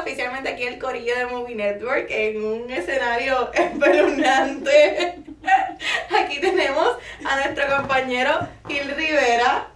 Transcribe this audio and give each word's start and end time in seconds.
oficialmente 0.00 0.48
aquí 0.50 0.64
el 0.64 0.78
corillo 0.78 1.16
de 1.16 1.26
Movie 1.26 1.54
Network 1.56 2.06
en 2.10 2.44
un 2.44 2.70
escenario 2.70 3.50
espeluznante. 3.54 5.16
Aquí 6.18 6.40
tenemos 6.40 6.96
a 7.24 7.36
nuestro 7.36 7.76
compañero 7.76 8.32
Gil 8.66 8.90
Rivera, 8.96 9.68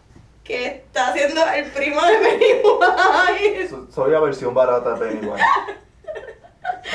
que 0.42 0.66
está 0.66 1.08
haciendo 1.08 1.44
el 1.54 1.66
primo 1.66 2.00
de 2.04 2.16
Pennywise. 2.16 3.68
So- 3.68 3.86
Soy 3.92 4.10
la 4.10 4.20
versión 4.20 4.52
barata 4.52 4.94
de 4.94 5.06
Pennywise. 5.06 5.44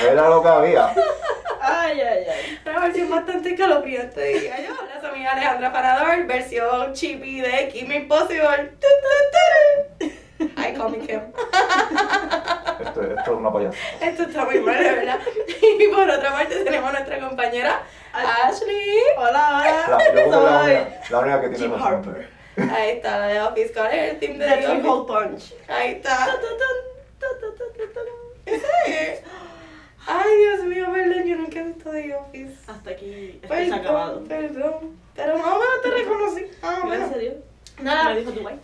Era 0.02 0.30
lo 0.30 0.42
que 0.42 0.50
había. 0.50 0.94
Ay, 1.62 2.02
ay, 2.02 2.26
ay. 2.30 2.60
Una 2.66 2.80
versión 2.82 3.10
bastante 3.10 3.54
escalofriante, 3.54 4.24
diría 4.26 4.60
yo. 4.62 4.74
La 4.94 5.00
su 5.00 5.08
amiga 5.08 5.32
Alejandra 5.32 5.72
Panador, 5.72 6.26
versión 6.26 6.94
chippy 6.94 7.40
de 7.42 7.70
Kim 7.70 7.92
Impossible. 7.92 8.74
Comic 10.78 11.08
Kim. 11.08 11.22
Esto, 12.96 13.14
esto 13.20 13.32
es 13.34 13.38
una 13.38 13.52
payasa. 13.52 13.78
Esto 14.02 14.24
está 14.24 14.46
muy 14.46 14.60
mal, 14.62 14.78
de 14.84 14.90
verdad. 14.92 15.20
Y 15.80 15.88
por 15.90 16.10
otra 16.10 16.32
parte 16.32 16.56
tenemos 16.64 16.90
a 16.90 16.94
nuestra 16.94 17.20
compañera 17.20 17.84
Ashley. 18.14 19.00
Hola, 19.18 19.86
La, 19.90 19.98
hola. 19.98 19.98
la, 19.98 20.64
única, 20.64 21.02
la 21.10 21.20
única 21.20 21.42
que 21.42 21.50
tiene 21.50 21.64
Jim 21.64 21.74
razón. 21.74 21.94
Harper. 21.94 22.30
Ahí 22.74 22.90
está, 22.92 23.20
la 23.20 23.28
de 23.28 23.42
Office. 23.42 23.74
¿Cuál 23.74 23.94
es 23.94 24.12
el 24.14 24.20
team 24.20 24.38
de 24.38 24.46
The? 24.46 24.68
Hole 24.88 25.08
Punch. 25.08 25.54
Ahí 25.68 25.92
está. 25.96 26.28
Ay, 30.08 30.38
Dios 30.38 30.64
mío, 30.66 30.86
perdón, 30.94 31.24
yo 31.26 31.36
nunca 31.36 31.60
he 31.60 31.64
visto 31.64 31.92
The 31.92 32.16
Office. 32.16 32.56
Hasta 32.68 32.90
aquí 32.92 33.40
esto 33.42 33.54
se 33.56 33.74
ha 33.74 33.76
acabado. 33.76 34.24
Perdón, 34.24 34.54
perdón. 34.54 35.00
Pero 35.16 35.38
más 35.38 35.48
o 35.48 35.60
menos 35.60 35.82
te 35.84 35.90
reconocí. 35.90 36.46
Más 36.62 36.80
o 36.80 36.86
menos. 36.86 37.08
¿En 37.08 37.14
serio? 37.14 37.34
Nada, 37.82 38.14
Me 38.14 38.20
dijo 38.20 38.32
Dubai. 38.32 38.60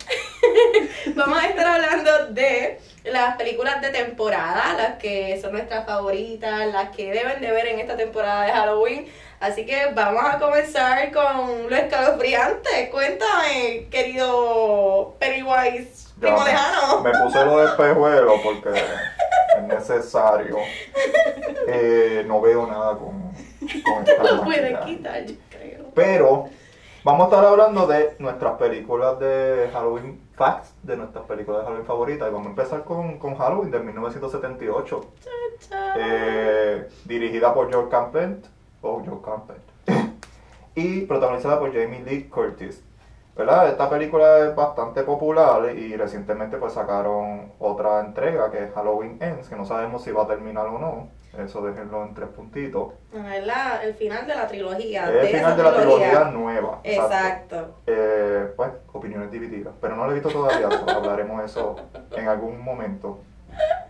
Vamos 1.14 1.42
a 1.42 1.46
estar 1.46 1.66
hablando 1.66 2.26
de 2.28 2.78
las 3.04 3.36
películas 3.36 3.80
de 3.80 3.90
temporada, 3.90 4.74
las 4.74 4.98
que 4.98 5.40
son 5.40 5.52
nuestras 5.52 5.84
favoritas, 5.86 6.72
las 6.72 6.90
que 6.90 7.12
deben 7.12 7.40
de 7.40 7.50
ver 7.50 7.66
en 7.66 7.80
esta 7.80 7.96
temporada 7.96 8.44
de 8.44 8.52
Halloween. 8.52 9.06
Así 9.40 9.66
que 9.66 9.86
vamos 9.92 10.22
a 10.24 10.38
comenzar 10.38 11.10
con 11.10 11.68
lo 11.68 11.74
escalofriante. 11.76 12.90
Cuéntame, 12.90 13.88
querido 13.90 15.16
Pennywise, 15.18 16.10
primo 16.20 16.44
lejano. 16.44 17.00
Me 17.00 17.10
puse 17.10 17.44
lo 17.44 17.58
de 17.58 17.66
espejuelo 17.66 18.40
porque 18.42 18.68
es 18.68 19.62
necesario. 19.64 20.58
Eh, 21.66 22.24
no 22.26 22.40
veo 22.40 22.66
nada 22.68 22.96
con, 22.96 23.32
con 23.82 24.02
esta 24.06 24.22
Lo 24.22 24.44
puedes 24.44 24.78
quitar, 24.78 25.24
yo 25.24 25.34
creo. 25.50 25.86
Pero 25.92 26.48
vamos 27.02 27.22
a 27.22 27.24
estar 27.24 27.44
hablando 27.44 27.88
de 27.88 28.14
nuestras 28.20 28.52
películas 28.58 29.18
de 29.18 29.70
Halloween 29.72 30.21
facts, 30.34 30.74
de 30.82 30.96
nuestras 30.96 31.24
películas 31.26 31.60
de 31.60 31.66
Halloween 31.66 31.86
favoritas. 31.86 32.28
Y 32.28 32.32
vamos 32.32 32.46
a 32.46 32.50
empezar 32.50 32.84
con, 32.84 33.18
con 33.18 33.36
Halloween 33.36 33.70
de 33.70 33.78
1978, 33.80 35.04
Chao. 35.68 35.80
eh, 35.96 36.88
dirigida 37.04 37.52
por 37.54 37.68
George 37.70 37.90
Campbell, 37.90 38.36
o 38.80 39.02
George 39.02 39.22
Campbell, 39.24 39.60
y 40.74 41.02
protagonizada 41.02 41.58
por 41.58 41.72
Jamie 41.72 42.02
Lee 42.02 42.28
Curtis. 42.28 42.82
¿Verdad? 43.34 43.68
Esta 43.68 43.88
película 43.88 44.40
es 44.40 44.54
bastante 44.54 45.02
popular 45.04 45.74
y 45.74 45.96
recientemente 45.96 46.58
pues 46.58 46.74
sacaron 46.74 47.52
otra 47.58 48.00
entrega 48.00 48.50
que 48.50 48.64
es 48.64 48.72
Halloween 48.74 49.16
Ends, 49.22 49.48
que 49.48 49.56
no 49.56 49.64
sabemos 49.64 50.02
si 50.04 50.12
va 50.12 50.24
a 50.24 50.26
terminar 50.26 50.66
o 50.66 50.78
no. 50.78 51.08
Eso 51.38 51.62
déjenlo 51.62 52.02
en 52.04 52.12
tres 52.12 52.28
puntitos. 52.28 52.92
Es 53.34 53.46
la- 53.46 53.82
el 53.82 53.94
final 53.94 54.26
de 54.26 54.34
la 54.34 54.46
trilogía. 54.46 55.10
Es 55.10 55.30
el 55.30 55.36
final 55.38 55.56
de 55.56 55.62
la 55.62 55.74
trilogía 55.74 56.24
nueva. 56.24 56.80
Exacto. 56.84 57.76
Eh, 57.86 58.52
pues, 58.54 58.70
opiniones 58.92 59.30
divididas. 59.30 59.72
Pero 59.80 59.96
no 59.96 60.04
lo 60.04 60.10
he 60.10 60.14
visto 60.14 60.28
todavía, 60.28 60.68
hablaremos 60.94 61.38
de 61.40 61.46
eso 61.46 61.76
en 62.14 62.28
algún 62.28 62.60
momento. 62.62 63.20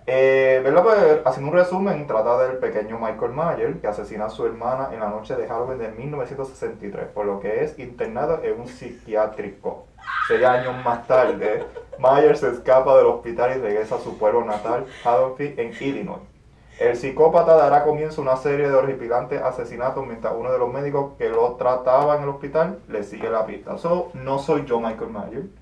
Eh, 0.06 0.41
¿verdad? 0.62 0.83
Pues, 0.83 1.21
haciendo 1.25 1.50
un 1.50 1.56
resumen, 1.56 2.06
trata 2.06 2.47
del 2.47 2.59
pequeño 2.59 2.99
Michael 2.99 3.33
Myers 3.33 3.81
que 3.81 3.89
asesina 3.89 4.27
a 4.27 4.31
su 4.31 4.47
hermana 4.47 4.91
en 4.93 5.00
la 5.00 5.09
noche 5.09 5.34
de 5.34 5.47
Halloween 5.47 5.78
de 5.78 5.89
1963, 5.89 7.09
por 7.09 7.27
lo 7.27 7.41
que 7.41 7.65
es 7.65 7.78
internado 7.78 8.41
en 8.43 8.61
un 8.61 8.69
psiquiátrico. 8.69 9.87
Seis 10.28 10.45
años 10.45 10.75
más 10.84 11.06
tarde, 11.06 11.65
Myers 11.99 12.41
se 12.41 12.51
escapa 12.51 12.97
del 12.97 13.06
hospital 13.06 13.56
y 13.56 13.61
regresa 13.61 13.97
a 13.97 14.01
su 14.01 14.19
pueblo 14.19 14.45
natal, 14.45 14.87
Haddonfield, 15.05 15.59
en 15.59 15.72
Illinois. 15.81 16.21
El 16.78 16.97
psicópata 16.97 17.56
dará 17.56 17.84
comienzo 17.84 18.22
a 18.22 18.25
una 18.25 18.37
serie 18.37 18.69
de 18.69 18.75
horripilantes 18.75 19.41
asesinatos 19.43 20.06
mientras 20.06 20.34
uno 20.37 20.51
de 20.51 20.59
los 20.59 20.72
médicos 20.72 21.12
que 21.19 21.28
lo 21.28 21.55
trataba 21.56 22.17
en 22.17 22.22
el 22.22 22.31
hospital 22.31 22.78
le 22.89 23.05
sigue 23.05 23.31
la 23.31 23.47
pista. 23.47 23.78
So, 23.78 24.11
no 24.15 24.39
soy 24.39 24.65
yo 24.65 24.81
Michael 24.81 25.11
Myers. 25.11 25.62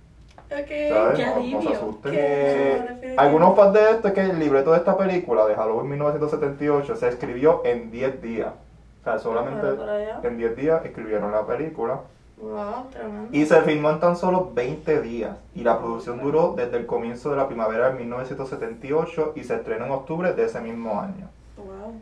¿Sabes? 0.51 0.67
Qué 0.67 0.91
No- 0.91 1.59
no, 1.59 1.63
se 1.63 1.69
asusten. 1.77 2.13
Eh, 2.15 3.15
algunos 3.17 3.57
fans 3.57 3.73
de 3.75 3.91
esto 3.93 4.09
es 4.09 4.15
que 4.15 4.21
el 4.23 4.39
libreto 4.39 4.73
de 4.73 4.79
esta 4.79 4.97
película 4.97 5.47
de 5.47 5.55
Halloween 5.55 5.89
1978 5.91 6.97
se 6.97 7.09
escribió 7.09 7.63
en 7.65 7.91
10 7.91 8.21
días. 8.21 8.53
O 9.01 9.05
sea, 9.05 9.19
solamente 9.19 9.67
allá. 9.67 10.21
en 10.23 10.37
10 10.37 10.57
días 10.57 10.85
escribieron 10.85 11.33
la 11.33 11.47
película. 11.47 12.01
Wow, 12.39 12.87
tremendo. 12.91 13.29
Y 13.33 13.45
se 13.47 13.61
filmó 13.63 13.91
en 13.91 14.01
tan 14.01 14.17
solo 14.17 14.51
20 14.55 15.01
días. 15.01 15.37
Y 15.55 15.63
la 15.63 15.79
producción 15.79 16.21
duró 16.21 16.55
desde 16.57 16.77
el 16.79 16.87
comienzo 16.87 17.31
de 17.31 17.37
la 17.37 17.47
primavera 17.47 17.91
de 17.91 17.99
1978 17.99 19.33
y 19.37 19.45
se 19.45 19.55
estrenó 19.55 19.87
en 19.87 19.93
octubre 19.93 20.33
de 20.33 20.45
ese 20.45 20.61
mismo 20.61 21.01
año. 21.01 21.29
Wow. 21.57 21.95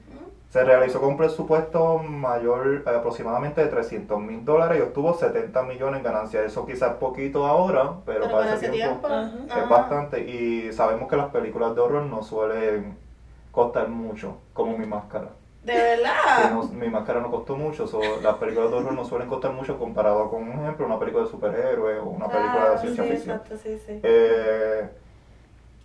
Se 0.50 0.64
realizó 0.64 1.00
con 1.00 1.10
un 1.10 1.16
presupuesto 1.18 1.98
mayor 1.98 2.82
eh, 2.86 2.90
aproximadamente 2.96 3.60
de 3.60 3.66
300 3.66 4.18
mil 4.18 4.44
dólares 4.46 4.78
y 4.78 4.82
obtuvo 4.82 5.12
70 5.12 5.62
millones 5.64 5.98
en 5.98 6.04
ganancias. 6.04 6.44
Eso 6.44 6.64
quizás 6.64 6.94
poquito 6.94 7.46
ahora, 7.46 7.96
pero, 8.06 8.20
Pero 8.22 8.30
para 8.32 8.54
ese 8.54 8.70
tiempo, 8.70 9.06
es 9.08 9.52
Ajá. 9.52 9.64
bastante. 9.66 10.20
Y 10.20 10.72
sabemos 10.72 11.08
que 11.10 11.16
las 11.16 11.28
películas 11.30 11.74
de 11.74 11.82
horror 11.82 12.04
no 12.04 12.22
suelen 12.22 12.96
costar 13.52 13.88
mucho, 13.88 14.38
como 14.54 14.76
mi 14.78 14.86
máscara. 14.86 15.28
De 15.64 15.74
verdad. 15.74 16.50
no- 16.52 16.62
mi 16.62 16.88
máscara 16.88 17.20
no 17.20 17.30
costó 17.30 17.54
mucho, 17.54 17.86
so, 17.86 18.00
las 18.22 18.36
películas 18.36 18.70
de 18.70 18.76
horror 18.78 18.92
no 18.94 19.04
suelen 19.04 19.28
costar 19.28 19.52
mucho 19.52 19.78
comparado 19.78 20.30
con, 20.30 20.44
un 20.44 20.60
ejemplo, 20.60 20.86
una 20.86 20.98
película 20.98 21.24
de 21.24 21.30
superhéroes 21.30 21.98
o 22.00 22.04
una 22.04 22.26
película 22.28 22.70
de 22.70 22.78
ciencia 22.78 23.04
sí, 23.04 23.10
ficción. 23.10 23.36
Exacto, 23.36 23.56
sí, 23.62 23.78
sí. 23.84 24.00
Eh, 24.02 24.88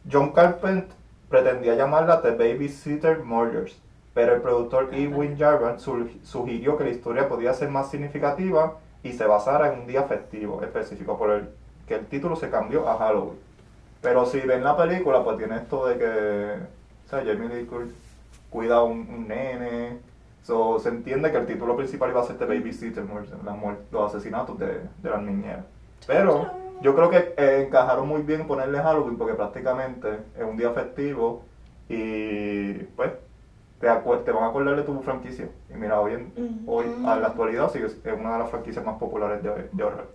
John 0.09 0.31
Carpenter 0.31 0.95
pretendía 1.27 1.75
llamarla 1.75 2.21
The 2.21 2.31
Babysitter 2.31 3.19
Murders, 3.23 3.77
pero 4.13 4.35
el 4.35 4.41
productor 4.41 4.93
Edwin 4.93 5.37
Jarvan 5.37 5.79
sugirió 5.79 6.77
que 6.77 6.83
la 6.83 6.89
historia 6.91 7.27
podía 7.27 7.53
ser 7.53 7.69
más 7.69 7.89
significativa 7.89 8.77
y 9.01 9.13
se 9.13 9.25
basara 9.25 9.73
en 9.73 9.81
un 9.81 9.87
día 9.87 10.03
festivo 10.03 10.61
específico, 10.61 11.17
por 11.17 11.31
el 11.31 11.49
que 11.87 11.95
el 11.95 12.05
título 12.05 12.35
se 12.35 12.49
cambió 12.49 12.87
a 12.87 12.97
Halloween. 12.97 13.39
Pero 14.01 14.25
si 14.25 14.39
ven 14.41 14.63
la 14.63 14.77
película, 14.77 15.23
pues 15.23 15.37
tiene 15.37 15.57
esto 15.57 15.87
de 15.87 15.97
que, 15.97 16.05
o 17.05 17.09
sea, 17.09 17.23
Jamie 17.25 17.49
Lee 17.49 17.65
Curtis 17.65 17.93
cuida 18.49 18.75
a 18.75 18.83
un, 18.83 19.07
un 19.09 19.27
nene, 19.27 19.97
so, 20.43 20.79
se 20.79 20.89
entiende 20.89 21.31
que 21.31 21.37
el 21.37 21.45
título 21.45 21.75
principal 21.75 22.11
iba 22.11 22.21
a 22.21 22.25
ser 22.25 22.37
The 22.37 22.45
Babysitter 22.45 23.03
la 23.43 23.77
los 23.91 24.13
asesinatos 24.13 24.59
de, 24.59 24.81
de 25.01 25.09
las 25.09 25.21
niñeras. 25.21 25.65
Pero 26.05 26.51
yo 26.81 26.95
creo 26.95 27.09
que 27.09 27.33
eh, 27.37 27.65
encajaron 27.67 28.07
muy 28.07 28.21
bien 28.21 28.45
ponerle 28.45 28.79
Halloween 28.79 29.17
porque 29.17 29.33
prácticamente 29.33 30.19
es 30.37 30.43
un 30.43 30.57
día 30.57 30.71
festivo 30.71 31.43
y 31.87 32.73
pues 32.95 33.11
te, 33.83 34.31
van 34.31 34.43
a 34.43 34.47
acordar 34.47 34.75
de 34.75 34.83
tu 34.83 35.01
franquicia. 35.01 35.49
Y 35.69 35.73
mira, 35.73 35.99
hoy, 35.99 36.13
en, 36.13 36.63
hoy 36.67 36.85
a 37.05 37.15
la 37.15 37.27
actualidad 37.27 37.71
sigue 37.71 37.85
es 37.85 37.97
una 38.05 38.33
de 38.33 38.39
las 38.39 38.49
franquicias 38.49 38.85
más 38.85 38.97
populares 38.97 39.43
de, 39.43 39.69
de 39.71 39.83
horror. 39.83 40.07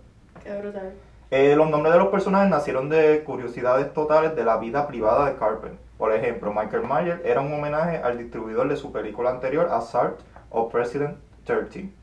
Qué 0.43 0.55
brutal. 0.59 0.93
Eh, 1.31 1.55
los 1.55 1.69
nombres 1.69 1.93
de 1.93 1.99
los 1.99 2.07
personajes 2.07 2.49
nacieron 2.49 2.89
de 2.89 3.23
curiosidades 3.23 3.93
totales 3.93 4.35
de 4.35 4.43
la 4.43 4.57
vida 4.57 4.87
privada 4.87 5.29
de 5.29 5.37
Carpenter. 5.37 5.77
Por 5.97 6.11
ejemplo, 6.11 6.51
Michael 6.51 6.83
Myers 6.83 7.21
era 7.23 7.41
un 7.41 7.53
homenaje 7.53 7.97
al 7.97 8.17
distribuidor 8.17 8.67
de 8.67 8.77
su 8.77 8.91
película 8.91 9.29
anterior, 9.29 9.67
Assault 9.69 10.19
of 10.49 10.71
President 10.71 11.17
13. 11.43 11.98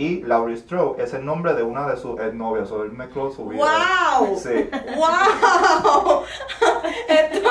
Y 0.00 0.22
Laurie 0.22 0.56
Strode 0.56 1.04
es 1.04 1.12
el 1.12 1.26
nombre 1.26 1.52
de 1.52 1.62
una 1.62 1.86
de 1.86 1.98
sus 1.98 2.18
exnovias, 2.18 2.70
o 2.70 2.84
él 2.84 2.92
mezcló 2.92 3.30
su 3.30 3.46
vida. 3.46 3.62
¡Wow! 4.18 4.34
Sí. 4.34 4.70
¡Wow! 4.96 6.22
Esto, 7.06 7.50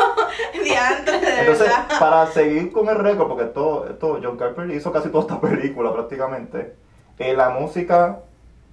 diantre, 0.63 1.19
de 1.19 1.39
Entonces, 1.41 1.67
verdad. 1.67 1.99
para 1.99 2.25
seguir 2.25 2.71
con 2.71 2.89
el 2.89 2.95
récord, 2.95 3.27
porque 3.27 3.43
esto, 3.43 3.87
esto 3.87 4.19
John 4.23 4.35
Carpenter 4.35 4.75
hizo 4.75 4.91
casi 4.91 5.09
toda 5.09 5.25
esta 5.25 5.39
película 5.39 5.93
prácticamente, 5.93 6.73
eh, 7.19 7.35
la 7.35 7.49
música 7.51 8.21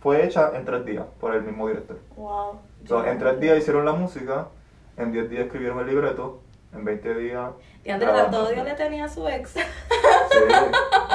fue 0.00 0.25
hecha 0.25 0.52
en 0.55 0.64
tres 0.64 0.87
días 0.87 1.05
por 1.20 1.34
el 1.34 1.43
mismo 1.43 1.69
director. 1.69 1.99
Wow. 2.17 2.58
So, 2.88 3.05
en 3.05 3.19
tres 3.19 3.38
días 3.40 3.58
hicieron 3.58 3.84
la 3.84 3.93
música, 3.93 4.46
en 4.96 5.12
diez 5.12 5.29
días 5.29 5.44
escribieron 5.44 5.81
el 5.81 5.87
libreto, 5.87 6.40
en 6.72 6.82
20 6.82 7.14
días... 7.17 7.50
Diantre, 7.84 8.08
grabaron. 8.08 8.31
tanto 8.31 8.49
odio 8.49 8.64
le 8.64 8.75
tenía 8.75 9.05
a 9.05 9.08
su 9.08 9.29
ex. 9.29 9.55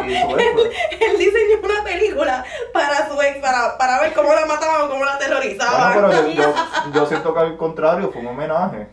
Sí, 0.02 0.08
y 0.14 0.22
su 0.22 0.38
ex, 0.38 0.78
Él 1.00 1.18
diseñó 1.18 1.60
una 1.64 1.84
película 1.84 2.46
para 2.74 3.08
su 3.10 3.22
ex, 3.22 3.38
para, 3.40 3.78
para 3.78 4.02
ver 4.02 4.14
cómo 4.14 4.34
la 4.34 4.46
mataban 4.46 4.82
o 4.84 4.90
cómo 4.90 5.06
la 5.06 5.18
Bueno, 5.18 5.36
aterrorizaban. 5.38 5.94
pero 5.94 6.28
yo, 6.32 6.54
yo, 6.94 7.06
siento 7.06 7.34
que 7.34 7.40
al 7.40 7.58
contrario, 7.58 8.10
fue 8.12 8.22
un 8.22 8.28
homenaje. 8.28 8.88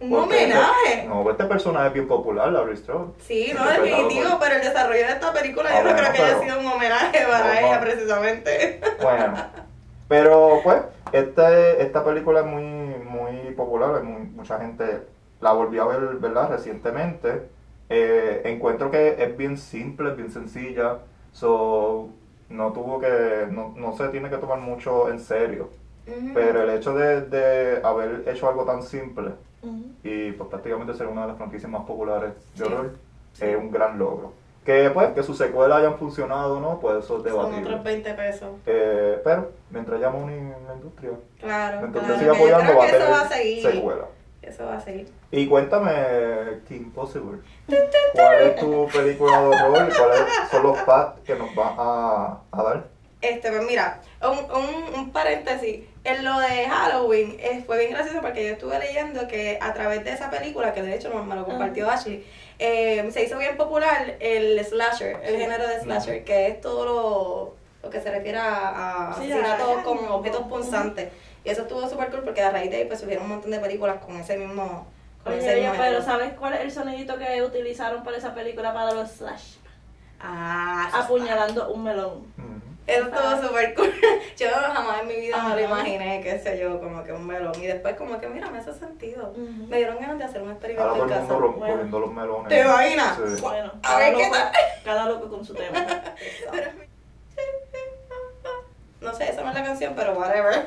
Un 0.00 0.14
homenaje. 0.14 0.72
Este, 0.92 1.04
no, 1.08 1.30
este 1.30 1.44
personaje 1.44 1.86
es 1.88 1.92
bien 1.94 2.08
popular, 2.08 2.48
Laurie 2.52 2.76
Strode. 2.76 3.12
Sí, 3.26 3.52
no, 3.56 3.64
definitivo, 3.66 4.30
por- 4.30 4.40
pero 4.40 4.56
el 4.56 4.60
desarrollo 4.62 5.06
de 5.06 5.12
esta 5.12 5.32
película 5.32 5.70
Ah, 5.70 5.78
yo 5.78 5.84
no 5.84 5.90
bueno, 5.92 5.98
creo 5.98 6.12
que 6.12 6.22
haya 6.22 6.34
pero- 6.38 6.42
sido 6.42 6.60
un 6.60 6.66
homenaje 6.66 7.20
para 7.26 7.38
No, 7.38 7.46
no. 7.60 7.66
ella 7.68 7.80
precisamente. 7.80 8.80
Bueno, 9.02 9.34
pero 10.08 10.60
pues, 10.62 10.82
este, 11.12 11.82
esta 11.82 12.04
película 12.04 12.40
es 12.40 12.46
muy, 12.46 12.62
muy 12.64 13.52
popular, 13.54 13.96
hay 13.96 14.02
muy- 14.02 14.26
mucha 14.26 14.58
gente 14.58 15.02
la 15.40 15.52
volví 15.52 15.78
a 15.78 15.84
ver, 15.84 16.00
¿verdad? 16.16 16.50
Recientemente. 16.50 17.48
Eh, 17.88 18.42
encuentro 18.44 18.90
que 18.90 19.22
es 19.22 19.36
bien 19.36 19.56
simple, 19.58 20.10
bien 20.14 20.30
sencilla. 20.30 20.98
So, 21.32 22.08
no 22.48 22.72
tuvo 22.72 23.00
que, 23.00 23.46
no, 23.50 23.74
no 23.76 23.96
se 23.96 24.08
tiene 24.08 24.30
que 24.30 24.36
tomar 24.36 24.58
mucho 24.60 25.10
en 25.10 25.18
serio. 25.20 25.70
Pero 26.34 26.62
el 26.62 26.70
hecho 26.70 26.94
de, 26.94 27.22
de 27.22 27.80
haber 27.82 28.24
hecho 28.28 28.48
algo 28.48 28.64
tan 28.64 28.82
simple 28.82 29.30
y 30.02 30.32
pues 30.32 30.50
prácticamente 30.50 30.92
ser 30.92 31.06
una 31.06 31.22
de 31.22 31.28
las 31.28 31.36
franquicias 31.38 31.70
más 31.70 31.84
populares 31.84 32.32
de 32.54 32.64
horror 32.64 32.90
Sí. 33.32 33.46
es 33.46 33.56
un 33.56 33.70
gran 33.70 33.98
logro. 33.98 34.32
Que 34.66 34.90
pues 34.90 35.08
que 35.12 35.22
sus 35.22 35.36
secuelas 35.38 35.78
hayan 35.78 35.96
funcionado 35.96 36.60
no, 36.60 36.78
pues 36.78 37.02
eso 37.04 37.16
es 37.16 37.22
Son 37.22 37.32
debatible. 37.32 37.62
otros 37.70 37.84
20 37.84 38.14
pesos. 38.14 38.48
Eh, 38.66 39.18
pero 39.24 39.50
mientras 39.70 40.00
en 40.00 40.50
la 40.68 40.74
industria, 40.74 41.10
Claro, 41.40 41.90
claro. 41.90 41.98
usted 42.00 42.18
siga 42.18 42.32
que 42.32 42.38
yo 42.38 42.56
apoyando 42.56 42.78
va 42.78 42.84
a 42.84 42.86
va 42.86 42.86
tener 43.28 43.42
seguir. 43.42 43.62
secuela. 43.72 44.04
Eso 44.46 44.66
va 44.66 44.76
a 44.76 44.80
seguir. 44.80 45.08
Y 45.30 45.46
cuéntame, 45.46 45.92
Kim 46.68 46.90
Possible, 46.92 47.38
¿cuál 48.12 48.42
es 48.42 48.56
tu 48.56 48.86
película 48.92 49.40
de 49.40 49.46
horror 49.46 49.88
y 49.90 49.96
cuáles 49.96 50.20
son 50.50 50.62
los 50.62 50.78
pads 50.82 51.20
que 51.20 51.34
nos 51.34 51.48
va 51.58 51.74
a, 51.76 52.38
a 52.52 52.62
dar? 52.62 52.84
Este, 53.20 53.50
pues 53.50 53.64
mira, 53.66 54.00
un, 54.22 54.38
un, 54.54 54.94
un 54.94 55.10
paréntesis. 55.10 55.80
En 56.04 56.22
lo 56.22 56.38
de 56.38 56.68
Halloween 56.68 57.38
eh, 57.40 57.64
fue 57.66 57.78
bien 57.78 57.92
gracioso 57.92 58.20
porque 58.20 58.44
yo 58.46 58.52
estuve 58.52 58.78
leyendo 58.78 59.26
que 59.26 59.56
a 59.58 59.72
través 59.72 60.04
de 60.04 60.12
esa 60.12 60.28
película, 60.28 60.74
que 60.74 60.82
de 60.82 60.94
hecho 60.94 61.08
me 61.24 61.34
lo 61.34 61.46
compartió 61.46 61.90
Ashley, 61.90 62.26
eh, 62.58 63.08
se 63.10 63.24
hizo 63.24 63.38
bien 63.38 63.56
popular 63.56 64.16
el 64.20 64.62
slasher, 64.62 65.16
el 65.24 65.38
género 65.38 65.66
de 65.66 65.80
slasher, 65.80 66.24
que 66.24 66.48
es 66.48 66.60
todo 66.60 66.84
lo, 66.84 67.54
lo 67.82 67.90
que 67.90 68.02
se 68.02 68.10
refiere 68.10 68.36
a, 68.36 69.12
asesinatos 69.12 69.82
con 69.82 69.98
objetos 70.06 70.42
punzantes. 70.42 71.08
Y 71.44 71.50
eso 71.50 71.62
estuvo 71.62 71.88
súper 71.88 72.10
cool 72.10 72.22
porque 72.22 72.42
a 72.42 72.50
raíz 72.50 72.70
de 72.70 72.76
ahí 72.78 72.84
pues 72.86 73.00
surgieron 73.00 73.24
un 73.24 73.30
montón 73.30 73.50
de 73.50 73.58
películas 73.60 73.96
con 74.04 74.16
ese 74.16 74.36
mismo... 74.36 74.86
Con 75.22 75.32
Oye, 75.32 75.42
ese 75.42 75.56
mismo 75.56 75.72
pero 75.72 75.84
género. 75.84 76.02
¿sabes 76.04 76.32
cuál 76.38 76.54
es 76.54 76.60
el 76.60 76.70
sonidito 76.72 77.16
que 77.18 77.42
utilizaron 77.42 78.02
para 78.02 78.16
esa 78.18 78.34
película 78.34 78.72
para 78.74 78.92
los 78.92 79.10
slash? 79.10 79.54
Ah, 80.20 80.84
está- 80.86 81.00
Apuñalando 81.04 81.70
un 81.72 81.84
melón. 81.84 82.34
Eso 82.86 83.04
estuvo 83.08 83.48
súper 83.48 83.74
cool. 83.74 83.90
Yo 84.36 84.46
jamás 84.50 85.00
en 85.00 85.08
mi 85.08 85.14
vida 85.16 85.36
me 85.42 85.48
lo 85.48 85.54
Ajá. 85.54 85.80
imaginé, 85.80 86.20
qué 86.22 86.38
sé 86.38 86.58
yo, 86.60 86.78
como 86.80 87.02
que 87.02 87.12
un 87.12 87.26
melón. 87.26 87.52
Y 87.58 87.66
después 87.66 87.96
como 87.96 88.20
que, 88.20 88.28
mira, 88.28 88.50
me 88.50 88.58
hace 88.58 88.74
sentido. 88.74 89.32
Me 89.68 89.78
dieron 89.78 89.98
ganas 89.98 90.18
de 90.18 90.24
hacer 90.24 90.42
un 90.42 90.48
Ahora 90.50 90.58
experimento 90.58 90.94
todo 90.94 91.04
en 91.06 91.10
el 91.12 91.18
casa. 91.20 91.34
Bueno. 91.34 91.98
los 92.00 92.12
melones. 92.12 92.48
¿Te 92.48 92.60
imaginas? 92.60 93.16
Sí. 93.16 93.40
Bueno, 93.40 93.72
A 93.76 93.80
cada 93.80 93.98
ver, 93.98 94.14
¿qué 94.16 94.22
loco, 94.24 94.34
tal? 94.36 94.52
cada 94.84 95.04
loco 95.06 95.28
con 95.30 95.44
su 95.46 95.54
tema. 95.54 95.86
No 99.04 99.14
sé, 99.14 99.30
esa 99.30 99.42
no 99.42 99.50
es 99.50 99.54
la 99.54 99.62
canción, 99.64 99.92
pero 99.94 100.12
whatever. 100.14 100.66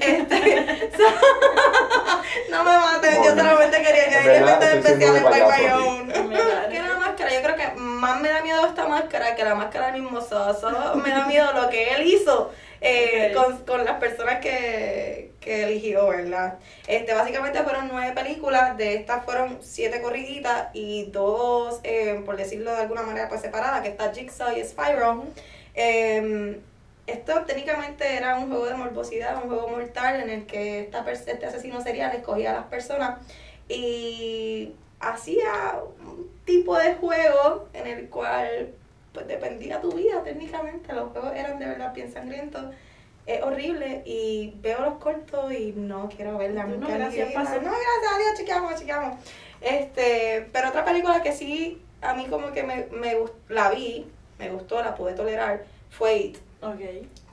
este, 0.00 0.90
so- 0.96 1.02
no 2.50 2.64
me 2.64 2.70
maten, 2.78 3.22
yo 3.22 3.30
solamente 3.30 3.82
quería 3.82 4.04
En 4.06 4.14
añadir 4.14 4.42
efectos 4.42 4.68
especiales 4.68 5.22
own. 5.72 6.28
Mira, 6.28 6.68
Que 6.70 6.78
la 6.80 6.96
máscara, 6.96 7.32
yo 7.34 7.42
creo 7.42 7.56
que 7.56 7.68
más 7.76 8.20
me 8.20 8.28
da 8.30 8.42
miedo 8.42 8.66
esta 8.66 8.86
máscara 8.88 9.34
que 9.34 9.44
la 9.44 9.54
máscara 9.54 9.92
del 9.92 10.02
mismo 10.02 10.20
Soso. 10.20 10.94
Me 10.96 11.10
da 11.10 11.26
miedo 11.26 11.52
lo 11.52 11.68
que 11.68 11.94
él 11.94 12.06
hizo 12.06 12.50
eh, 12.80 13.32
con, 13.34 13.58
con 13.64 13.84
las 13.84 13.98
personas 13.98 14.40
que, 14.40 15.32
que 15.40 15.64
eligió, 15.64 16.08
¿verdad? 16.08 16.54
Este, 16.86 17.12
básicamente 17.12 17.62
fueron 17.62 17.88
nueve 17.92 18.12
películas, 18.14 18.76
de 18.78 18.94
estas 18.94 19.24
fueron 19.24 19.58
siete 19.60 20.00
corriditas 20.00 20.68
y 20.72 21.10
dos, 21.10 21.80
eh, 21.82 22.22
por 22.24 22.36
decirlo 22.36 22.70
de 22.72 22.82
alguna 22.82 23.02
manera, 23.02 23.28
pues 23.28 23.42
separadas, 23.42 23.82
que 23.82 23.88
está 23.88 24.12
Jigsaw 24.14 24.56
y 24.56 24.64
Spyro. 24.64 25.24
Eh, 25.74 26.58
esto 27.12 27.44
técnicamente 27.44 28.16
era 28.16 28.36
un 28.38 28.48
juego 28.48 28.66
de 28.66 28.74
morbosidad, 28.74 29.42
un 29.42 29.48
juego 29.48 29.68
mortal 29.68 30.20
en 30.20 30.30
el 30.30 30.46
que 30.46 30.80
esta 30.80 31.04
este 31.10 31.46
asesino 31.46 31.80
serial 31.80 32.14
escogía 32.14 32.50
a 32.50 32.54
las 32.54 32.64
personas 32.66 33.20
y 33.68 34.74
hacía 35.00 35.80
un 36.00 36.30
tipo 36.44 36.76
de 36.76 36.94
juego 36.94 37.68
en 37.72 37.86
el 37.86 38.08
cual 38.08 38.74
pues 39.12 39.26
dependía 39.26 39.80
tu 39.80 39.92
vida 39.92 40.22
técnicamente, 40.22 40.92
los 40.92 41.10
juegos 41.10 41.32
eran 41.34 41.58
de 41.58 41.66
verdad 41.66 41.92
bien 41.94 42.12
sangrientos. 42.12 42.66
Es 43.26 43.42
horrible 43.42 44.02
y 44.06 44.54
veo 44.60 44.80
los 44.80 44.94
cortos 44.94 45.52
y 45.52 45.72
no 45.72 46.08
quiero 46.08 46.38
verla 46.38 46.64
No, 46.64 46.88
gracias. 46.88 47.28
No, 47.28 47.34
gracias 47.34 47.62
a 47.62 48.18
Dios, 48.18 48.34
chequeamos, 48.36 48.74
chequeamos. 48.76 49.18
Este, 49.60 50.48
pero 50.52 50.70
otra 50.70 50.84
película 50.84 51.22
que 51.22 51.32
sí, 51.32 51.80
a 52.00 52.14
mí 52.14 52.26
como 52.26 52.50
que 52.52 52.62
me, 52.62 52.86
me 52.90 53.16
la 53.48 53.70
vi, 53.70 54.10
me 54.38 54.48
gustó, 54.50 54.82
la 54.82 54.94
pude 54.94 55.12
tolerar, 55.12 55.64
fue 55.90 56.16
It. 56.16 56.38
Ok. 56.62 56.80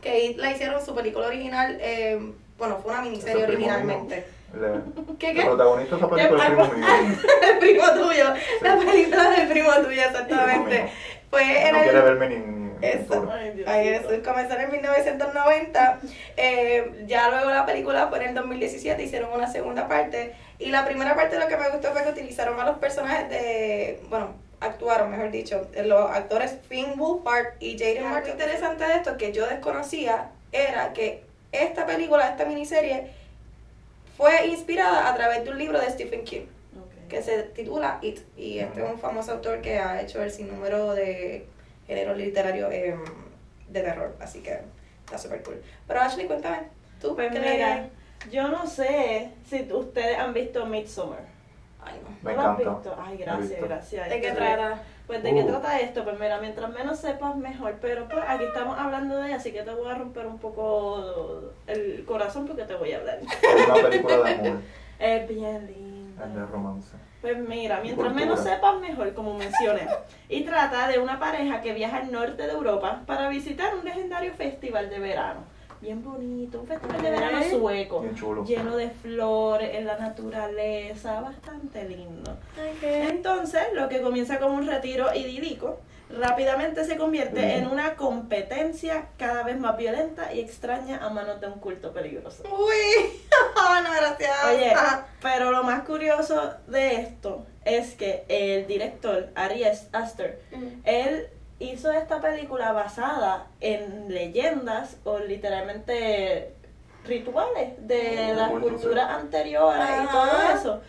Que 0.01 0.25
It 0.25 0.37
la 0.37 0.51
hicieron 0.51 0.83
su 0.85 0.95
película 0.95 1.27
original, 1.27 1.77
eh, 1.81 2.19
bueno, 2.57 2.77
fue 2.81 2.93
una 2.93 3.01
miniserie 3.01 3.43
originalmente. 3.43 4.25
El, 4.53 4.81
¿Qué, 5.19 5.31
el 5.31 5.35
qué? 5.37 5.43
protagonista 5.45 5.95
de 5.97 6.01
esa 6.01 6.09
película 6.09 6.43
es 6.43 6.49
primo 6.51 6.65
mío. 6.73 6.85
El 7.51 7.59
primo 7.59 7.83
tuyo, 7.93 8.25
la 8.61 8.77
película 8.77 9.29
del 9.31 9.47
primo 9.49 9.71
tuyo, 9.83 10.01
exactamente. 10.01 10.89
Fue 11.29 11.67
en 11.67 11.73
No 11.73 11.77
el... 11.79 11.83
quiere 11.83 12.01
verme 12.01 12.29
ni 12.29 12.35
en 12.35 12.77
Eso. 12.81 12.97
pintura. 13.09 13.35
Ay, 13.35 13.51
Dios 13.51 13.67
Ahí 13.67 13.87
es, 13.89 14.01
comenzó 14.25 14.57
en 14.57 14.71
1990. 14.71 15.99
eh, 16.37 17.03
ya 17.07 17.29
luego 17.29 17.49
la 17.49 17.65
película 17.65 18.07
fue 18.07 18.19
en 18.19 18.29
el 18.29 18.35
2017, 18.35 19.03
hicieron 19.03 19.33
una 19.33 19.51
segunda 19.51 19.89
parte. 19.89 20.33
Y 20.59 20.69
la 20.71 20.85
primera 20.85 21.15
parte 21.15 21.37
lo 21.37 21.47
que 21.47 21.57
me 21.57 21.69
gustó 21.69 21.91
fue 21.91 22.03
que 22.03 22.09
utilizaron 22.11 22.57
a 22.59 22.65
los 22.65 22.77
personajes 22.77 23.29
de. 23.29 23.99
Bueno, 24.09 24.33
actuaron, 24.59 25.11
mejor 25.11 25.31
dicho, 25.31 25.67
los 25.85 26.11
actores 26.11 26.57
Finn 26.67 26.97
Wolfhard 26.97 27.55
y 27.59 27.77
Jaden 27.77 28.03
Martin. 28.03 28.29
Lo 28.29 28.43
interesante 28.43 28.85
de 28.85 28.95
esto 28.95 29.17
que 29.17 29.31
yo 29.31 29.47
desconocía 29.47 30.31
era 30.51 30.93
que 30.93 31.23
esta 31.51 31.85
película, 31.85 32.29
esta 32.29 32.45
miniserie, 32.45 33.11
fue 34.15 34.47
inspirada 34.47 35.09
a 35.09 35.15
través 35.15 35.43
de 35.43 35.51
un 35.51 35.57
libro 35.57 35.79
de 35.79 35.89
Stephen 35.89 36.23
King 36.23 36.45
que 37.07 37.21
se 37.21 37.43
titula 37.43 37.99
It. 38.01 38.19
Y 38.35 38.59
este 38.59 38.83
es 38.83 38.89
un 38.89 38.99
famoso 38.99 39.33
autor 39.33 39.61
que 39.61 39.77
ha 39.77 40.01
hecho 40.01 40.21
el 40.21 40.31
sinnúmero 40.31 40.93
de 40.93 41.47
género 41.85 42.13
literario 42.15 42.69
em, 42.71 43.03
de 43.69 43.81
terror. 43.81 44.15
Así 44.19 44.39
que 44.39 44.59
está 45.05 45.17
súper 45.17 45.43
cool. 45.43 45.61
Pero 45.87 46.01
Ashley, 46.01 46.27
cuéntame, 46.27 46.67
¿tú 47.01 47.15
Pues 47.15 47.31
qué 47.31 47.39
mira, 47.39 47.89
yo 48.31 48.47
no 48.49 48.67
sé 48.67 49.29
si 49.49 49.71
ustedes 49.71 50.17
han 50.17 50.33
visto 50.33 50.65
Midsommar. 50.65 51.36
Ay, 51.83 52.01
no. 52.03 52.09
Me 52.21 52.35
¿No 52.35 52.41
lo 52.43 52.49
has 52.49 52.59
encanta. 52.59 52.79
visto? 52.79 52.97
Ay, 53.01 53.17
gracias, 53.17 53.61
gracias. 53.61 54.09
¿De 54.09 54.15
qué 54.21 54.27
Pues, 54.29 54.35
trata? 54.37 54.81
Pues 55.07 55.23
de 55.23 55.33
qué 55.33 55.43
Uh. 55.43 55.47
trata 55.47 55.79
esto, 55.79 56.03
pues 56.03 56.19
mira, 56.19 56.39
mientras 56.39 56.69
menos 56.73 56.99
sepas 56.99 57.35
mejor, 57.37 57.75
pero 57.79 58.07
pues 58.09 58.23
aquí 58.27 58.43
estamos 58.43 58.77
hablando 58.77 59.17
de 59.17 59.27
ella, 59.27 59.37
así 59.37 59.51
que 59.53 59.61
te 59.63 59.71
voy 59.73 59.89
a 59.89 59.95
romper 59.95 60.25
un 60.25 60.37
poco 60.37 61.53
el 61.67 62.03
corazón 62.05 62.45
porque 62.45 62.63
te 62.63 62.75
voy 62.75 62.91
a 62.91 62.97
hablar. 62.97 63.19
Es 63.21 63.65
una 63.69 63.75
película 63.89 64.17
de 64.17 64.33
amor, 64.49 64.61
Es 64.99 65.27
bien 65.29 65.67
linda. 65.67 66.25
es 66.25 66.33
de 66.35 66.45
romance. 66.47 66.97
Pues 67.21 67.37
mira, 67.37 67.79
mientras 67.81 68.13
menos 68.13 68.39
sepas 68.41 68.79
mejor, 68.79 69.13
como 69.13 69.33
mencioné. 69.35 69.87
Y 70.29 70.43
trata 70.43 70.87
de 70.87 70.99
una 70.99 71.19
pareja 71.19 71.61
que 71.61 71.73
viaja 71.73 71.97
al 71.97 72.11
norte 72.11 72.43
de 72.47 72.51
Europa 72.51 73.01
para 73.05 73.29
visitar 73.29 73.75
un 73.75 73.85
legendario 73.85 74.33
festival 74.33 74.89
de 74.89 74.99
verano. 74.99 75.39
Bien 75.81 76.03
bonito, 76.03 76.61
un 76.61 76.67
festival 76.67 77.01
de 77.01 77.11
verano 77.11 77.43
sueco. 77.49 78.01
Bien 78.01 78.15
chulo. 78.15 78.43
Lleno 78.45 78.75
de 78.75 78.89
flores, 78.89 79.75
en 79.75 79.85
la 79.85 79.97
naturaleza, 79.97 81.21
bastante 81.21 81.83
lindo. 81.87 82.37
Entonces, 82.81 83.61
lo 83.73 83.87
que 83.87 84.01
comienza 84.01 84.39
como 84.39 84.55
un 84.55 84.65
retiro 84.65 85.13
idílico, 85.13 85.79
rápidamente 86.09 86.83
se 86.85 86.97
convierte 86.97 87.57
en 87.57 87.67
una 87.67 87.95
competencia 87.95 89.09
cada 89.17 89.43
vez 89.43 89.59
más 89.59 89.77
violenta 89.77 90.33
y 90.33 90.39
extraña 90.39 91.05
a 91.05 91.09
manos 91.09 91.39
de 91.41 91.47
un 91.47 91.59
culto 91.59 91.93
peligroso. 91.93 92.43
Uy, 92.45 93.21
no, 93.83 93.91
gracias. 93.91 94.45
Oye, 94.45 94.73
pero 95.21 95.51
lo 95.51 95.63
más 95.63 95.83
curioso 95.83 96.53
de 96.67 96.95
esto 96.95 97.45
es 97.65 97.93
que 97.93 98.25
el 98.29 98.65
director, 98.65 99.29
Ari 99.35 99.63
Aster, 99.63 100.41
mm, 100.51 100.67
él 100.85 101.27
hizo 101.59 101.91
esta 101.91 102.21
película 102.21 102.71
basada 102.71 103.47
en 103.59 104.13
leyendas 104.13 104.97
o 105.03 105.19
literalmente 105.19 106.53
rituales 107.05 107.73
de 107.87 108.31
Oh, 108.31 108.35
las 108.35 108.51
culturas 108.51 109.09
anteriores 109.09 109.87
y 110.03 110.07
todo 110.07 110.41
eso. 110.55 110.81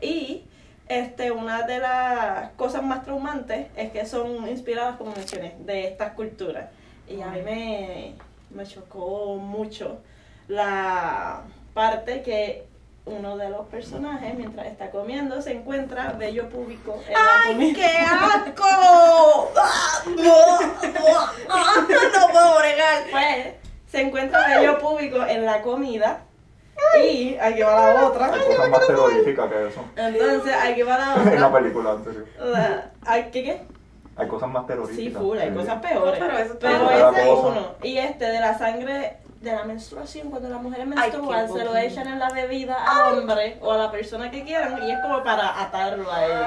Y 0.00 0.44
este, 0.88 1.30
una 1.32 1.62
de 1.66 1.80
las 1.80 2.50
cosas 2.52 2.82
más 2.82 3.02
traumantes 3.04 3.66
es 3.76 3.90
que 3.90 4.06
son 4.06 4.48
inspiradas, 4.48 4.96
como 4.96 5.12
mencioné, 5.12 5.56
de 5.60 5.88
estas 5.88 6.12
culturas. 6.12 6.70
Y 7.08 7.20
a 7.20 7.28
mí 7.28 7.42
me, 7.42 8.14
me 8.50 8.64
chocó 8.64 9.36
mucho 9.36 9.98
la 10.48 11.42
parte 11.74 12.22
que 12.22 12.66
uno 13.06 13.36
de 13.36 13.48
los 13.50 13.66
personajes, 13.68 14.34
mientras 14.34 14.66
está 14.66 14.90
comiendo, 14.90 15.40
se 15.40 15.52
encuentra 15.52 16.12
vello 16.18 16.48
público 16.48 17.00
en 17.06 17.12
la 17.12 17.20
¡Ay, 17.44 17.52
comida. 17.54 17.74
qué 17.76 17.86
asco! 17.98 19.52
Ah, 19.56 20.02
ah, 21.48 21.86
No 21.88 22.28
puedo 22.32 22.58
bregar. 22.58 23.02
Pues 23.10 23.54
se 23.86 24.00
encuentra 24.02 24.58
vello 24.58 24.78
público 24.78 25.24
en 25.24 25.44
la 25.46 25.62
comida. 25.62 26.20
Y 27.02 27.36
aquí 27.40 27.62
va 27.62 27.94
la 27.94 28.06
otra. 28.08 28.26
Hay 28.34 28.40
cosas 28.44 28.68
más 28.70 28.86
terroríficas 28.86 29.50
que 29.50 29.68
eso. 29.68 29.84
Entonces 29.96 30.54
aquí 30.62 30.82
va 30.82 30.98
la 30.98 31.14
En 31.32 31.40
la 31.40 31.46
otra. 31.48 31.60
película, 31.60 31.90
en. 31.92 32.52
La- 32.52 32.90
¿ay, 33.06 33.28
¿Qué 33.32 33.44
qué? 33.44 33.62
Hay 34.16 34.28
cosas 34.28 34.48
más 34.48 34.66
terroríficas. 34.66 35.04
Sí, 35.04 35.10
full, 35.26 35.38
hay 35.38 35.50
Sí. 35.50 35.54
cosas 35.54 35.80
peores. 35.80 36.20
No, 36.20 36.26
pero 36.26 36.38
eso 36.38 36.58
Pero 36.58 36.90
ese 36.90 37.22
es 37.22 37.38
uno. 37.38 37.74
Y 37.82 37.98
este 37.98 38.24
de 38.26 38.40
la 38.40 38.58
sangre 38.58 39.16
de 39.46 39.52
la 39.56 39.64
menstruación, 39.64 40.28
cuando 40.30 40.48
las 40.48 40.60
mujeres 40.60 40.86
menstruan, 40.86 41.48
se 41.52 41.64
lo 41.64 41.76
echan 41.76 42.08
en 42.08 42.18
la 42.18 42.30
bebida 42.30 42.76
al 42.84 43.18
hombre 43.18 43.58
o 43.62 43.72
a 43.72 43.76
la 43.78 43.90
persona 43.92 44.30
que 44.30 44.44
quieran 44.44 44.82
y 44.82 44.90
es 44.90 44.98
como 45.00 45.22
para 45.22 45.62
atarlo 45.62 46.10
a 46.12 46.24
él, 46.26 46.38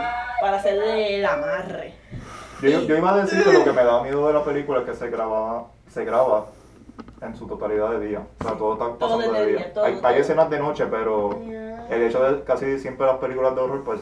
para 0.41 0.57
hacerle 0.57 1.17
el 1.19 1.25
amarre. 1.25 1.93
Yo, 2.61 2.81
yo 2.81 2.97
iba 2.97 3.13
a 3.13 3.17
decir 3.17 3.41
que 3.41 3.53
lo 3.53 3.63
que 3.63 3.71
me 3.71 3.83
da 3.85 4.03
miedo 4.03 4.27
de 4.27 4.33
la 4.33 4.43
película 4.43 4.79
es 4.79 4.85
que 4.85 4.93
se 4.93 5.09
graba, 5.09 5.67
se 5.89 6.03
graba 6.03 6.47
en 7.21 7.35
su 7.37 7.47
totalidad 7.47 7.91
de 7.91 8.05
día. 8.07 8.21
O 8.41 8.43
sea, 8.43 8.53
todo 8.57 8.73
está 8.73 8.85
Todo 8.97 9.17
pasando 9.17 9.33
de 9.33 9.39
de 9.39 9.47
día, 9.47 9.57
día. 9.59 9.73
todo- 9.73 9.85
hay, 9.85 10.19
escenas 10.19 10.49
de 10.49 10.59
noche, 10.59 10.85
pero 10.87 11.39
el 11.89 12.03
hecho 12.03 12.21
de 12.21 12.43
casi 12.43 12.77
siempre 12.79 13.05
las 13.07 13.17
películas 13.17 13.55
de 13.55 13.61
horror, 13.61 13.83
pues 13.85 14.01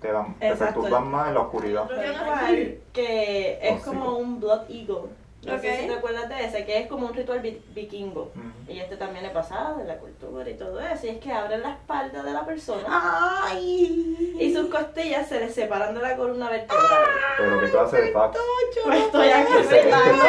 te 0.00 0.12
dan, 0.12 0.34
te 0.38 0.50
Exacto. 0.50 0.82
perturban 0.82 1.10
más 1.10 1.28
en 1.28 1.34
la 1.34 1.40
oscuridad. 1.40 1.88
Yo 1.88 1.96
sé. 1.96 2.80
que 2.92 3.58
es 3.60 3.82
como 3.82 4.18
un 4.18 4.38
Blood 4.38 4.70
Eagle. 4.70 5.08
No 5.46 5.58
sé 5.60 5.70
Ok. 5.70 5.76
si 5.80 5.86
te 5.86 5.94
acuerdas 5.94 6.28
de 6.28 6.44
ese, 6.44 6.64
que 6.66 6.78
es 6.80 6.88
como 6.88 7.06
un 7.06 7.14
ritual 7.14 7.40
vi- 7.40 7.62
vikingo. 7.74 8.32
Ujú. 8.34 8.72
Y 8.72 8.80
este 8.80 8.96
también 8.96 9.22
le 9.24 9.30
pasa 9.30 9.74
de 9.78 9.84
la 9.84 9.96
cultura 9.98 10.48
y 10.50 10.54
todo 10.54 10.80
eso. 10.80 11.06
Y 11.06 11.10
es 11.10 11.18
que 11.18 11.32
abren 11.32 11.62
la 11.62 11.70
espalda 11.72 12.22
de 12.22 12.32
la 12.32 12.44
persona 12.44 12.84
Ay. 13.44 14.34
y 14.40 14.52
sus 14.54 14.68
costillas 14.68 15.28
se 15.28 15.38
les 15.40 15.54
separan 15.54 15.94
de 15.94 16.00
la 16.00 16.16
columna 16.16 16.50
vertebral. 16.50 17.04
Pero 17.38 17.60
qué 17.60 17.70
clase 17.70 18.02
de 18.02 18.12
facts. 18.12 18.38
Pues 18.84 19.00
estoy 19.04 19.28
aquí 19.28 19.52
ese- 19.60 19.80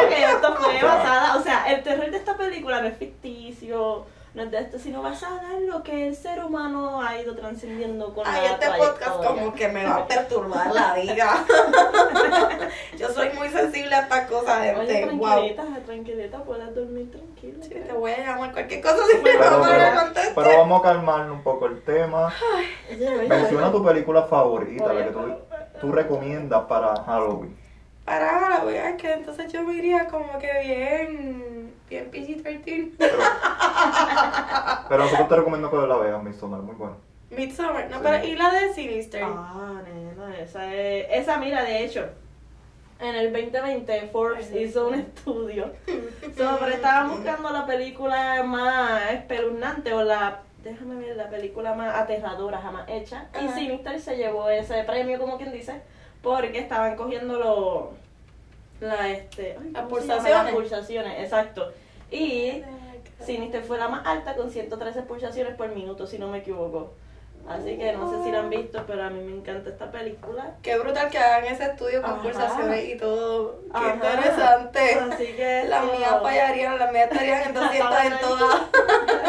que 0.09 0.23
esto 0.23 0.55
fue 0.55 0.75
o 0.75 0.79
sea, 0.79 0.85
basada, 0.95 1.35
o 1.37 1.41
sea, 1.43 1.73
el 1.73 1.83
terror 1.83 2.09
de 2.11 2.17
esta 2.17 2.37
película 2.37 2.81
no 2.81 2.87
es 2.87 2.97
ficticio, 2.97 4.05
no 4.37 4.43
es 4.43 4.51
de 4.51 4.59
esto, 4.59 4.77
sino 4.77 5.01
basada 5.01 5.57
en 5.57 5.67
lo 5.67 5.81
que 5.81 6.07
el 6.07 6.15
ser 6.15 6.43
humano 6.43 7.01
ha 7.01 7.19
ido 7.19 7.35
trascendiendo 7.35 8.13
con 8.13 8.23
Ay, 8.27 8.43
la 8.43 8.51
este 8.53 8.67
podcast 8.77 9.23
como 9.23 9.51
que 9.55 9.67
me 9.69 9.83
va 9.83 9.95
a 9.95 10.07
perturbar 10.07 10.71
la 10.71 10.93
vida. 10.93 11.43
Yo 12.99 13.09
soy 13.09 13.29
muy 13.31 13.49
sensible 13.49 13.95
a 13.95 14.01
estas 14.01 14.27
cosas, 14.29 14.59
Oye, 14.59 14.93
gente. 14.93 15.15
Wow. 15.15 15.27
tranquilita, 15.27 15.63
tranquilita, 15.87 16.43
puedes 16.43 16.75
dormir 16.75 17.09
tranquila. 17.09 17.63
Sí, 17.63 17.69
te 17.69 17.93
voy 17.93 18.11
a 18.11 18.17
llamar 18.19 18.51
cualquier 18.51 18.81
cosa 18.81 18.99
si 19.11 19.17
me 19.17 19.23
Pero, 19.23 19.59
vas 19.59 19.71
a 19.71 20.03
contestar. 20.03 20.35
pero 20.35 20.57
vamos 20.59 20.79
a 20.79 20.83
calmar 20.83 21.31
un 21.31 21.41
poco 21.41 21.65
el 21.65 21.81
tema. 21.81 22.31
Menciona 23.27 23.71
tu 23.71 23.83
película 23.83 24.21
favorita, 24.23 24.93
la 24.93 25.03
que 25.03 25.11
tú, 25.11 25.19
tú 25.81 25.91
recomiendas 25.91 26.61
para 26.65 26.95
Halloween. 27.03 27.57
Para 28.05 28.29
Halloween, 28.39 28.81
es 28.85 29.01
que 29.01 29.13
entonces 29.13 29.51
yo 29.51 29.63
me 29.63 29.73
iría 29.73 30.05
como 30.05 30.37
que 30.37 30.47
bien, 30.63 31.56
bien 31.89 32.11
PG-13. 32.11 32.91
Pero, 32.97 33.17
pero 34.89 35.03
nosotros 35.03 35.27
te 35.29 35.35
recomiendo 35.35 35.69
que 35.71 35.77
la 35.87 35.97
veas, 35.97 36.23
Midsommar, 36.23 36.61
muy 36.61 36.75
bueno. 36.75 36.97
Midsommar, 37.29 37.89
no, 37.89 37.97
Sí. 37.97 38.01
pero 38.03 38.25
¿y 38.25 38.35
la 38.35 38.51
de 38.51 38.73
Sinister? 38.73 39.23
Ah, 39.23 39.81
nena, 39.85 40.37
esa 40.39 40.73
es, 40.73 41.07
esa 41.11 41.37
mira, 41.37 41.63
de 41.63 41.83
hecho, 41.83 42.05
en 42.99 43.15
el 43.15 43.31
2020 43.33 44.09
Forbes 44.11 44.51
hizo 44.55 44.87
un 44.87 44.95
estudio 44.95 45.73
sobre, 46.37 46.75
estaban 46.75 47.09
buscando 47.11 47.49
la 47.51 47.65
película 47.65 48.43
más 48.43 49.11
espeluznante 49.11 49.93
o 49.93 50.03
la, 50.03 50.39
déjame 50.63 50.95
ver, 50.95 51.15
la 51.15 51.29
película 51.29 51.73
más 51.73 51.95
aterradora 51.95 52.59
jamás 52.59 52.87
hecha. 52.89 53.27
Y. 53.41 53.47
Sinister 53.49 53.99
se 53.99 54.15
llevó 54.17 54.49
ese 54.49 54.83
premio, 54.83 55.19
como 55.19 55.37
quien 55.37 55.51
dice, 55.51 55.81
porque 56.23 56.59
estaban 56.59 56.95
cogiendo 56.95 57.37
los, 57.37 57.85
la, 58.79 59.09
este, 59.09 59.57
ay, 59.61 59.71
Las 59.71 59.85
pulsaciones. 59.85 60.31
Las 60.45 60.53
pulsaciones, 60.53 61.19
exacto. 61.23 61.71
Y 62.11 62.63
Sinister 63.25 63.63
fue 63.63 63.77
la 63.77 63.87
más 63.87 64.05
alta 64.05 64.35
con 64.35 64.51
113 64.51 65.01
pulsaciones 65.03 65.55
por 65.55 65.69
minuto, 65.69 66.05
si 66.07 66.17
no 66.19 66.27
me 66.27 66.39
equivoco. 66.39 66.93
Así 67.47 67.77
que 67.77 67.93
no 67.93 68.11
sé 68.11 68.25
si 68.25 68.31
la 68.31 68.39
han 68.39 68.49
visto, 68.49 68.83
pero 68.85 69.03
a 69.05 69.09
mí 69.09 69.21
me 69.21 69.37
encanta 69.37 69.69
esta 69.69 69.89
película. 69.89 70.55
Qué 70.61 70.77
brutal 70.77 71.09
que 71.09 71.17
hagan 71.17 71.45
ese 71.45 71.63
estudio 71.63 72.01
con 72.01 72.11
Ajá. 72.11 72.21
pulsaciones 72.21 72.89
y 72.89 72.97
todo. 72.97 73.61
Qué 73.71 73.77
Ajá. 73.77 73.93
interesante. 73.93 74.79
Así 75.13 75.25
que 75.27 75.63
Las 75.69 75.83
eso- 75.85 75.93
mías 75.97 76.11
fallarían, 76.21 76.77
las 76.77 76.91
mías 76.91 77.09
estarían 77.09 77.43
en 77.43 77.53
200 77.53 78.03
en 78.03 78.19
todas 78.19 78.61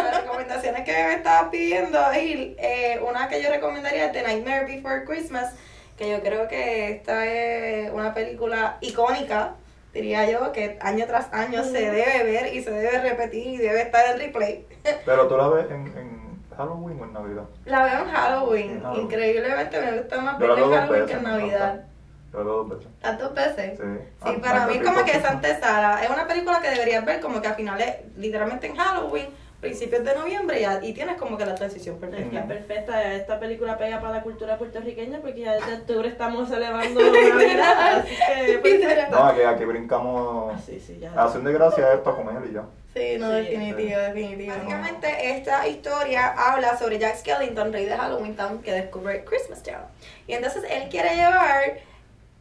las 0.04 0.20
recomendaciones 0.22 0.84
que 0.84 0.92
me 0.92 1.14
estabas 1.14 1.48
pidiendo. 1.50 1.98
Y 2.14 2.56
eh, 2.58 3.00
una 3.08 3.28
que 3.28 3.40
yo 3.40 3.50
recomendaría 3.50 4.06
es 4.06 4.12
The 4.12 4.22
Nightmare 4.22 4.64
Before 4.66 5.04
Christmas, 5.04 5.54
que 5.98 6.08
yo 6.10 6.20
creo 6.22 6.48
que 6.48 6.92
esta 6.92 7.26
es 7.26 7.90
una 7.92 8.14
película 8.14 8.78
icónica, 8.80 9.54
diría 9.92 10.30
yo, 10.30 10.52
que 10.52 10.78
año 10.80 11.04
tras 11.06 11.32
año 11.32 11.64
se 11.64 11.90
debe 11.90 12.22
ver 12.24 12.54
y 12.54 12.62
se 12.62 12.70
debe 12.70 13.00
repetir 13.00 13.46
y 13.48 13.56
debe 13.58 13.82
estar 13.82 14.10
en 14.12 14.18
replay. 14.20 14.64
Pero 15.04 15.26
tú 15.26 15.36
la 15.36 15.48
ves 15.48 15.66
en, 15.70 15.86
en 15.98 16.38
Halloween 16.56 17.00
o 17.00 17.04
en 17.04 17.12
Navidad. 17.12 17.42
La 17.66 17.82
veo 17.84 17.98
en 18.04 18.10
Halloween, 18.10 18.70
En 18.70 18.80
Halloween. 18.82 19.02
increíblemente 19.04 19.80
me 19.80 19.98
gusta 19.98 20.20
más 20.20 20.38
verla 20.38 20.60
en 20.60 20.70
Halloween 20.72 21.06
que 21.06 21.12
en 21.12 21.22
Navidad. 21.22 21.84
Yo 22.32 22.38
la 22.38 22.44
veo 22.44 22.54
dos 22.64 22.68
veces. 22.68 22.86
Las 23.02 23.18
dos 23.18 23.34
veces. 23.34 23.78
Sí. 23.78 23.84
Sí, 23.84 24.14
Ah, 24.20 24.34
para 24.42 24.66
mí 24.66 24.76
es 24.76 24.82
como 24.84 25.04
que 25.04 25.12
es 25.12 25.24
antesala. 25.24 26.04
Es 26.04 26.10
una 26.10 26.26
película 26.28 26.60
que 26.60 26.70
deberías 26.70 27.04
ver 27.04 27.20
como 27.20 27.40
que 27.40 27.48
a 27.48 27.54
finales, 27.54 27.96
literalmente 28.16 28.66
en 28.66 28.76
Halloween, 28.76 29.28
principios 29.60 30.04
de 30.04 30.14
noviembre, 30.14 30.60
ya, 30.60 30.80
y 30.82 30.92
tienes 30.92 31.16
como 31.16 31.36
que 31.36 31.44
la 31.44 31.54
transición 31.54 31.98
perfecta. 31.98 32.38
es 32.38 32.46
perfecta, 32.46 33.14
esta 33.14 33.40
película 33.40 33.76
pega 33.76 34.00
para 34.00 34.14
la 34.14 34.22
cultura 34.22 34.56
puertorriqueña 34.56 35.20
porque 35.20 35.40
ya 35.40 35.54
desde 35.54 35.74
octubre 35.74 36.08
estamos 36.08 36.48
celebrando 36.48 37.00
Navidad, 37.12 37.98
así 37.98 38.14
que 38.36 38.58
perfecta. 38.58 39.08
No, 39.10 39.24
aquí, 39.24 39.40
aquí 39.42 39.64
brincamos. 39.64 40.54
Ah, 40.54 40.60
sí, 40.64 40.78
sí, 40.78 40.98
ya. 41.00 41.12
Acción 41.12 41.44
de 41.44 41.52
gracia 41.52 41.94
es 41.94 42.00
para 42.00 42.16
comer 42.16 42.42
y 42.48 42.54
ya. 42.54 42.64
Sí, 42.94 43.16
no, 43.18 43.28
Sí, 43.30 43.36
definitivo, 43.36 43.98
definitivo. 43.98 44.54
Básicamente, 44.54 45.30
esta 45.36 45.66
historia 45.66 46.28
habla 46.28 46.78
sobre 46.78 46.98
Jack 46.98 47.16
Skellington, 47.16 47.72
rey 47.72 47.84
de 47.86 47.96
Halloween 47.96 48.36
Town, 48.36 48.62
que 48.62 48.72
descubre 48.72 49.24
Christmas 49.24 49.62
Town. 49.62 49.82
Y 50.26 50.34
entonces 50.34 50.64
él 50.70 50.88
quiere 50.88 51.16
llevar 51.16 51.80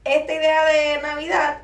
esta 0.03 0.33
idea 0.33 0.65
de 0.65 1.01
Navidad 1.01 1.61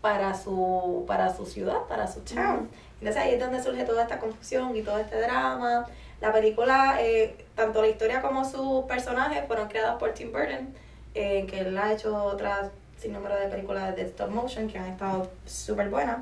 para 0.00 0.34
su, 0.34 1.04
para 1.06 1.34
su 1.34 1.46
ciudad, 1.46 1.80
para 1.88 2.06
su 2.06 2.20
town. 2.20 2.68
Entonces 3.00 3.22
ahí 3.22 3.34
es 3.34 3.40
donde 3.40 3.62
surge 3.62 3.84
toda 3.84 4.02
esta 4.02 4.18
confusión 4.18 4.74
y 4.76 4.82
todo 4.82 4.98
este 4.98 5.20
drama. 5.20 5.86
La 6.20 6.32
película, 6.32 6.96
eh, 7.00 7.36
tanto 7.54 7.82
la 7.82 7.88
historia 7.88 8.22
como 8.22 8.44
sus 8.44 8.84
personajes 8.86 9.44
fueron 9.46 9.68
creados 9.68 9.98
por 9.98 10.12
Tim 10.12 10.32
Burton, 10.32 10.74
eh, 11.14 11.46
que 11.48 11.60
él 11.60 11.76
ha 11.76 11.92
hecho 11.92 12.14
otras 12.24 12.70
sin 12.98 13.12
número 13.12 13.36
de 13.36 13.48
películas 13.48 13.94
de 13.94 14.02
stop 14.02 14.30
motion 14.30 14.68
que 14.68 14.78
han 14.78 14.86
estado 14.86 15.30
súper 15.44 15.90
buenas. 15.90 16.18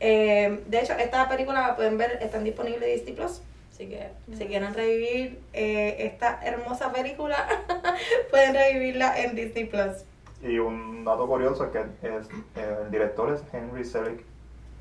Eh, 0.00 0.62
de 0.66 0.80
hecho, 0.80 0.92
esta 0.94 1.28
película 1.28 1.68
la 1.68 1.76
pueden 1.76 1.96
ver, 1.96 2.18
están 2.20 2.44
disponibles 2.44 2.82
en 2.82 2.96
Disney 2.96 3.14
Plus. 3.14 3.42
Así 3.72 3.88
que 3.88 4.08
si 4.34 4.46
quieren 4.46 4.72
revivir 4.72 5.38
eh, 5.52 5.96
esta 6.00 6.40
hermosa 6.42 6.92
película, 6.92 7.46
pueden 8.30 8.54
revivirla 8.54 9.18
en 9.18 9.36
Disney 9.36 9.66
Plus. 9.66 10.04
Y 10.42 10.58
un 10.58 11.04
dato 11.04 11.26
curioso 11.26 11.64
es 11.64 11.70
que 11.70 11.78
es, 11.80 12.26
eh, 12.56 12.76
el 12.84 12.90
director 12.90 13.32
es 13.32 13.42
Henry 13.52 13.84
Selick. 13.84 14.24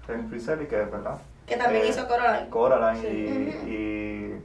Henry 0.08 0.40
Selick, 0.40 0.70
que 0.70 0.82
es 0.82 0.92
verdad. 0.92 1.20
Que 1.48 1.58
también 1.58 1.86
Eh, 1.86 1.90
hizo 1.90 2.08
Coraline. 2.08 2.50
Coraline 2.50 3.02
Sí. 3.02 3.08
y, 3.68 3.70
y 3.70 4.44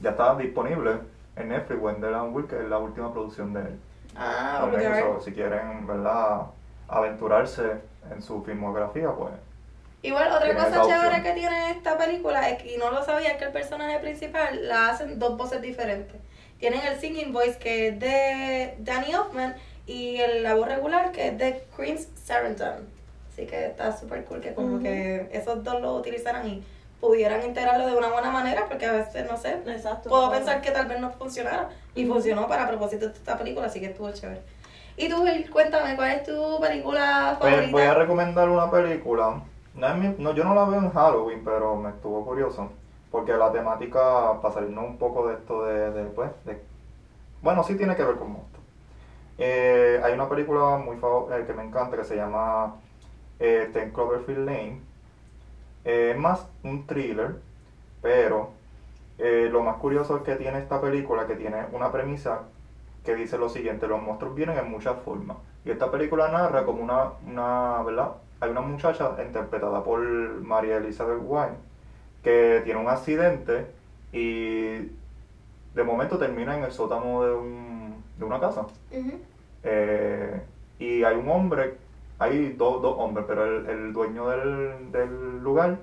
ya 0.00 0.10
está 0.10 0.34
disponible 0.36 0.92
en 1.36 1.48
Netflix, 1.48 1.80
Wenderland 1.80 2.34
Will, 2.34 2.46
que 2.46 2.56
es 2.56 2.68
la 2.68 2.78
última 2.78 3.12
producción 3.12 3.52
de 3.52 3.60
él. 3.60 3.80
Ah, 4.16 4.58
También 4.62 4.92
eso, 4.94 5.20
si 5.20 5.32
quieren, 5.32 5.86
¿verdad? 5.86 6.42
Aventurarse 6.88 7.72
en 8.10 8.22
su 8.22 8.42
filmografía, 8.42 9.10
pues 9.10 9.32
Igual 10.02 10.30
otra 10.30 10.54
cosa 10.54 10.82
chévere 10.82 11.22
que 11.22 11.32
tiene 11.32 11.70
esta 11.72 11.98
película 11.98 12.48
es 12.48 12.62
que 12.62 12.74
y 12.74 12.78
no 12.78 12.92
lo 12.92 13.02
sabía 13.04 13.32
es 13.32 13.38
que 13.38 13.46
el 13.46 13.52
personaje 13.52 13.98
principal 13.98 14.68
la 14.68 14.90
hacen 14.90 15.18
dos 15.18 15.36
voces 15.36 15.60
diferentes. 15.60 16.16
Tienen 16.60 16.80
el 16.86 16.98
singing 17.00 17.32
voice 17.32 17.58
que 17.58 17.88
es 17.88 17.98
de 17.98 18.76
Danny 18.78 19.10
Elfman 19.12 19.56
y 19.86 20.18
el, 20.18 20.44
la 20.44 20.54
voz 20.54 20.68
regular 20.68 21.10
que 21.10 21.28
es 21.28 21.38
de 21.38 21.64
Chris 21.76 22.08
Sarandon. 22.24 22.86
Así 23.36 23.44
que 23.46 23.66
está 23.66 23.94
súper 23.94 24.24
cool 24.24 24.40
que 24.40 24.54
como 24.54 24.78
que 24.78 25.28
esos 25.30 25.62
dos 25.62 25.78
lo 25.82 25.96
utilizaran 25.96 26.48
y 26.48 26.64
pudieran 27.02 27.42
integrarlo 27.44 27.86
de 27.86 27.94
una 27.94 28.08
buena 28.08 28.30
manera 28.30 28.64
porque 28.66 28.86
a 28.86 28.92
veces, 28.92 29.30
no 29.30 29.36
sé, 29.36 29.60
Exacto. 29.66 30.08
puedo 30.08 30.30
pensar 30.30 30.62
que 30.62 30.70
tal 30.70 30.86
vez 30.86 30.98
no 31.00 31.10
funcionara 31.10 31.68
y 31.94 32.06
funcionó 32.06 32.48
para 32.48 32.66
propósito 32.66 33.08
de 33.08 33.12
esta 33.12 33.36
película, 33.36 33.66
así 33.66 33.78
que 33.78 33.88
estuvo 33.88 34.10
chévere. 34.10 34.40
Y 34.96 35.10
tú, 35.10 35.22
Will, 35.22 35.50
cuéntame, 35.50 35.96
¿cuál 35.96 36.12
es 36.12 36.22
tu 36.22 36.58
película 36.62 37.36
Pues, 37.38 37.52
favorita? 37.52 37.72
voy 37.72 37.82
a 37.82 37.92
recomendar 37.92 38.48
una 38.48 38.70
película. 38.70 39.42
No 39.74 39.86
es 39.86 39.96
mi- 39.96 40.14
no, 40.16 40.32
yo 40.32 40.42
no 40.42 40.54
la 40.54 40.64
veo 40.64 40.78
en 40.80 40.90
Halloween, 40.90 41.44
pero 41.44 41.76
me 41.76 41.90
estuvo 41.90 42.24
curioso. 42.24 42.70
Porque 43.10 43.34
la 43.34 43.52
temática, 43.52 44.40
para 44.40 44.54
salirnos 44.54 44.82
un 44.86 44.96
poco 44.96 45.28
de 45.28 45.34
esto 45.34 45.62
de, 45.66 45.90
de, 45.90 46.04
pues, 46.06 46.30
de- 46.46 46.62
bueno, 47.42 47.62
sí 47.64 47.74
tiene 47.76 47.94
que 47.96 48.02
ver 48.02 48.16
con 48.16 48.32
monstruos. 48.32 48.64
Eh, 49.36 50.00
hay 50.02 50.14
una 50.14 50.26
película 50.26 50.78
muy 50.78 50.96
eh, 50.96 51.44
que 51.46 51.52
me 51.52 51.64
encanta 51.64 51.98
que 51.98 52.04
se 52.04 52.16
llama 52.16 52.76
eh, 53.38 53.70
Ten 53.72 53.90
Cloverfield 53.90 54.46
Lane. 54.46 54.80
Eh, 55.84 56.12
es 56.14 56.18
más 56.18 56.46
un 56.62 56.86
thriller, 56.86 57.36
pero 58.02 58.50
eh, 59.18 59.48
lo 59.50 59.62
más 59.62 59.76
curioso 59.76 60.16
es 60.16 60.22
que 60.22 60.36
tiene 60.36 60.58
esta 60.58 60.80
película 60.80 61.26
que 61.26 61.36
tiene 61.36 61.64
una 61.72 61.92
premisa 61.92 62.42
que 63.04 63.14
dice 63.14 63.38
lo 63.38 63.48
siguiente, 63.48 63.86
los 63.86 64.02
monstruos 64.02 64.34
vienen 64.34 64.58
en 64.58 64.70
muchas 64.70 64.96
formas. 65.04 65.36
Y 65.64 65.70
esta 65.70 65.90
película 65.90 66.28
narra 66.28 66.64
como 66.64 66.82
una, 66.82 67.12
una 67.26 67.82
¿verdad? 67.82 68.12
Hay 68.40 68.50
una 68.50 68.60
muchacha 68.60 69.16
interpretada 69.24 69.82
por 69.82 70.00
María 70.00 70.76
Elizabeth 70.76 71.20
Wine 71.24 71.56
que 72.22 72.60
tiene 72.64 72.80
un 72.80 72.88
accidente 72.88 73.66
y 74.12 74.90
de 75.74 75.84
momento 75.84 76.18
termina 76.18 76.56
en 76.56 76.64
el 76.64 76.72
sótano 76.72 77.22
de, 77.22 77.32
un, 77.32 78.02
de 78.18 78.24
una 78.24 78.40
casa. 78.40 78.66
Eh, 79.62 80.40
y 80.78 81.04
hay 81.04 81.16
un 81.16 81.28
hombre, 81.28 81.76
hay 82.18 82.52
dos, 82.52 82.80
dos 82.82 82.94
hombres, 82.98 83.26
pero 83.28 83.44
el, 83.44 83.66
el 83.66 83.92
dueño 83.92 84.28
del, 84.28 84.90
del 84.92 85.42
lugar 85.42 85.78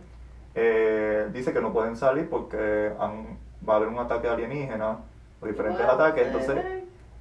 eh, 0.56 1.28
dice 1.34 1.54
que 1.54 1.62
no 1.62 1.74
pueden 1.74 1.96
salir 1.96 2.30
porque 2.30 2.92
han- 3.00 3.38
va 3.68 3.74
a 3.74 3.78
haber 3.78 3.90
un 3.90 4.00
ataque 4.00 4.28
alienígena 4.28 4.98
o 5.42 5.46
diferentes 5.46 5.86
ataques, 5.94 6.28
entonces 6.28 6.56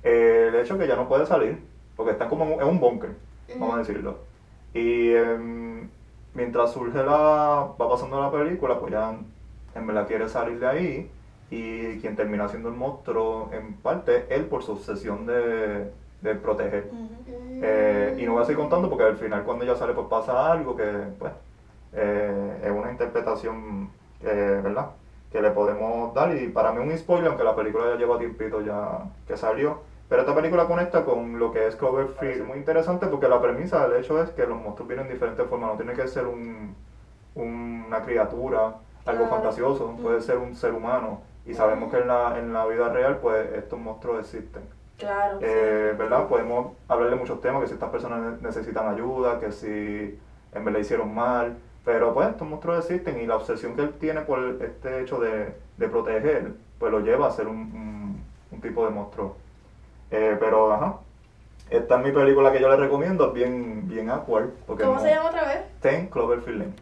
eh, 0.02 0.46
el 0.48 0.54
hecho 0.56 0.74
es 0.74 0.80
que 0.80 0.88
ya 0.88 0.96
no 0.96 1.08
puede 1.08 1.26
salir 1.26 1.58
porque 1.96 2.12
está 2.12 2.28
como 2.28 2.44
en 2.44 2.52
un- 2.54 2.60
en 2.62 2.68
un 2.68 2.80
búnker, 2.80 3.10
vamos 3.60 3.76
a 3.76 3.78
decirlo. 3.78 4.16
Y 4.74 5.10
em, 5.12 5.88
mientras 6.34 6.72
surge 6.72 6.96
la, 6.98 7.74
va 7.80 7.88
pasando 7.90 8.20
la 8.20 8.30
película, 8.30 8.78
pues 8.80 8.92
ya 8.92 9.14
en 9.74 9.86
verdad 9.86 10.06
quiere 10.06 10.28
salir 10.28 10.58
de 10.58 10.66
ahí. 10.66 11.10
Y 11.50 11.98
quien 12.00 12.16
termina 12.16 12.48
siendo 12.48 12.70
el 12.70 12.74
monstruo 12.74 13.50
en 13.52 13.74
parte 13.74 14.24
él 14.30 14.46
por 14.46 14.62
su 14.62 14.72
obsesión 14.72 15.26
de, 15.26 15.90
de 16.22 16.34
proteger. 16.36 16.90
Eh, 17.62 18.16
y 18.18 18.26
no 18.26 18.32
voy 18.32 18.42
a 18.42 18.44
seguir 18.44 18.58
contando 18.58 18.88
porque 18.88 19.04
al 19.04 19.16
final 19.16 19.42
cuando 19.44 19.64
ella 19.64 19.76
sale 19.76 19.92
pues 19.94 20.06
pasa 20.08 20.50
algo 20.52 20.74
que 20.76 20.84
pues 21.18 21.32
eh, 21.92 22.60
es 22.64 22.70
una 22.70 22.90
interpretación 22.90 23.88
eh, 24.22 24.60
¿verdad? 24.62 24.90
que 25.30 25.40
le 25.40 25.50
podemos 25.50 26.12
dar 26.14 26.34
y 26.36 26.48
para 26.48 26.72
mí 26.72 26.78
un 26.80 26.96
spoiler 26.98 27.28
aunque 27.28 27.44
la 27.44 27.54
película 27.56 27.84
ya 27.90 27.96
lleva 27.96 28.18
tiempito 28.18 28.60
ya 28.60 28.98
que 29.26 29.36
salió. 29.36 29.80
Pero 30.08 30.22
esta 30.22 30.34
película 30.34 30.66
conecta 30.66 31.04
con 31.06 31.38
lo 31.38 31.50
que 31.52 31.66
es 31.66 31.74
Cloverfield. 31.76 32.42
Es 32.42 32.46
muy 32.46 32.58
interesante 32.58 33.06
porque 33.06 33.28
la 33.28 33.40
premisa 33.40 33.86
del 33.88 33.98
hecho 33.98 34.22
es 34.22 34.28
que 34.30 34.44
los 34.46 34.58
monstruos 34.60 34.88
vienen 34.88 35.06
en 35.06 35.12
diferentes 35.14 35.46
formas. 35.46 35.70
No 35.70 35.76
tiene 35.78 35.94
que 35.94 36.06
ser 36.06 36.26
un, 36.26 36.74
un- 37.34 37.84
una 37.86 38.02
criatura 38.02 38.74
algo 39.06 39.24
fantasioso. 39.30 39.96
Puede 40.02 40.20
ser 40.20 40.36
un 40.36 40.54
ser 40.54 40.72
humano. 40.74 41.22
Y 41.46 41.54
sabemos 41.54 41.90
que 41.90 41.98
en 41.98 42.08
la, 42.08 42.38
en 42.38 42.52
la 42.52 42.66
vida 42.66 42.90
real 42.90 43.18
pues 43.22 43.52
estos 43.54 43.78
monstruos 43.78 44.20
existen 44.20 44.62
Claro. 44.98 45.38
sí. 45.38 45.44
eh, 45.46 45.94
¿verdad? 45.98 46.28
Podemos 46.28 46.76
hablar 46.88 47.10
de 47.10 47.16
muchos 47.16 47.40
temas, 47.40 47.62
que 47.62 47.68
si 47.68 47.74
estas 47.74 47.90
personas 47.90 48.20
ne- 48.20 48.38
necesitan 48.46 48.88
ayuda, 48.88 49.40
que 49.40 49.50
si 49.52 50.18
en 50.54 50.64
verdad 50.64 50.80
hicieron 50.80 51.14
mal, 51.14 51.56
pero 51.84 52.14
pues 52.14 52.28
estos 52.28 52.46
monstruos 52.46 52.78
existen 52.78 53.20
y 53.20 53.26
la 53.26 53.36
obsesión 53.36 53.74
que 53.74 53.82
él 53.82 53.94
tiene 53.98 54.20
por 54.20 54.38
este 54.62 55.00
hecho 55.00 55.18
de, 55.18 55.54
de 55.76 55.88
proteger, 55.88 56.52
pues 56.78 56.92
lo 56.92 57.00
lleva 57.00 57.26
a 57.26 57.32
ser 57.32 57.48
un, 57.48 57.56
un- 57.56 58.22
un 58.52 58.60
tipo 58.60 58.84
de 58.84 58.90
monstruo. 58.90 59.36
Eh, 60.10 60.36
pero, 60.38 60.72
ajá, 60.72 60.96
esta 61.70 61.96
es 61.98 62.04
mi 62.04 62.12
película 62.12 62.52
que 62.52 62.60
yo 62.60 62.68
le 62.68 62.76
recomiendo, 62.76 63.28
es 63.28 63.32
bien, 63.32 63.88
bien 63.88 64.10
awkward, 64.10 64.50
porque 64.66 64.84
¿Cómo 64.84 64.96
no- 64.96 65.00
se 65.02 65.08
llama 65.08 65.30
otra 65.30 65.44
vez? 65.48 65.60
Ten 65.80 66.06
Cloverfield 66.08 66.58
Lane. 66.58 66.74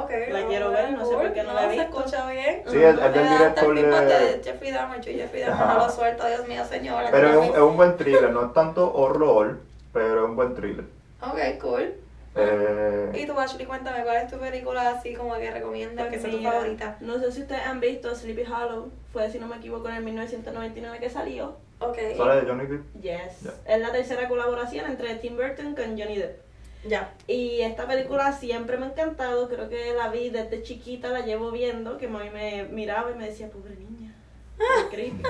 Ok. 0.00 0.10
La 0.30 0.40
no, 0.40 0.48
quiero 0.48 0.70
ver, 0.70 0.90
no 0.92 1.04
sé 1.04 1.14
por 1.14 1.32
qué 1.32 1.42
no 1.42 1.52
la 1.54 1.60
he 1.66 1.76
se 1.76 1.82
visto. 1.84 1.98
escucha 1.98 2.30
bien. 2.30 2.62
Sí, 2.66 2.76
es- 2.82 2.98
es 2.98 3.14
del 3.14 3.28
director 3.28 3.74
de- 3.74 4.40
Jeffrey 4.44 4.70
Dahmer, 4.72 5.00
yo 5.00 5.12
Jeffrey 5.12 5.42
Dahmer 5.42 5.66
no 5.66 5.74
lo 5.86 5.90
suelto, 5.90 6.26
Dios 6.26 6.48
mío, 6.48 6.64
señora. 6.64 7.08
Pero 7.10 7.28
es 7.28 7.36
un, 7.36 7.54
es 7.54 7.60
un 7.60 7.76
buen 7.76 7.96
thriller, 7.96 8.30
no 8.30 8.46
es 8.46 8.52
tanto 8.52 8.92
horror, 8.94 9.58
pero 9.92 10.24
es 10.24 10.30
un 10.30 10.36
buen 10.36 10.54
thriller. 10.54 10.84
Ok, 11.20 11.38
cool. 11.60 11.94
Eh, 12.34 13.10
Y 13.14 13.26
tú, 13.26 13.38
Ashley, 13.38 13.66
cuéntame, 13.66 14.02
¿cuál 14.04 14.16
es 14.16 14.30
tu 14.30 14.38
película 14.38 14.90
así 14.90 15.14
como 15.14 15.34
que 15.36 15.50
recomiendas 15.50 16.08
que 16.08 16.18
sea 16.18 16.30
tu 16.30 16.42
favorita? 16.42 16.96
No 17.00 17.18
sé 17.18 17.30
si 17.30 17.42
ustedes 17.42 17.66
han 17.66 17.78
visto 17.80 18.14
Sleepy 18.14 18.50
Hollow, 18.50 18.88
fue 19.12 19.28
si 19.30 19.38
no 19.38 19.46
me 19.48 19.56
equivoco 19.56 19.88
en 19.90 19.96
el 19.96 20.02
1999 20.04 20.98
que 20.98 21.10
salió. 21.10 21.56
Ok. 21.80 21.98
¿Sale 22.16 22.40
de 22.40 22.46
Johnny 22.48 22.66
Depp? 22.66 22.84
Yes. 23.02 23.52
Es 23.66 23.80
la 23.80 23.92
tercera 23.92 24.28
colaboración 24.28 24.86
entre 24.86 25.14
Tim 25.16 25.36
Burton 25.36 25.74
con 25.74 25.98
Johnny 25.98 26.16
Depp. 26.16 26.40
Ya. 26.84 27.12
Y 27.26 27.60
esta 27.60 27.86
película 27.86 28.32
siempre 28.32 28.76
me 28.76 28.86
ha 28.86 28.88
encantado, 28.88 29.48
creo 29.48 29.68
que 29.68 29.92
la 29.92 30.08
vi 30.08 30.30
desde 30.30 30.62
chiquita, 30.62 31.08
la 31.08 31.20
llevo 31.20 31.50
viendo, 31.50 31.98
que 31.98 32.08
mami 32.08 32.30
me 32.30 32.64
miraba 32.64 33.10
y 33.10 33.14
me 33.14 33.26
decía, 33.26 33.50
pobre 33.50 33.76
niña. 33.76 34.14
qué 34.90 34.96
creepy". 34.96 35.22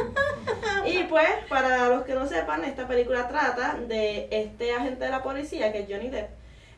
y 0.87 1.05
pues, 1.05 1.29
para 1.49 1.89
los 1.89 2.05
que 2.05 2.15
no 2.15 2.27
sepan, 2.27 2.65
esta 2.65 2.89
película 2.89 3.29
trata 3.29 3.77
de 3.77 4.29
este 4.31 4.73
agente 4.73 5.05
de 5.05 5.11
la 5.11 5.23
policía, 5.23 5.73
que 5.73 5.81
es 5.81 5.87
Johnny 5.88 6.09
Depp, 6.09 6.31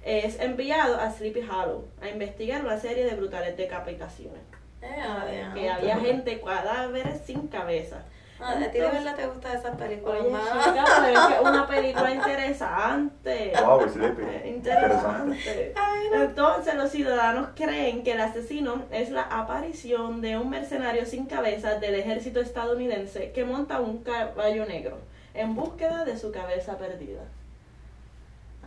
es 0.05 0.39
enviado 0.41 1.01
a 1.01 1.11
Sleepy 1.11 1.41
Hollow 1.41 1.89
a 2.03 2.09
investigar 2.09 2.65
una 2.65 2.79
serie 2.79 3.05
de 3.05 3.15
brutales 3.15 3.57
decapitaciones. 3.57 4.43
Eh, 4.83 5.01
a 5.01 5.25
ver. 5.25 5.53
Que 5.55 5.71
había 5.71 5.97
gente, 5.99 6.41
cadáveres 6.41 7.23
sin 7.25 7.49
cabeza. 7.49 8.05
Ah, 8.40 8.53
a 8.53 8.70
ti 8.70 8.79
de 8.79 8.88
verdad 8.90 9.14
te 9.14 9.27
gustan 9.27 9.57
esas 9.57 9.77
películas 9.77 10.20
Oye, 10.20 10.31
más. 10.31 10.64
chica, 10.64 10.85
pero 11.07 11.18
es 11.20 11.27
que 11.37 11.40
una 11.49 11.66
película 11.68 12.11
interesante. 12.11 13.53
Wow, 13.64 13.88
Sleepy. 13.88 14.23
Eh, 14.23 14.53
Interesante. 14.57 15.37
Interesante. 15.37 15.73
Ay, 15.77 16.09
no. 16.12 16.23
Entonces 16.25 16.75
los 16.75 16.90
ciudadanos 16.90 17.49
creen 17.55 18.03
que 18.03 18.12
el 18.12 18.20
asesino 18.20 18.83
es 18.90 19.11
la 19.11 19.23
aparición 19.23 20.20
de 20.20 20.37
un 20.37 20.51
mercenario 20.51 21.07
sin 21.07 21.27
cabeza 21.27 21.79
del 21.79 21.94
ejército 21.94 22.40
estadounidense 22.40 23.31
que 23.33 23.44
monta 23.44 23.81
un 23.81 23.99
caballo 24.03 24.66
negro 24.66 24.99
en 25.35 25.55
búsqueda 25.55 26.05
de 26.05 26.18
su 26.18 26.31
cabeza 26.33 26.77
perdida. 26.77 27.23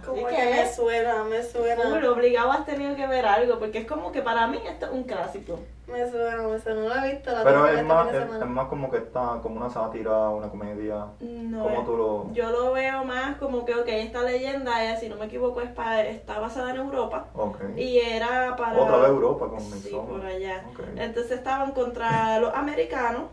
Como 0.06 0.28
que 0.28 0.38
me 0.46 0.74
suena, 0.74 1.24
me 1.24 1.44
suena. 1.44 1.84
full, 1.84 2.04
obligado 2.06 2.52
has 2.52 2.66
tenido 2.66 2.96
que 2.96 3.08
ver 3.08 3.26
algo 3.26 3.60
porque 3.60 3.80
es 3.80 3.88
como 3.88 4.12
que 4.12 4.22
para 4.22 4.48
mí 4.48 4.60
esto 4.68 4.86
es 4.88 4.92
un 4.92 5.04
clásico. 5.04 5.60
Me 5.88 6.10
suena, 6.10 6.42
me 6.44 6.60
suena. 6.60 6.82
No 6.82 6.90
la 6.90 7.08
he 7.08 7.14
visto, 7.14 7.32
la 7.32 7.44
Pero 7.44 7.68
es 7.68 7.84
más, 7.86 8.08
este 8.08 8.18
es, 8.24 8.42
es 8.42 8.46
más 8.48 8.68
como 8.68 8.92
que 8.92 8.98
está 8.98 9.40
como 9.42 9.56
una 9.58 9.70
sátira, 9.70 10.30
una 10.30 10.50
comedia. 10.50 11.06
No, 11.22 11.64
¿Cómo 11.64 11.84
tú 11.86 11.96
lo...? 11.98 12.34
yo 12.34 12.50
lo 12.50 12.74
veo 12.74 13.04
más 13.06 13.38
como 13.38 13.64
que 13.66 13.74
ok, 13.76 13.88
esta 13.88 14.24
leyenda 14.24 14.84
es, 14.84 15.00
si 15.00 15.08
no 15.08 15.16
me 15.16 15.26
equivoco 15.28 15.62
es 15.62 15.70
pa- 15.72 16.02
está 16.02 16.40
basada 16.40 16.72
en 16.72 16.78
Europa 16.78 17.28
Ok. 17.34 17.58
y 17.78 18.00
era 18.00 18.56
para 18.58 18.78
Otra 18.82 18.98
vez 18.98 19.10
Europa 19.10 19.48
con 19.48 19.62
Sí, 19.62 19.90
por 20.10 20.26
allá. 20.26 20.64
Ok. 20.74 20.80
Entonces 20.98 21.32
estaban 21.38 21.72
contra 21.72 22.40
los 22.40 22.54
americanos 22.54 23.24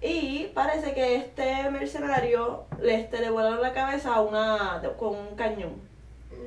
y 0.00 0.50
parece 0.54 0.94
que 0.94 1.16
este 1.16 1.70
mercenario 1.70 2.66
le, 2.80 2.94
este, 2.94 3.20
le 3.20 3.30
volaron 3.30 3.60
la 3.60 3.72
cabeza 3.72 4.14
a 4.14 4.20
una, 4.20 4.82
con 4.96 5.16
un 5.16 5.36
cañón. 5.36 5.88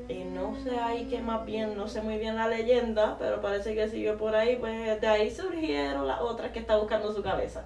Y 0.07 0.23
no 0.23 0.55
sé 0.63 0.77
ahí 0.77 1.07
qué 1.09 1.21
más 1.21 1.45
bien, 1.45 1.75
no 1.75 1.87
sé 1.87 2.01
muy 2.01 2.17
bien 2.17 2.35
la 2.35 2.47
leyenda, 2.47 3.17
pero 3.19 3.41
parece 3.41 3.75
que 3.75 3.89
siguió 3.89 4.17
por 4.17 4.35
ahí, 4.35 4.55
pues 4.55 4.99
de 5.01 5.07
ahí 5.07 5.29
surgieron 5.31 6.07
las 6.07 6.21
otras 6.21 6.51
que 6.51 6.59
está 6.59 6.77
buscando 6.77 7.13
su 7.13 7.21
cabeza. 7.21 7.65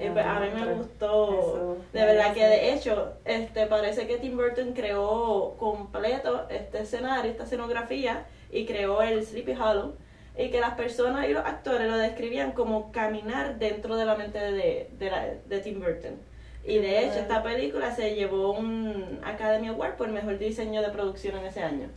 Y 0.00 0.08
pues, 0.08 0.24
a 0.24 0.40
mí 0.40 0.48
me 0.54 0.72
gustó, 0.72 1.76
de 1.92 2.04
verdad 2.04 2.32
que 2.32 2.46
de 2.46 2.72
hecho, 2.72 3.12
este 3.24 3.66
parece 3.66 4.06
que 4.06 4.16
Tim 4.16 4.36
Burton 4.36 4.72
creó 4.72 5.54
completo 5.58 6.46
este 6.48 6.80
escenario, 6.80 7.30
esta 7.30 7.44
escenografía, 7.44 8.24
y 8.50 8.64
creó 8.64 9.02
el 9.02 9.24
Sleepy 9.24 9.52
Hollow, 9.52 9.94
y 10.36 10.50
que 10.50 10.60
las 10.60 10.74
personas 10.74 11.28
y 11.28 11.32
los 11.32 11.44
actores 11.44 11.90
lo 11.90 11.96
describían 11.98 12.52
como 12.52 12.90
caminar 12.92 13.58
dentro 13.58 13.96
de 13.96 14.04
la 14.06 14.14
mente 14.14 14.38
de, 14.38 14.90
de, 14.98 15.10
la- 15.10 15.26
de 15.46 15.60
Tim 15.60 15.80
Burton. 15.80 16.16
Y 16.64 16.78
de 16.78 17.04
hecho, 17.04 17.18
esta 17.18 17.42
película 17.42 17.92
se 17.94 18.14
llevó 18.14 18.52
un 18.52 19.20
Academy 19.24 19.68
Award 19.68 19.96
por 19.96 20.06
el 20.06 20.12
mejor 20.14 20.38
diseño 20.38 20.80
de 20.80 20.90
producción 20.90 21.36
en 21.38 21.46
ese 21.46 21.62
año. 21.62 21.88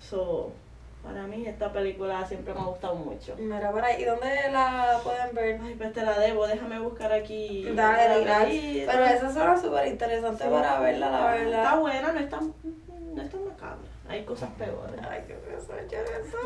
So, 0.00 0.52
para 1.02 1.26
mí 1.26 1.44
esta 1.46 1.72
película 1.72 2.24
siempre 2.26 2.54
me 2.54 2.60
ha 2.60 2.64
gustado 2.64 2.94
mucho. 2.94 3.34
Mira 3.38 3.70
¿y 3.98 4.04
dónde 4.04 4.28
la 4.52 5.00
pueden 5.02 5.34
ver? 5.34 5.60
Ay, 5.62 5.74
pues 5.76 5.92
te 5.92 6.02
la 6.02 6.18
debo, 6.18 6.46
déjame 6.46 6.78
buscar 6.80 7.12
aquí. 7.12 7.64
Dale, 7.74 8.24
dale. 8.24 8.84
Pero 8.90 9.04
esa 9.04 9.32
suena 9.32 9.60
súper 9.60 9.86
interesante 9.88 10.44
Sí. 10.44 10.50
para 10.50 10.80
verla, 10.80 11.10
la 11.10 11.36
Está 11.36 11.44
verdad. 11.50 11.80
buena, 11.80 12.12
no 12.12 12.20
es 12.20 12.28
tan, 12.28 12.54
no 13.14 13.22
es 13.22 13.30
tan. 13.30 13.40
Hay 14.08 14.24
cosas 14.24 14.50
peores. 14.58 15.00
Ay, 15.10 15.24
qué 15.26 15.34
eso. 15.56 16.38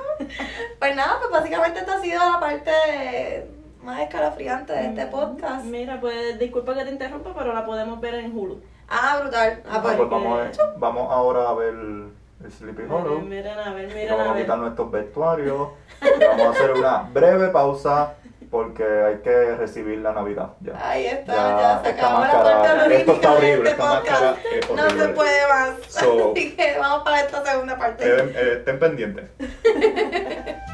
Pues 0.79 0.97
nada, 0.97 1.19
pues 1.19 1.31
básicamente 1.31 1.81
esta 1.81 1.95
ha 1.95 2.01
sido 2.01 2.19
la 2.33 2.41
parte 2.41 3.51
más 3.83 4.01
escalofriante 4.01 4.73
de 4.73 4.87
este 4.87 5.07
podcast. 5.07 5.65
Mira, 5.65 6.01
pues 6.01 6.39
disculpa 6.39 6.75
que 6.75 6.85
te 6.85 6.91
interrumpa, 6.91 7.35
pero 7.37 7.53
la 7.55 7.65
podemos 7.65 8.01
ver 8.01 8.15
en 8.15 8.37
Hulu. 8.37 8.61
Ah, 8.89 9.19
brutal. 9.21 9.63
Ah, 9.67 9.75
Ah, 9.77 9.83
pues. 9.83 9.97
pues 9.97 10.09
vamos, 10.11 10.59
a- 10.59 10.75
vamos 10.79 11.13
ahora 11.13 11.49
a 11.49 11.55
ver 11.55 11.75
el 11.75 12.13
Sleepy 12.51 12.83
Hollow. 12.83 13.21
Miren, 13.21 13.29
miren 13.29 13.59
a 13.59 13.73
ver, 13.73 13.87
miren 13.95 14.17
vamos 14.17 14.37
a 14.37 14.41
quitar 14.41 14.59
nuestros 14.59 14.91
vestuarios. 14.91 15.69
y 16.03 16.25
vamos 16.25 16.47
a 16.47 16.51
hacer 16.51 16.73
una 16.73 17.03
breve 17.13 17.49
pausa 17.49 18.15
porque 18.51 18.83
hay 18.85 19.19
que 19.19 19.55
recibir 19.55 19.99
la 19.99 20.13
Navidad. 20.13 20.51
Ya. 20.61 20.73
Ahí 20.91 21.07
está, 21.07 21.33
Ya, 21.35 21.61
ya, 21.61 21.81
se 21.85 21.89
acabó 21.91 22.21
la 22.21 22.43
parte 22.43 22.97
esto 22.97 23.13
está 23.13 23.33
horrible, 23.33 23.57
este 23.57 23.71
esta 23.71 23.85
máscara 23.85 24.37
es 24.53 24.71
No 24.71 24.77
se 24.77 24.83
horrible. 24.83 25.09
puede 25.15 25.49
más. 25.49 25.71
So- 25.89 26.33
Así 26.37 26.57
que 26.57 26.79
vamos 26.79 27.03
para 27.05 27.21
esta 27.21 27.45
segunda 27.47 27.79
parte. 27.79 28.05
Eh, 28.05 28.33
eh, 28.35 28.55
estén 28.59 28.79
pendientes. 28.79 29.25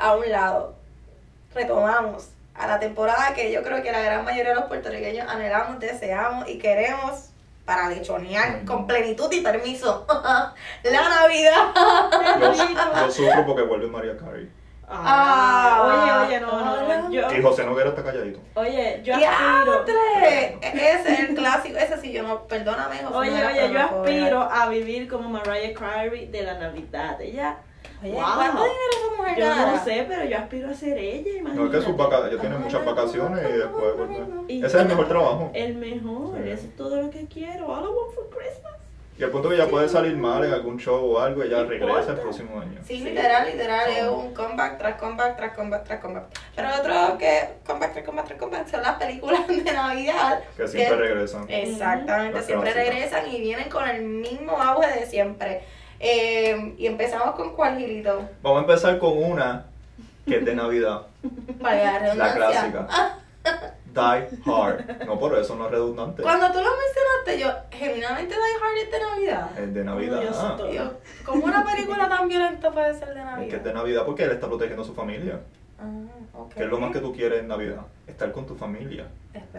a 0.00 0.16
un 0.16 0.30
lado, 0.30 0.74
retomamos 1.54 2.30
a 2.54 2.66
la 2.66 2.78
temporada 2.80 3.34
que 3.34 3.52
yo 3.52 3.62
creo 3.62 3.82
que 3.82 3.92
la 3.92 4.00
gran 4.00 4.24
mayoría 4.24 4.50
de 4.50 4.56
los 4.56 4.64
puertorriqueños 4.64 5.28
anhelamos, 5.28 5.78
deseamos 5.78 6.48
y 6.48 6.58
queremos 6.58 7.30
para 7.64 7.88
lechonear 7.90 8.64
con 8.64 8.86
plenitud 8.86 9.30
y 9.30 9.40
permiso. 9.42 10.06
la 10.82 11.08
Navidad. 11.08 11.74
Yo, 12.40 12.52
yo 12.52 13.10
sufro 13.10 13.46
porque 13.46 13.62
vuelve 13.62 13.86
María 13.88 14.16
Carey. 14.16 14.48
Ah. 14.90 16.24
oye, 16.24 16.26
oye, 16.26 16.40
no, 16.40 16.64
no, 16.64 17.02
no. 17.02 17.10
Yo, 17.10 17.30
Y 17.30 17.42
José 17.42 17.64
Noguera 17.64 17.90
está 17.90 18.02
calladito. 18.02 18.40
oye, 18.54 19.02
yo 19.04 19.14
aspiro. 19.14 19.84
¡Diantre! 19.84 20.58
Ese 20.62 21.12
es 21.12 21.18
el 21.20 21.34
clásico, 21.34 21.76
ese 21.78 22.00
sí 22.00 22.10
yo 22.10 22.22
no, 22.22 22.44
perdóname, 22.44 22.96
José. 23.04 23.16
Oye, 23.16 23.46
oye, 23.46 23.72
yo 23.72 23.80
aspiro 23.80 24.40
a 24.50 24.66
vivir 24.68 25.08
como 25.08 25.28
Mariah 25.28 25.74
Carey 25.74 26.26
de 26.28 26.42
la 26.42 26.54
Navidad. 26.54 27.20
Ella, 27.20 27.58
Oye, 28.02 28.12
Wow. 28.12 28.22
¿cuánto 28.22 28.62
dinero 28.62 28.92
esa 28.92 29.16
mujer 29.16 29.38
yo 29.38 29.66
no 29.66 29.84
sé, 29.84 30.04
pero 30.08 30.24
yo 30.24 30.38
aspiro 30.38 30.70
a 30.70 30.74
ser 30.74 30.98
ella, 30.98 31.30
imagínate. 31.38 31.56
No 31.56 31.64
es 31.66 31.70
que 31.72 31.82
sus 31.82 31.96
vacaciones, 31.96 32.32
ella 32.32 32.40
tiene 32.40 32.58
muchas 32.58 32.84
vacaciones 32.84 33.40
y 33.48 33.52
después 33.58 33.96
vuelve. 33.96 34.26
Ese 34.48 34.66
es 34.66 34.74
el 34.74 34.86
mejor 34.88 35.08
trabajo. 35.08 35.50
El 35.54 35.74
mejor, 35.74 36.36
Sí. 36.42 36.50
eso 36.50 36.66
es 36.66 36.76
todo 36.76 37.02
lo 37.02 37.10
que 37.10 37.26
quiero. 37.26 37.66
All 37.66 37.82
I 37.84 37.86
want 37.88 38.14
for 38.14 38.28
Christmas. 38.30 38.72
Y 39.18 39.24
al 39.24 39.30
punto 39.30 39.48
que 39.48 39.56
ella 39.56 39.66
puede 39.66 39.88
salir 39.88 40.16
mal 40.16 40.44
en 40.44 40.52
algún 40.52 40.78
show 40.78 41.04
o 41.04 41.18
algo, 41.18 41.42
ella 41.42 41.64
regresa 41.64 41.90
importa. 41.90 42.12
el 42.12 42.18
próximo 42.20 42.60
año. 42.60 42.78
Sí, 42.86 43.00
literal, 43.00 43.48
literal, 43.50 43.90
es 43.90 44.04
un 44.04 44.32
comeback 44.32 44.78
tras 44.78 44.94
comeback 45.00 45.36
tras 45.36 45.56
comeback 45.56 45.84
tras 45.84 46.00
comeback. 46.00 46.24
Pero 46.54 46.68
otro 46.78 47.18
que 47.18 47.48
comeback 47.66 47.92
tras 47.94 48.04
comeback 48.04 48.26
tras 48.28 48.38
comeback 48.38 48.68
son 48.68 48.82
las 48.82 48.94
películas 48.96 49.48
de 49.48 49.72
Navidad. 49.72 50.40
Que 50.56 50.68
siempre 50.68 50.96
regresan. 50.98 51.46
Exactamente, 51.48 52.34
Las 52.36 52.46
siempre 52.46 52.70
clásicas. 52.72 52.94
regresan 52.94 53.28
y 53.34 53.40
vienen 53.40 53.68
con 53.68 53.88
el 53.88 54.04
mismo 54.04 54.52
auge 54.52 55.00
de 55.00 55.06
siempre. 55.06 55.62
Eh, 56.00 56.74
y 56.78 56.86
empezamos 56.86 57.34
con 57.34 57.54
cuál, 57.54 57.78
Gilito? 57.78 58.28
Vamos 58.42 58.58
a 58.58 58.60
empezar 58.62 58.98
con 58.98 59.22
una 59.22 59.66
que 60.26 60.36
es 60.36 60.44
de 60.44 60.54
Navidad. 60.54 61.02
Para 61.60 62.14
la 62.14 62.34
clásica. 62.34 62.88
Die 63.94 64.28
Hard. 64.46 65.06
No, 65.06 65.18
por 65.18 65.36
eso 65.38 65.56
no 65.56 65.64
es 65.66 65.70
redundante. 65.72 66.22
Cuando 66.22 66.46
tú 66.52 66.58
lo 66.58 66.70
mencionaste, 66.70 67.40
yo, 67.40 67.48
genuinamente 67.76 68.34
Die 68.34 68.40
Hard 68.62 68.76
es 68.76 68.90
de 68.90 69.00
Navidad. 69.00 69.58
Es 69.58 69.74
de 69.74 69.84
Navidad. 69.84 70.20
Dios 70.20 70.36
Ah, 70.38 70.56
yo, 70.72 70.92
¿cómo 71.24 71.44
una 71.46 71.64
película 71.64 72.08
tan 72.08 72.28
violenta 72.28 72.70
puede 72.70 72.94
ser 72.98 73.14
de 73.14 73.20
es 73.20 73.26
Navidad? 73.26 73.48
que 73.50 73.56
es 73.56 73.64
de 73.64 73.72
Navidad 73.72 74.02
porque 74.04 74.24
él 74.24 74.32
está 74.32 74.46
protegiendo 74.46 74.82
a 74.82 74.86
su 74.86 74.94
familia. 74.94 75.40
Ah, 75.80 76.38
ok. 76.38 76.54
Que 76.54 76.64
es 76.64 76.68
lo 76.68 76.78
más 76.80 76.92
que 76.92 76.98
tú 76.98 77.12
quieres 77.14 77.40
en 77.40 77.48
Navidad. 77.48 77.82
Estar 78.06 78.32
con 78.32 78.46
tu 78.46 78.54
familia. 78.56 79.06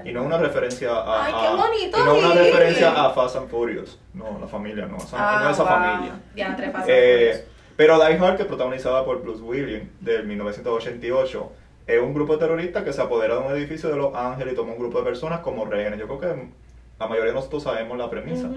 Y 0.04 0.12
no 0.12 0.22
es 0.22 0.26
una 0.26 0.38
referencia 0.38 0.92
a. 0.92 1.26
Ay, 1.26 1.34
qué 1.34 1.56
bonito, 1.62 1.98
Y 1.98 2.04
no 2.04 2.16
es 2.16 2.26
una 2.26 2.36
referencia 2.36 3.06
a 3.06 3.10
Fast 3.12 3.36
and 3.38 3.50
Furious. 3.50 4.00
No, 4.14 4.38
la 4.40 4.48
familia, 4.48 4.86
no. 4.86 4.98
Esa, 4.98 5.16
Ah, 5.18 5.44
no 5.44 5.50
es 5.50 5.56
esa 5.56 5.64
wow. 5.64 5.72
familia. 5.72 6.20
Diantre, 6.36 6.72
Fast 6.72 6.84
and 6.90 6.90
Eh, 6.92 7.46
pero 7.78 7.96
Die 8.06 8.18
Hard, 8.18 8.36
que 8.36 8.42
es 8.42 8.48
protagonizada 8.48 9.06
por 9.06 9.22
Bruce 9.22 9.42
Willis 9.42 9.84
del 10.02 10.26
1988, 10.28 11.52
es 11.88 12.02
un 12.02 12.14
grupo 12.14 12.34
de 12.34 12.40
terroristas 12.40 12.84
que 12.84 12.92
se 12.92 13.02
apodera 13.02 13.36
de 13.36 13.42
un 13.42 13.52
edificio 13.56 13.90
de 13.90 13.96
Los 13.96 14.14
Ángeles 14.14 14.54
y 14.54 14.56
toma 14.58 14.74
un 14.74 14.80
grupo 14.80 14.98
de 15.00 15.06
personas 15.06 15.40
como 15.40 15.64
rehenes. 15.66 15.98
Yo 16.00 16.06
creo 16.08 16.20
que 16.20 16.50
la 17.00 17.08
mayoría 17.08 17.30
de 17.32 17.36
nosotros 17.36 17.64
sabemos 17.64 17.98
la 17.98 18.10
premisa. 18.10 18.50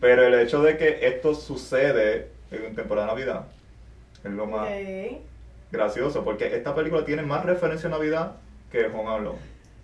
Pero 0.00 0.22
el 0.26 0.34
hecho 0.34 0.60
de 0.62 0.76
que 0.76 0.98
esto 1.06 1.34
sucede 1.34 2.28
en 2.50 2.74
temporada 2.74 3.06
de 3.06 3.12
Navidad 3.14 3.44
es 4.22 4.30
lo 4.30 4.46
más. 4.46 4.68
Gracioso, 5.70 6.24
porque 6.24 6.54
esta 6.54 6.74
película 6.74 7.04
tiene 7.04 7.22
más 7.22 7.44
referencia 7.44 7.88
a 7.88 7.92
Navidad 7.92 8.32
que 8.70 8.86
Home 8.86 9.10
Alone. 9.10 9.38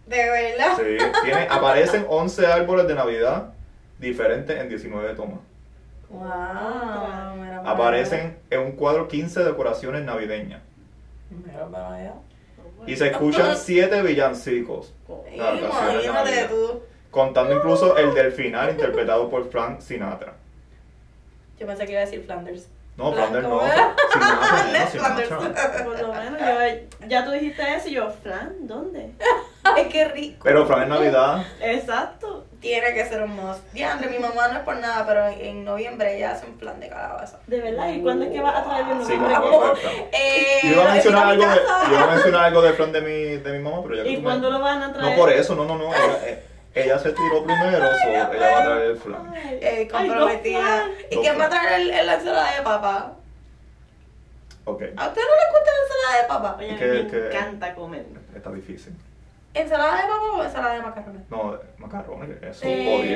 De 0.06 0.16
verdad. 0.16 0.76
Sí, 0.76 0.96
tiene, 1.24 1.48
aparecen 1.50 2.06
11 2.08 2.46
árboles 2.46 2.86
de 2.86 2.94
Navidad 2.94 3.52
diferentes 3.98 4.58
en 4.58 4.68
19 4.68 5.14
tomas. 5.14 5.40
Wow. 6.08 6.22
mira 7.36 7.62
Aparecen 7.64 8.38
en 8.50 8.60
un 8.60 8.72
cuadro 8.72 9.08
15 9.08 9.42
decoraciones 9.42 10.04
navideñas. 10.04 10.62
Mira 11.30 11.66
para 11.66 11.94
allá. 11.94 12.14
Y 12.86 12.94
se 12.96 13.08
escuchan 13.08 13.56
7 13.56 14.02
villancicos. 14.02 14.94
Imagínate 15.32 16.44
tú. 16.48 16.82
Contando 17.10 17.56
incluso 17.56 17.96
el 17.96 18.14
del 18.14 18.30
final 18.30 18.70
interpretado 18.70 19.28
por 19.28 19.48
Frank 19.50 19.80
Sinatra. 19.80 20.34
Yo 21.58 21.66
pensé 21.66 21.86
que 21.86 21.92
iba 21.92 22.02
a 22.02 22.04
decir 22.04 22.22
Flanders. 22.22 22.68
No, 22.96 23.12
Flanders 23.12 23.46
no. 23.46 23.60
Les 24.72 24.88
Sinatra. 24.90 25.38
Por 25.84 26.00
lo 26.00 26.12
menos, 26.14 26.40
yo, 26.40 27.06
ya 27.08 27.24
tú 27.26 27.32
dijiste 27.32 27.62
eso 27.74 27.88
y 27.88 27.92
yo, 27.92 28.10
Fran, 28.22 28.66
¿dónde? 28.66 29.12
Ay, 29.64 29.88
qué 29.88 30.06
rico. 30.08 30.40
Pero 30.44 30.64
Frank 30.66 30.84
en 30.84 30.88
Navidad, 30.90 31.44
Exacto. 31.60 32.44
Tiene 32.60 32.94
que 32.94 33.04
ser 33.04 33.22
un 33.22 33.36
must. 33.36 33.60
Diandre, 33.72 34.08
mi 34.08 34.18
mamá 34.18 34.48
no 34.48 34.58
es 34.58 34.64
por 34.64 34.76
nada, 34.78 35.04
pero 35.06 35.26
en, 35.28 35.64
noviembre 35.64 36.16
ella 36.16 36.32
hace 36.32 36.46
un 36.46 36.56
plan 36.56 36.80
de 36.80 36.88
calabaza. 36.88 37.38
De 37.46 37.60
verdad, 37.60 37.90
¿y 37.90 38.00
cuándo 38.00 38.24
es 38.24 38.32
que 38.32 38.40
vas 38.40 38.56
a 38.56 38.64
traer 38.64 38.84
un 38.86 39.04
sí, 39.04 39.16
noviembre? 39.16 39.36
Frank. 39.82 39.94
Eh, 40.12 40.60
Yo 40.62 40.70
iba 40.70 40.90
a 40.90 40.92
mencionar 40.94 41.26
algo 41.26 41.46
de, 41.46 41.54
yo 41.54 41.92
iba 41.94 42.02
a 42.02 42.14
mencionar 42.14 42.44
algo 42.44 42.62
de 42.62 42.72
Fran 42.72 42.92
de 42.92 43.00
mi, 43.02 43.36
de 43.42 43.52
mi 43.52 43.58
mamá, 43.58 43.82
pero 43.82 43.96
ya 43.96 44.02
que 44.04 44.10
¿Y 44.10 44.16
me- 44.16 44.22
cuándo 44.22 44.50
lo 44.50 44.60
van 44.60 44.82
a 44.82 44.92
traer? 44.92 45.10
No 45.10 45.16
por 45.16 45.30
eso, 45.32 45.54
no, 45.54 45.64
no, 45.66 45.76
no. 45.76 45.92
Eh, 45.94 46.42
ella 46.76 46.98
se 46.98 47.12
tiró 47.12 47.44
primero, 47.44 47.86
so 48.02 48.08
ella 48.08 48.28
va 48.28 48.58
a 48.60 48.64
traer 48.64 48.82
el 48.90 48.96
flan. 48.96 49.32
Ay, 49.34 49.58
Eh, 49.62 49.88
comprometida. 49.90 50.84
¿Y 51.10 51.16
quién 51.16 51.38
va 51.40 51.44
a 51.46 51.48
traer 51.48 51.80
el, 51.80 51.90
el- 51.90 52.06
la 52.06 52.14
ensalada 52.14 52.56
de 52.56 52.62
papa? 52.62 53.12
Ok, 54.64 54.82
¿A 54.96 55.08
usted 55.08 55.20
no 55.22 55.34
le 55.36 55.50
gusta 55.52 55.70
la 55.72 55.82
ensalada 55.82 56.22
de 56.22 56.28
papa? 56.28 56.56
Oye, 56.58 56.76
Que- 56.76 57.02
me 57.04 57.06
que- 57.10 57.26
encanta 57.36 57.74
comer. 57.74 58.06
está 58.34 58.50
difícil. 58.50 58.94
¿Ensalada 59.54 59.96
de 59.96 60.02
papa 60.02 60.22
o 60.36 60.42
ensalada 60.44 60.74
de 60.74 60.82
macarrones? 60.82 61.22
No, 61.30 61.58
macarrones, 61.78 62.42
eso, 62.42 62.66
Eh, 62.66 63.14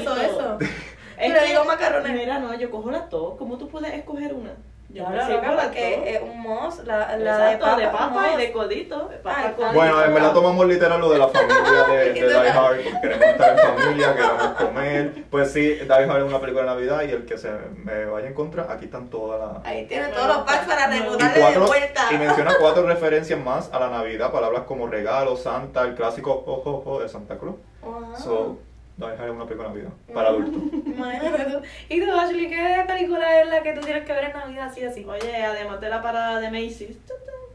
eso, 0.00 0.16
eso. 0.16 0.58
Es 1.16 1.28
Yo 1.28 1.34
le 1.34 1.40
que- 1.40 1.46
digo 1.46 1.64
macarrones. 1.64 2.12
Mira, 2.12 2.38
no, 2.40 2.54
yo 2.54 2.70
cojo 2.70 2.90
las 2.90 3.08
dos. 3.10 3.36
¿Cómo 3.38 3.56
tú 3.56 3.68
puedes 3.68 3.92
escoger 3.94 4.34
una? 4.34 4.52
Yo 4.94 5.04
sigo 5.06 5.36
loca 5.36 5.52
las 5.52 5.64
porque 5.66 6.14
es 6.14 6.22
un 6.22 6.40
mousse, 6.40 6.84
la, 6.84 7.16
la 7.16 7.50
de 7.50 7.58
papa, 7.58 7.76
de 7.76 7.86
papa 7.88 8.32
y 8.32 8.36
de 8.36 8.52
codito. 8.52 9.08
de 9.08 9.16
Papa 9.16 9.52
Ay, 9.58 9.74
Bueno, 9.74 10.04
en 10.04 10.14
verdad 10.14 10.32
tomamos 10.32 10.66
literal 10.66 11.00
lo 11.00 11.10
de 11.10 11.18
la 11.18 11.26
familia 11.28 11.84
de, 11.88 12.12
de 12.12 12.28
Die 12.28 12.48
Hard, 12.48 12.76
porque 12.76 13.00
queremos 13.02 13.26
estar 13.26 13.58
en 13.58 13.76
familia, 13.76 14.14
queremos 14.14 14.46
comer. 14.56 15.24
Pues 15.30 15.52
sí, 15.52 15.60
Die 15.60 15.92
Hard 15.92 16.18
es 16.18 16.22
una 16.22 16.40
película 16.40 16.62
de 16.62 16.70
Navidad 16.70 17.02
y 17.02 17.10
el 17.10 17.26
que 17.26 17.36
se 17.38 17.50
me 17.82 18.04
vaya 18.04 18.28
en 18.28 18.34
contra, 18.34 18.66
aquí 18.70 18.84
están 18.84 19.08
todas 19.08 19.40
las... 19.40 19.66
Ahí 19.66 19.86
tienen 19.86 20.12
todos 20.12 20.28
los 20.28 20.38
packs 20.38 20.66
para 20.66 20.86
rebutarle 20.86 21.34
de 21.34 21.40
cuatro, 21.40 21.66
vuelta. 21.66 22.02
y 22.12 22.16
menciona 22.16 22.52
cuatro 22.60 22.86
referencias 22.86 23.40
más 23.40 23.72
a 23.72 23.80
la 23.80 23.88
Navidad, 23.88 24.30
palabras 24.30 24.62
como 24.62 24.86
regalo, 24.86 25.36
Santa, 25.36 25.82
el 25.82 25.96
clásico 25.96 26.44
ojo, 26.46 26.70
ojo 26.70 27.00
de 27.00 27.08
Santa 27.08 27.36
Cruz. 27.36 27.56
Wow. 27.82 28.16
So, 28.16 28.58
Hard 29.00 29.24
es 29.24 29.30
una 29.30 29.44
película 29.44 29.68
de 29.68 29.74
Navidad, 29.74 29.92
para 30.12 30.28
adultos. 30.28 30.62
Imagínate 30.86 31.44
tú. 31.50 31.60
¿Y 31.88 32.00
tú, 32.00 32.12
Ashley, 32.12 32.48
qué 32.48 32.84
película 32.86 33.40
es 33.42 33.48
la 33.48 33.62
que 33.62 33.72
tú 33.72 33.80
tienes 33.80 34.04
que 34.04 34.12
ver 34.12 34.24
en 34.24 34.32
Navidad 34.32 34.68
así 34.68 34.84
así? 34.84 35.04
Oye, 35.04 35.36
además 35.44 35.80
de 35.80 35.88
la 35.88 36.00
parada 36.02 36.38
de 36.40 36.50
Macy's, 36.50 36.96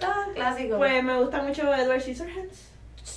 Ah, 0.01 0.25
clásico. 0.33 0.77
pues 0.77 1.03
me 1.03 1.17
gusta 1.19 1.41
mucho 1.41 1.73
Edward 1.73 2.01
Scissorhands. 2.01 2.69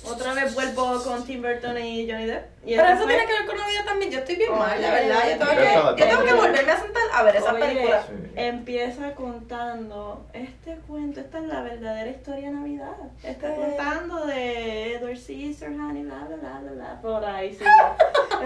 Otra 0.05 0.33
vez 0.33 0.53
vuelvo 0.53 1.01
con 1.03 1.25
Tim 1.25 1.41
Burton 1.41 1.77
y 1.77 2.09
Johnny 2.09 2.25
Depp. 2.25 2.45
Y 2.65 2.75
Pero 2.75 2.87
eso 2.89 3.03
fue- 3.03 3.07
tiene 3.13 3.25
que 3.25 3.33
ver 3.33 3.45
con 3.45 3.57
Navidad 3.57 3.85
también. 3.85 4.11
Yo 4.11 4.19
estoy 4.19 4.35
bien 4.35 4.51
mal, 4.57 4.81
la 4.81 4.91
verdad. 4.91 5.19
Yo 5.23 5.37
tengo, 5.37 5.95
que, 5.95 6.01
yo 6.01 6.07
tengo 6.07 6.23
que 6.25 6.33
volverme 6.33 6.71
a 6.71 6.79
sentar 6.79 7.03
a 7.13 7.23
ver 7.23 7.35
esas 7.37 7.53
Oye, 7.53 7.65
películas. 7.65 8.05
Sí. 8.07 8.13
Empieza 8.35 9.13
contando 9.15 10.25
este 10.33 10.75
cuento, 10.87 11.19
esta 11.21 11.37
es 11.39 11.43
la 11.45 11.61
verdadera 11.61 12.09
historia 12.09 12.49
de 12.49 12.55
Navidad. 12.55 12.91
Está 13.23 13.53
Eh. 13.53 13.55
contando 13.55 14.25
de 14.25 14.95
Edward 14.95 15.17
Scissorhands 15.17 15.99
y 15.99 16.03
bla 16.03 16.15
bla 16.27 16.35
bla 16.37 16.59
bla 16.61 16.71
bla. 16.71 17.01
Por 17.01 17.25
ahí 17.25 17.53
sí. 17.53 17.63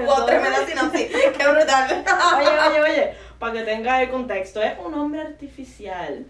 Wow, 0.06 0.26
tremenda 0.28 0.64
sinopsis. 0.66 1.08
Qué 1.10 1.48
brutal. 1.48 2.06
Oye, 2.38 2.48
oye, 2.70 2.82
oye, 2.82 3.14
para 3.40 3.54
que 3.54 3.62
tenga 3.64 4.02
el 4.04 4.10
contexto, 4.12 4.62
es 4.62 4.74
un 4.78 4.94
hombre 4.94 5.22
artificial 5.22 6.24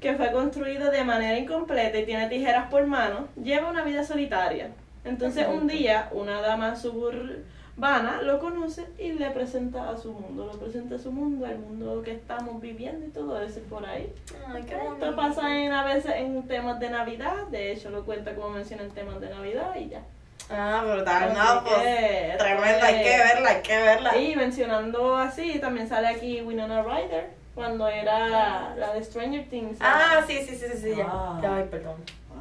que 0.00 0.14
fue 0.14 0.32
construido 0.32 0.90
de 0.90 1.04
manera 1.04 1.38
incompleta 1.38 1.98
y 1.98 2.06
tiene 2.06 2.28
tijeras 2.28 2.70
por 2.70 2.86
mano, 2.86 3.28
lleva 3.42 3.70
una 3.70 3.84
vida 3.84 4.02
solitaria. 4.02 4.70
Entonces 5.04 5.46
un 5.48 5.66
día 5.66 6.08
una 6.12 6.40
dama 6.40 6.76
suburbana 6.76 8.22
lo 8.22 8.38
conoce 8.38 8.86
y 8.98 9.12
le 9.12 9.30
presenta 9.30 9.90
a 9.90 9.96
su 9.96 10.12
mundo, 10.12 10.46
lo 10.46 10.58
presenta 10.58 10.96
a 10.96 10.98
su 10.98 11.12
mundo, 11.12 11.46
al 11.46 11.58
mundo 11.58 12.02
que 12.02 12.12
estamos 12.12 12.60
viviendo 12.60 13.06
y 13.06 13.10
todo 13.10 13.40
eso 13.40 13.60
por 13.68 13.86
ahí. 13.86 14.12
Ay, 14.48 14.62
qué 14.64 14.74
Esto 14.74 15.16
pasa 15.16 15.58
en, 15.58 15.72
a 15.72 15.84
veces 15.84 16.12
en 16.16 16.42
temas 16.46 16.80
de 16.80 16.90
Navidad, 16.90 17.46
de 17.50 17.72
hecho 17.72 17.90
lo 17.90 18.04
cuenta 18.04 18.34
como 18.34 18.50
menciona 18.50 18.82
en 18.82 18.90
temas 18.90 19.20
de 19.20 19.30
Navidad 19.30 19.74
y 19.76 19.88
ya. 19.88 20.02
Ah, 20.50 20.82
brutal. 20.84 21.32
No, 21.32 21.62
pues. 21.64 21.78
que, 21.78 22.34
Tremenda, 22.38 22.86
hay 22.86 23.02
que 23.02 23.16
pues, 23.16 23.34
verla, 23.34 23.50
hay 23.50 23.62
que 23.62 23.76
verla. 23.76 24.16
y 24.16 24.36
mencionando 24.36 25.16
así, 25.16 25.58
también 25.60 25.88
sale 25.88 26.08
aquí 26.08 26.40
Winona 26.42 26.82
Ryder, 26.82 27.30
cuando 27.60 27.88
era 27.88 28.74
la 28.74 28.94
de 28.94 29.04
Stranger 29.04 29.48
Things. 29.50 29.76
Ah, 29.80 30.24
sí, 30.26 30.38
sí, 30.46 30.56
sí, 30.56 30.66
sí, 30.76 30.96
ya. 30.96 31.06
Ah. 31.06 31.38
Ya, 31.42 31.56
Ay, 31.56 31.68
perdón. 31.70 31.96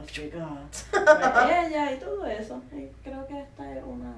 Chica. 0.08 0.48
Pues 0.92 1.04
ella 1.68 1.92
y 1.92 1.98
todo 1.98 2.26
eso. 2.26 2.62
Y 2.72 2.88
creo 3.04 3.28
que 3.28 3.42
esta 3.42 3.78
es 3.78 3.84
una 3.84 4.14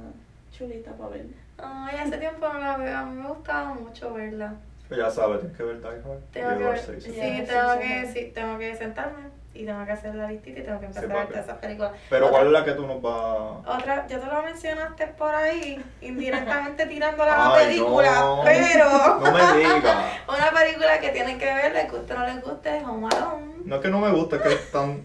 chulita 0.55 0.91
para 0.91 1.09
ver. 1.09 1.25
Ay, 1.57 1.97
hace 1.97 2.17
tiempo 2.17 2.47
no 2.47 2.59
la 2.59 2.77
veo. 2.77 2.97
A 2.97 3.05
mí 3.05 3.19
me 3.19 3.27
gustaba 3.27 3.73
mucho 3.73 4.13
verla. 4.13 4.53
Pues 4.87 4.99
ya 4.99 5.09
sabes, 5.09 5.39
tienes 5.39 5.57
que 5.57 5.63
ver 5.63 5.81
Die 5.81 5.87
Hard. 5.87 6.21
Tengo 6.31 6.51
y 6.51 6.57
que 6.57 6.63
ver. 6.63 7.01
Sí, 7.01 7.45
tengo 7.47 7.79
que, 7.79 8.11
sí, 8.13 8.31
tengo 8.33 8.57
que 8.59 8.75
sentarme 8.75 9.29
y 9.61 9.65
tengo 9.65 9.85
que 9.85 9.91
hacer 9.91 10.15
la 10.15 10.27
listita 10.27 10.59
y 10.59 10.63
tengo 10.63 10.79
que 10.79 10.85
empezar 10.87 11.05
Sí, 11.09 11.11
a 11.15 11.25
ver 11.25 11.37
esas 11.37 11.57
películas. 11.59 11.91
Pero 12.09 12.25
Otra- 12.27 12.37
¿cuál 12.37 12.47
es 12.47 12.53
la 12.53 12.65
que 12.65 12.71
tú 12.71 12.87
nos 12.87 13.01
vas 13.01 13.79
Otra, 13.79 14.07
ya 14.07 14.19
te 14.19 14.25
lo 14.25 14.41
mencionaste 14.43 15.07
por 15.07 15.33
ahí, 15.35 15.83
indirectamente 16.01 16.85
tirándola 16.87 17.33
a 17.33 17.49
la 17.49 17.55
película, 17.65 18.19
no. 18.21 18.41
pero 18.43 18.85
No 19.19 19.31
me 19.31 19.59
digas. 19.59 20.05
una 20.27 20.51
película 20.59 20.99
que 20.99 21.09
tienen 21.09 21.37
que 21.37 21.45
ver, 21.45 21.73
les 21.73 21.91
guste 21.91 22.13
o 22.13 22.19
no 22.19 22.25
les 22.27 22.41
guste, 22.43 22.77
es 22.77 22.83
Home 22.83 23.07
Alone. 23.11 23.45
No 23.65 23.75
es 23.75 23.81
que 23.81 23.87
no 23.89 23.99
me 23.99 24.11
gusta, 24.11 24.37
es 24.37 24.41
que 24.41 24.53
es 24.53 24.71
tan, 24.71 25.01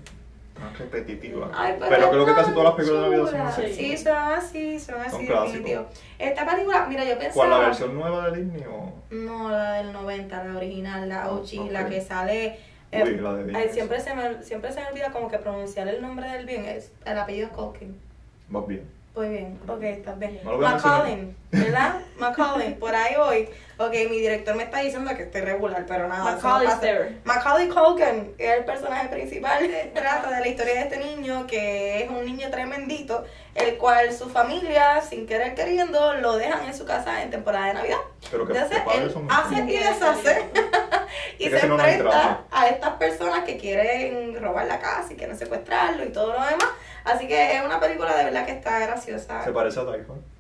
tan 0.55 0.75
repetitiva. 0.79 1.51
Ay, 1.55 1.77
pero 1.79 2.05
es 2.05 2.09
creo 2.09 2.27
que 2.27 2.35
casi 2.35 2.51
todas 2.53 2.64
las 2.64 2.75
películas 2.75 3.03
de 3.03 3.09
Navidad 3.11 3.25
son 3.31 3.33
chula. 3.40 3.49
así. 3.69 3.75
Sí, 3.75 3.97
son 3.99 4.16
así, 4.16 4.81
son 4.81 5.01
así, 5.01 5.11
Son 5.11 5.27
clásicos. 5.27 5.87
Esta 6.19 6.47
película, 6.47 6.87
mira, 6.88 7.05
yo 7.05 7.19
pensaba... 7.19 7.35
¿Cuál, 7.35 7.51
la 7.51 7.59
versión 7.59 7.95
nueva 7.95 8.31
de 8.31 8.42
Disney 8.42 8.64
o...? 8.71 8.92
No, 9.11 9.51
la 9.51 9.73
del 9.75 9.92
90, 9.92 10.45
la 10.45 10.57
original, 10.57 11.09
la 11.09 11.31
OG, 11.31 11.71
la 11.71 11.87
que 11.87 12.01
sale 12.01 12.59
Uy, 12.92 13.16
la 13.18 13.35
de 13.35 13.40
Ay, 13.40 13.46
Disney. 13.46 13.68
siempre, 13.70 14.01
se 14.01 14.14
me, 14.14 14.42
siempre 14.42 14.72
se 14.72 14.81
me 14.81 14.88
olvida 14.88 15.11
como 15.11 15.29
que 15.29 15.38
pronunciar 15.38 15.88
el 15.88 16.01
nombre 16.01 16.31
del 16.31 16.46
bien. 16.46 16.64
Es, 16.64 16.92
el 17.05 17.18
apellido 17.18 17.49
es 17.49 17.53
Culkin. 17.53 17.99
Más 18.49 18.66
bien. 18.66 18.83
Muy 19.14 19.29
bien, 19.31 19.59
ok, 19.66 19.83
estás 19.83 20.18
bien. 20.18 20.38
No 20.44 20.53
lo 20.53 20.57
voy 20.59 20.66
a 20.66 20.70
mencionar. 20.72 20.99
Macaulay, 21.01 21.35
¿verdad? 21.50 22.00
Macaulay, 22.18 22.74
por 22.74 22.94
ahí 22.94 23.14
voy. 23.16 23.48
Ok, 23.78 23.92
mi 24.09 24.20
director 24.20 24.56
me 24.56 24.62
está 24.62 24.78
diciendo 24.78 25.14
que 25.14 25.24
estoy 25.24 25.42
regular, 25.42 25.85
pero 25.87 26.09
nada. 26.09 26.24
Macaulay. 26.24 27.20
Macaulay 27.24 27.68
Culkin 27.68 28.35
es 28.38 28.59
el 28.59 28.64
personaje 28.64 29.09
principal. 29.09 29.70
Trata 29.94 30.30
de 30.30 30.40
la 30.40 30.48
historia 30.48 30.74
de 30.74 30.80
este 30.80 30.96
niño 30.96 31.46
que 31.46 32.02
es 32.02 32.11
un 32.11 32.24
niño 32.24 32.48
tremendito, 32.50 33.24
el 33.54 33.76
cual 33.76 34.12
su 34.14 34.30
familia, 34.30 35.02
sin 35.02 35.26
querer 35.26 35.54
queriendo, 35.54 36.14
lo 36.14 36.38
dejan 36.38 36.64
en 36.64 36.74
su 36.74 36.87
casa 36.87 37.22
en 37.22 37.30
temporada 37.30 37.66
de 37.66 37.74
Navidad. 37.74 37.98
Pero 38.30 38.46
que 38.46 38.54
Entonces, 38.54 38.78
él 38.94 39.14
hace 39.28 39.54
y 39.56 39.76
deshace. 39.76 40.44
y 41.38 41.50
se 41.50 41.66
no, 41.66 41.74
enfrenta 41.74 42.44
a 42.50 42.68
estas 42.68 42.92
personas 42.92 43.44
que 43.44 43.59
quieren 43.59 44.40
robar 44.42 44.66
la 44.66 44.78
casa 44.78 45.12
y 45.12 45.16
quieren 45.16 45.37
secuestrarlo 45.37 46.04
y 46.04 46.09
todo 46.09 46.28
lo 46.28 46.44
demás. 46.44 46.68
Así 47.04 47.28
que 47.28 47.56
es 47.56 47.64
una 47.64 47.78
película 47.78 48.16
de 48.16 48.24
verdad 48.24 48.46
que 48.46 48.52
está 48.52 48.78
graciosa. 48.80 49.44
Se 49.44 49.52
parece 49.52 49.80
a 49.80 49.85
Typhoon. 49.85 50.36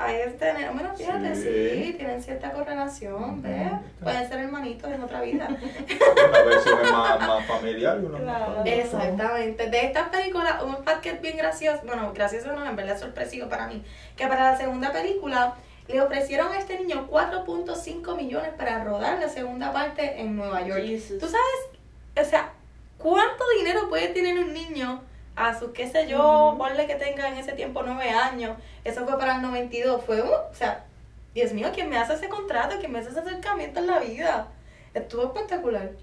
Ahí 0.00 0.16
este 0.24 0.50
nene, 0.54 0.70
bueno, 0.70 0.96
fíjate, 0.96 1.34
sí. 1.34 1.42
Sí. 1.84 1.92
tienen 1.92 2.22
cierta 2.22 2.52
correlación, 2.52 3.42
¿ves? 3.42 3.70
Pueden 4.02 4.26
ser 4.26 4.38
hermanitos 4.40 4.90
en 4.90 5.02
otra 5.02 5.20
vida. 5.20 5.46
Una 6.28 6.42
versión 6.42 6.78
es 6.82 6.90
más, 6.90 7.20
más 7.20 7.46
familiar 7.46 7.98
y 8.02 8.06
una 8.06 8.18
más 8.18 8.46
familiar. 8.46 8.78
Exactamente. 8.78 9.68
De 9.68 9.84
estas 9.84 10.08
películas, 10.08 10.62
un 10.62 10.82
fact 10.84 11.02
que 11.02 11.10
es 11.10 11.20
bien 11.20 11.36
gracioso, 11.36 11.82
bueno, 11.84 12.14
gracioso 12.14 12.50
no, 12.52 12.66
en 12.66 12.76
verdad 12.76 12.98
sorpresivo 12.98 13.50
para 13.50 13.66
mí, 13.66 13.84
que 14.16 14.26
para 14.26 14.52
la 14.52 14.56
segunda 14.56 14.90
película 14.90 15.56
le 15.86 16.00
ofrecieron 16.00 16.50
a 16.50 16.58
este 16.58 16.78
niño 16.78 17.06
4.5 17.10 18.16
millones 18.16 18.52
para 18.56 18.82
rodar 18.82 19.18
la 19.18 19.28
segunda 19.28 19.70
parte 19.70 20.18
en 20.18 20.34
Nueva 20.34 20.66
York. 20.66 20.80
Jesus. 20.82 21.18
¿Tú 21.18 21.26
sabes? 21.26 22.26
O 22.26 22.30
sea, 22.30 22.52
¿cuánto 22.96 23.44
dinero 23.58 23.90
puede 23.90 24.08
tener 24.08 24.38
un 24.38 24.54
niño 24.54 25.02
a 25.48 25.58
sus, 25.58 25.70
qué 25.70 25.88
sé 25.88 26.06
yo, 26.06 26.54
ponle 26.58 26.86
que 26.86 26.94
tenga 26.94 27.28
en 27.28 27.36
ese 27.36 27.52
tiempo 27.52 27.82
9 27.82 28.10
años? 28.10 28.56
Eso 28.84 29.06
fue 29.06 29.18
para 29.18 29.36
el 29.36 29.42
92. 29.42 30.04
Fue 30.04 30.22
un, 30.22 30.28
o 30.28 30.54
sea, 30.54 30.84
Dios 31.34 31.52
mío, 31.52 31.68
¿quién 31.74 31.88
me 31.88 31.98
hace 31.98 32.14
ese 32.14 32.28
contrato? 32.28 32.76
¿Quién 32.78 32.92
me 32.92 32.98
hace 32.98 33.10
ese 33.10 33.20
acercamiento 33.20 33.80
en 33.80 33.86
la 33.86 33.98
vida? 34.00 34.48
Estuvo 34.94 35.24
espectacular. 35.24 35.90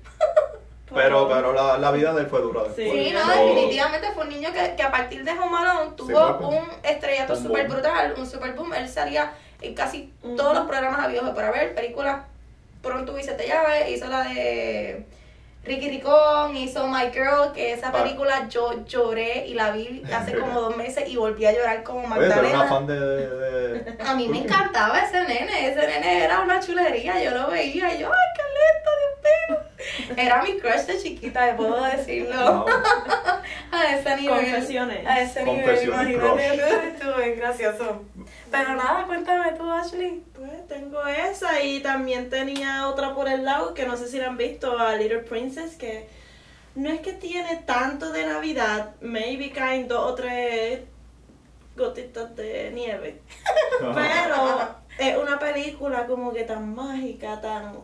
Pero, 0.94 1.28
pero 1.28 1.52
la, 1.52 1.78
la 1.78 1.92
vida 1.92 2.14
de 2.14 2.22
él 2.22 2.28
fue 2.28 2.40
dura 2.40 2.64
después. 2.64 2.90
Sí, 2.90 3.12
no, 3.12 3.20
So, 3.20 3.46
definitivamente 3.46 4.08
fue 4.14 4.24
un 4.24 4.30
niño 4.30 4.54
que, 4.54 4.74
que 4.78 4.84
a 4.84 4.90
partir 4.90 5.22
de 5.26 5.32
Home 5.32 5.58
Alone 5.58 5.92
tuvo 5.98 6.48
un 6.48 6.66
estrellato 6.82 7.36
súper 7.36 7.68
brutal, 7.68 8.14
un 8.18 8.26
super 8.26 8.54
boom. 8.54 8.74
Él 8.74 8.88
salía 8.88 9.34
en 9.60 9.76
casi 9.76 10.14
todos 10.38 10.56
los 10.56 10.66
programas 10.66 11.04
habidos 11.04 11.30
para 11.36 11.52
ver, 11.52 11.76
películas 11.76 12.22
Pronto 12.82 13.18
y 13.20 13.26
te 13.26 13.48
llave, 13.48 13.92
hizo 13.92 14.08
la 14.08 14.24
de 14.24 15.06
Ricky 15.68 15.90
Ricón, 15.90 16.56
hizo 16.56 16.88
My 16.88 17.12
Girl, 17.12 17.52
que 17.54 17.74
esa 17.74 17.90
Ah. 17.90 17.92
película 17.92 18.48
yo 18.50 18.86
lloré 18.86 19.46
y 19.48 19.54
la 19.54 19.72
vi 19.72 20.02
hace 20.14 20.36
como 20.40 20.62
dos 20.62 20.78
meses 20.78 21.08
y 21.08 21.16
volví 21.18 21.46
a 21.46 21.52
llorar 21.54 21.84
como 21.84 22.00
Oye, 22.00 22.08
tú 22.10 22.40
eres 22.40 22.54
una 22.54 22.64
Magdalena. 22.64 22.68
fan 22.68 22.88
de... 22.88 23.00
de- 23.00 23.28
de- 23.84 24.04
A 24.04 24.14
mí 24.16 24.28
me 24.30 24.40
encantaba 24.40 25.00
ese 25.00 25.22
nene, 25.24 25.68
ese 25.70 25.86
nene 25.88 26.24
era 26.24 26.40
una 26.40 26.60
chulería, 26.60 27.22
yo 27.24 27.32
lo 27.32 27.48
veía 27.50 27.94
y 27.94 28.00
yo, 28.00 28.10
ay, 28.12 28.28
qué 28.36 28.44
lindo, 28.58 28.92
Dios 29.00 29.68
mío. 30.10 30.18
Era 30.18 30.42
mi 30.42 30.58
crush 30.60 30.86
de 30.86 30.98
chiquita, 30.98 31.56
puedo 31.56 31.84
decirlo. 31.84 32.64
Wow. 32.64 32.66
A 33.72 33.94
ese 33.96 34.16
nivel. 34.16 34.36
Confesiones. 34.40 35.06
A 35.06 35.20
ese 35.22 35.44
nivel, 35.44 35.66
Confesiones, 35.66 36.16
imagínate. 36.16 36.88
Estuvo 36.88 37.16
bien 37.18 37.36
gracioso. 37.38 38.02
Pero 38.52 38.76
nada, 38.76 39.06
cuéntame 39.06 39.52
tú, 39.54 39.70
Ashley. 39.70 40.24
Pues 40.34 40.68
tengo 40.68 41.06
esa 41.06 41.62
y 41.62 41.82
también 41.82 42.30
tenía 42.30 42.88
otra 42.88 43.14
por 43.14 43.28
el 43.28 43.46
lado 43.46 43.74
que 43.74 43.86
no 43.86 43.98
sé 43.98 44.08
si 44.08 44.18
la 44.20 44.28
han 44.28 44.38
visto, 44.38 44.78
a 44.78 44.96
Little 44.96 45.20
Princess, 45.20 45.76
que 45.76 46.08
no 46.76 46.90
es 46.90 47.02
que 47.02 47.14
tiene 47.14 47.64
tanto 47.66 48.12
de 48.12 48.26
Navidad, 48.26 48.92
maybe 49.02 49.52
caen 49.52 49.88
dos 49.88 50.12
o 50.12 50.16
tres 50.16 50.82
gotitas 51.76 52.36
de 52.36 52.72
nieve, 52.72 53.22
pero 53.80 54.76
es 55.00 55.18
una 55.18 55.40
película 55.40 56.06
como 56.06 56.34
que 56.34 56.44
tan 56.44 56.76
mágica, 56.76 57.42
tan 57.42 57.76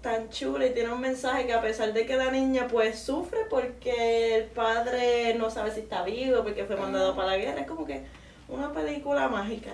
tan 0.00 0.30
chula 0.30 0.66
y 0.66 0.72
tiene 0.72 0.92
un 0.92 1.00
mensaje 1.00 1.46
que 1.46 1.52
a 1.52 1.60
pesar 1.60 1.92
de 1.92 2.06
que 2.06 2.16
la 2.16 2.30
niña 2.30 2.66
pues 2.68 2.98
sufre 2.98 3.40
porque 3.50 4.38
el 4.38 4.44
padre 4.44 5.34
no 5.34 5.50
sabe 5.50 5.70
si 5.72 5.80
está 5.80 6.02
vivo 6.02 6.42
porque 6.42 6.64
fue 6.64 6.76
mandado 6.76 7.14
para 7.14 7.32
la 7.32 7.36
guerra, 7.36 7.60
es 7.60 7.66
como 7.66 7.84
que 7.84 8.04
una 8.48 8.72
película 8.72 9.28
mágica 9.28 9.72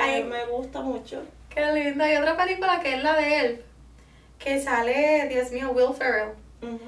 Ay, 0.00 0.24
me 0.24 0.44
gusta 0.46 0.80
mucho. 0.80 1.22
qué 1.48 1.66
linda. 1.72 2.04
Hay 2.04 2.16
otra 2.16 2.36
película 2.36 2.80
que 2.80 2.94
es 2.94 3.02
la 3.02 3.16
de 3.16 3.38
él, 3.40 3.64
que 4.38 4.60
sale, 4.60 5.26
Dios 5.28 5.50
mío, 5.52 5.70
Will 5.72 5.94
Ferrell. 5.94 6.30
Ujú. 6.62 6.78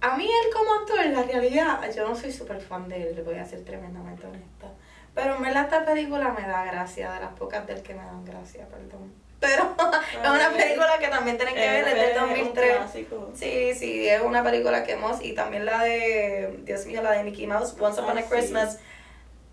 A 0.00 0.16
mí 0.16 0.24
él 0.24 0.52
como 0.52 0.74
actor, 0.74 1.00
en 1.00 1.14
la 1.14 1.22
realidad, 1.22 1.80
yo 1.94 2.08
no 2.08 2.14
soy 2.14 2.30
súper 2.32 2.60
fan 2.60 2.88
de 2.88 3.02
él, 3.08 3.16
le 3.16 3.22
voy 3.22 3.34
a 3.36 3.44
ser 3.44 3.64
tremendamente 3.64 4.26
honesta. 4.26 4.68
Pero 5.14 5.34
en 5.36 5.42
verdad 5.42 5.64
esta 5.64 5.84
película 5.84 6.30
me 6.38 6.46
da 6.46 6.64
gracia, 6.64 7.12
de 7.12 7.20
las 7.20 7.32
pocas 7.32 7.66
del 7.66 7.82
que 7.82 7.94
me 7.94 8.04
dan 8.04 8.24
gracia, 8.24 8.66
perdón. 8.68 9.12
Pero 9.40 9.74
es 10.22 10.30
una 10.30 10.50
película 10.50 10.98
que 11.00 11.08
también 11.08 11.36
tienen 11.36 11.54
que 11.54 11.60
ver, 11.60 11.88
Eh, 11.88 12.14
un 12.20 12.28
2003. 12.28 12.76
clásico. 12.76 13.30
Sí, 13.34 13.74
sí, 13.74 14.08
es 14.08 14.20
una 14.22 14.44
película 14.44 14.84
que 14.84 14.92
hemos, 14.92 15.22
y 15.24 15.32
también 15.32 15.64
la 15.64 15.82
de, 15.82 16.60
Dios 16.64 16.86
mío, 16.86 17.02
la 17.02 17.12
de 17.12 17.24
Mickey 17.24 17.46
Mouse, 17.48 17.74
Once 17.80 18.00
Upon 18.00 18.18
a 18.18 18.22
sí. 18.22 18.28
Christmas. 18.30 18.78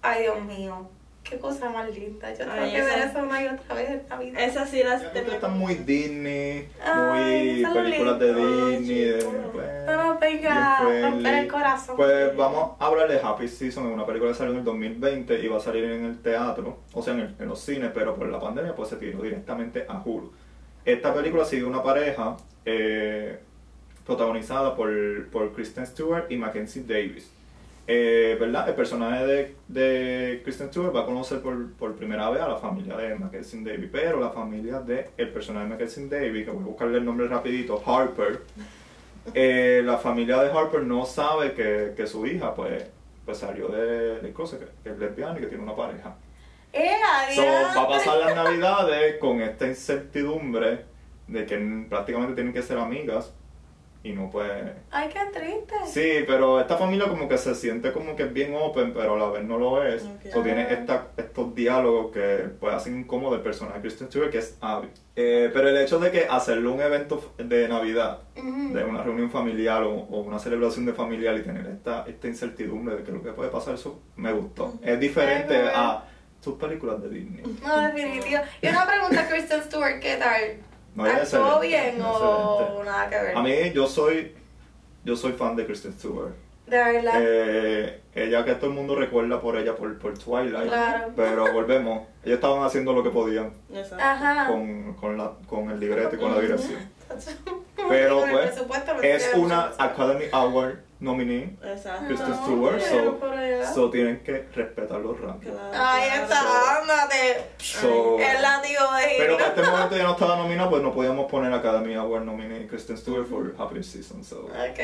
Ay, 0.04 0.24
Dios 0.24 0.40
mío, 0.44 0.88
qué 1.30 1.38
cosa 1.40 1.70
más 1.70 1.90
linda. 1.90 2.30
Yo 2.32 2.38
tengo 2.40 2.52
Ay, 2.54 2.72
que 2.72 2.82
ver 2.82 3.00
esa- 3.00 3.10
eso 3.10 3.20
una 3.24 3.44
y 3.44 3.48
otra 3.48 3.76
vez 3.76 3.90
en 3.90 4.02
la 4.10 4.18
vida. 4.18 4.40
Esas 4.46 4.70
sí 4.70 4.84
las 4.84 5.12
tengo. 5.14 5.32
están 5.32 5.58
muy 5.58 5.74
Disney, 5.76 6.68
Ay, 6.84 7.64
muy 7.66 7.74
películas 7.74 8.20
de 8.20 8.34
Disney, 8.36 9.00
de, 9.06 9.26
pues, 9.52 9.86
No 9.86 10.04
nos 10.04 10.20
venga 10.20 10.80
romper 11.10 11.34
el 11.36 11.48
corazón. 11.48 11.96
Pues 11.98 12.36
vamos 12.36 12.72
a 12.80 12.86
hablar 12.86 13.08
de 13.10 13.20
Happy 13.20 13.48
Season, 13.48 13.88
es 13.88 13.94
una 13.94 14.06
película 14.06 14.32
que 14.32 14.38
salió 14.38 14.54
en 14.54 14.60
el 14.60 14.64
2020 14.66 15.40
y 15.44 15.48
va 15.48 15.58
a 15.58 15.60
salir 15.60 15.84
en 15.86 16.06
el 16.06 16.22
teatro, 16.22 16.80
o 16.94 17.02
sea, 17.02 17.14
en, 17.14 17.20
el- 17.22 17.36
en 17.40 17.48
los 17.48 17.60
cines, 17.60 17.92
pero 17.94 18.16
por 18.16 18.28
la 18.30 18.40
pandemia 18.40 18.76
pues 18.76 18.90
se 18.90 18.96
tiró 18.98 19.22
directamente 19.22 19.86
a 19.88 20.00
Hulu. 20.04 20.32
Esta 20.86 21.14
película 21.14 21.44
sigue 21.46 21.64
una 21.66 21.82
pareja 21.82 22.38
eh, 22.66 23.40
protagonizada 24.06 24.76
por, 24.76 25.28
por 25.30 25.54
Kristen 25.54 25.86
Stewart 25.88 26.32
y 26.32 26.38
Mackenzie 26.38 26.84
Davis. 26.84 27.32
Eh, 27.88 28.36
¿Verdad? 28.40 28.68
El 28.68 28.74
personaje 28.74 29.26
de, 29.26 29.56
de 29.68 30.42
Kristen 30.44 30.70
Stewart 30.70 30.96
va 30.96 31.02
a 31.02 31.06
conocer 31.06 31.42
por, 31.42 31.72
por 31.74 31.96
primera 31.96 32.30
vez 32.32 32.42
a 32.42 32.48
la 32.48 32.58
familia 32.58 32.98
de 32.98 33.14
Mackenzie 33.16 33.64
Davis, 33.64 33.90
pero 33.92 34.20
la 34.20 34.32
familia 34.32 34.80
de 34.80 35.10
el 35.18 35.30
personaje 35.30 35.66
de 35.66 35.70
Mackenzie 35.70 36.08
Davis, 36.08 36.46
que 36.46 36.52
voy 36.52 36.64
a 36.64 36.66
buscarle 36.66 36.98
el 36.98 37.06
nombre 37.06 37.28
rapidito, 37.28 37.82
Harper, 37.86 38.42
eh, 39.34 39.82
la 39.86 39.98
familia 39.98 40.42
de 40.42 40.50
Harper 40.52 40.82
no 40.82 41.06
sabe 41.06 41.54
que, 41.54 41.94
que 41.96 42.08
su 42.08 42.26
hija 42.26 42.56
pues, 42.56 42.86
pues 43.24 43.38
salió 43.38 43.68
de, 43.68 44.20
del 44.20 44.34
closet, 44.34 44.68
que, 44.84 44.90
es 44.90 44.98
lesbiana 44.98 45.38
y 45.38 45.42
que 45.42 45.48
tiene 45.48 45.64
una 45.64 45.76
pareja. 45.76 46.16
¡Eh, 46.74 46.96
So, 47.36 47.44
va 47.44 47.84
a 47.84 47.88
pasar 47.88 48.18
las 48.18 48.36
navidades 48.44 49.18
con 49.20 49.42
esta 49.42 49.68
incertidumbre 49.68 50.86
de 51.28 51.46
que 51.46 51.86
prácticamente 51.90 52.36
tienen 52.36 52.54
que 52.54 52.62
ser 52.62 52.78
amigas 52.78 53.32
y 54.06 54.14
no 54.14 54.30
puede... 54.30 54.74
Ay, 54.92 55.10
qué 55.12 55.20
triste. 55.34 55.74
Sí, 55.88 56.24
pero 56.28 56.60
esta 56.62 56.78
familia 56.78 57.08
como 57.08 57.28
que 57.28 57.38
se 57.40 57.56
siente 57.56 57.92
como 57.92 58.16
que 58.16 58.24
es 58.24 58.32
bien 58.34 58.54
open, 58.56 58.94
pero 58.94 59.16
a 59.16 59.18
la 59.18 59.30
vez 59.32 59.44
no 59.44 59.58
lo 59.58 59.84
es. 59.84 60.04
So, 60.32 60.42
tiene 60.44 60.72
esta- 60.72 61.08
estos 61.18 61.56
diálogos 61.56 62.12
que 62.12 62.50
pues 62.60 62.74
hacen 62.76 63.00
incómodo 63.00 63.36
el 63.36 63.42
personaje 63.42 63.78
de 63.78 63.82
Kristen 63.82 64.08
Stewart, 64.08 64.30
que 64.30 64.38
es 64.38 64.58
Abby. 64.62 64.90
Eh, 65.16 65.50
pero 65.54 65.70
el 65.70 65.78
hecho 65.78 65.98
de 66.00 66.12
que 66.12 66.28
hacerle 66.30 66.68
un 66.68 66.80
evento 66.82 67.34
de 67.38 67.68
Navidad, 67.68 68.20
de 68.36 68.84
una 68.84 69.02
reunión 69.02 69.32
familiar 69.32 69.82
o, 69.84 69.92
o 69.94 70.22
una 70.22 70.38
celebración 70.40 70.86
de 70.86 70.94
familiar 70.94 71.36
y 71.38 71.42
tener 71.42 71.66
esta, 71.66 72.06
esta 72.08 72.28
incertidumbre 72.28 72.98
de 72.98 73.04
que 73.04 73.12
lo 73.12 73.24
que 73.24 73.32
puede 73.32 73.50
pasar, 73.50 73.74
eso 73.76 74.02
me 74.18 74.32
gustó. 74.34 74.74
Es 74.84 75.00
diferente 75.00 75.56
a 75.74 76.04
tus 76.44 76.56
películas 76.56 77.02
de 77.02 77.10
Disney. 77.10 77.44
No, 77.66 77.82
definitivo. 77.82 78.42
Y 78.62 78.68
una 78.68 78.86
pregunta, 78.86 79.28
Kristen 79.28 79.64
Stewart, 79.64 80.00
¿qué 80.00 80.18
tal? 80.18 80.42
No, 80.96 81.04
¿Actuó 81.04 81.60
bien 81.60 82.02
o 82.02 82.60
excelente. 82.62 82.86
nada 82.86 83.10
que 83.10 83.16
ver? 83.16 83.38
A 83.38 83.42
mí, 83.42 83.72
yo 83.74 83.86
soy, 83.88 84.34
yo 85.04 85.16
soy 85.16 85.34
fan 85.34 85.56
de 85.56 85.66
Kristen 85.66 85.94
Stewart. 85.94 86.34
De 86.68 86.78
verdad. 86.78 87.14
Eh, 87.20 88.02
ella 88.16 88.44
que 88.44 88.56
todo 88.56 88.68
el 88.68 88.76
mundo 88.76 88.96
recuerda 88.96 89.40
por 89.40 89.58
ella 89.58 89.76
por, 89.76 90.00
por 90.00 90.18
Twilight. 90.18 90.68
Claro. 90.68 91.12
Pero 91.16 91.54
volvemos. 91.54 92.08
Ellos 92.24 92.36
estaban 92.36 92.64
haciendo 92.64 92.94
lo 92.94 93.04
que 93.04 93.10
podían 93.10 93.54
Exacto. 93.72 94.04
Ajá. 94.04 94.48
con, 94.48 94.94
con, 94.96 95.18
la, 95.18 95.34
con 95.48 95.70
el 95.70 95.80
libreto 95.80 96.16
y 96.16 96.20
con 96.20 96.34
la 96.34 96.42
dirección. 96.42 96.80
Pero 97.90 98.24
pues, 98.32 98.58
es 99.04 99.32
una. 99.36 99.74
Academy 99.78 100.26
Award 100.32 100.85
nominee. 101.00 101.58
Exacto. 101.64 102.06
Kristen 102.08 102.30
No, 102.30 102.36
Stewart, 102.44 102.82
so, 102.82 103.74
so 103.74 103.90
tienen 103.90 104.20
que 104.24 104.46
respetar 104.54 105.00
los 105.00 105.20
rankings. 105.20 105.54
Claro, 105.54 105.72
Ahí 105.86 106.10
está, 106.22 106.80
ándate. 106.82 107.46
So- 107.58 108.18
el 108.20 108.42
látigo 108.42 108.82
de 108.94 109.16
Pero 109.18 109.38
para 109.38 109.50
este 109.50 109.62
momento 109.64 109.98
ya 109.98 110.04
no 110.04 110.12
estaba 110.14 110.38
nominada, 110.38 110.70
pues 110.70 110.82
no 110.82 110.94
podíamos 110.94 111.30
poner 111.30 111.52
Academy 111.54 111.96
Award 111.96 112.24
nominee 112.24 112.68
Kristen 112.68 112.98
Stewart 112.98 113.28
for 113.28 113.54
Happy 113.58 113.84
Season. 113.84 114.24
So. 114.24 114.46
Ok. 114.46 114.80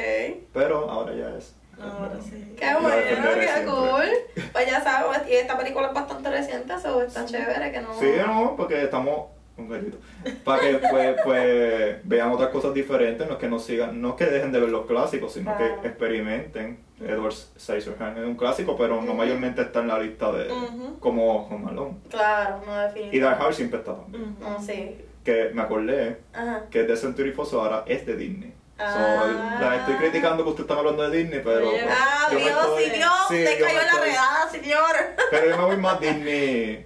Pero 0.54 0.90
ahora 0.90 1.14
ya 1.14 1.36
es. 1.38 1.56
Ahora 1.82 2.20
sí. 2.22 2.54
Qué 2.60 2.74
bueno, 2.76 2.90
qué 2.90 3.48
siempre. 3.48 3.66
cool. 3.66 4.10
Pues 4.52 4.68
ya 4.70 4.84
sabes, 4.84 5.22
y 5.28 5.34
esta 5.34 5.58
película 5.58 5.88
es 5.88 5.94
bastante 5.94 6.30
reciente, 6.30 6.80
so 6.80 7.02
está 7.02 7.26
chévere 7.26 7.72
que 7.72 7.82
no. 7.82 8.00
Sí, 8.00 8.12
no, 8.28 8.56
porque 8.56 8.84
estamos 8.84 9.30
un 9.58 9.70
gallito. 9.70 9.98
Para 10.44 10.62
que 10.62 10.78
pues, 10.90 11.16
pues 11.24 11.98
vean 12.04 12.32
otras 12.32 12.50
cosas 12.50 12.74
diferentes, 12.74 13.28
no 13.28 13.34
es 13.34 13.40
que 13.40 13.48
no 13.48 13.60
sigan, 13.60 14.02
no 14.02 14.10
es 14.10 14.16
que 14.16 14.26
dejen 14.26 14.52
de 14.52 14.60
ver 14.60 14.70
los 14.70 14.86
clásicos, 14.86 15.34
sino 15.34 15.56
Claro. 15.56 15.82
que 15.82 15.88
experimenten. 15.88 16.80
Edward 17.02 17.34
Scissorhands 17.34 18.20
es 18.20 18.26
un 18.28 18.36
clásico, 18.36 18.78
pero 18.78 19.02
no 19.02 19.14
mayormente 19.16 19.62
está 19.64 19.80
en 19.80 19.88
la 19.88 19.98
lista 20.00 20.32
de 20.32 20.52
Ujú. 20.52 21.00
como 21.00 21.48
Home 21.48 21.70
Alone. 21.72 21.98
Claro, 22.10 22.62
no 22.66 22.72
Y 22.74 22.76
Die 22.76 22.88
definitivamente. 22.94 23.44
Hard 23.46 23.54
siempre 23.54 23.80
está 23.80 23.96
también. 23.96 24.36
Sí. 24.66 24.98
Que 25.24 25.50
me 25.54 25.62
acordé 25.64 26.22
Ajá. 26.34 26.66
que 26.70 26.82
es 26.82 26.88
de 26.88 26.96
Century 26.98 27.32
Fox 27.32 27.54
ahora 27.54 27.84
es 27.88 28.06
de 28.06 28.16
Disney. 28.16 28.54
So, 28.78 28.86
Ah. 28.86 29.58
la 29.62 29.76
estoy 29.78 29.94
criticando 29.96 30.44
que 30.44 30.50
ustedes 30.50 30.66
están 30.70 30.80
hablando 30.80 31.08
de 31.10 31.18
Disney, 31.18 31.42
pero. 31.44 31.70
Pues, 31.70 31.84
Ah, 31.90 32.28
yo 32.32 32.40
me 32.40 32.46
Dios, 32.46 32.58
estoy- 32.60 32.84
sí, 32.86 32.90
Dios, 32.98 33.12
sí, 33.30 33.36
te 33.36 33.64
cayó 33.64 33.76
la 33.78 33.82
estoy- 33.84 34.10
redada, 34.10 34.50
señor. 34.50 34.96
Pero 35.30 35.50
yo 35.50 35.58
me 35.58 35.64
voy 35.66 35.78
más 35.78 36.00
Disney 36.00 36.86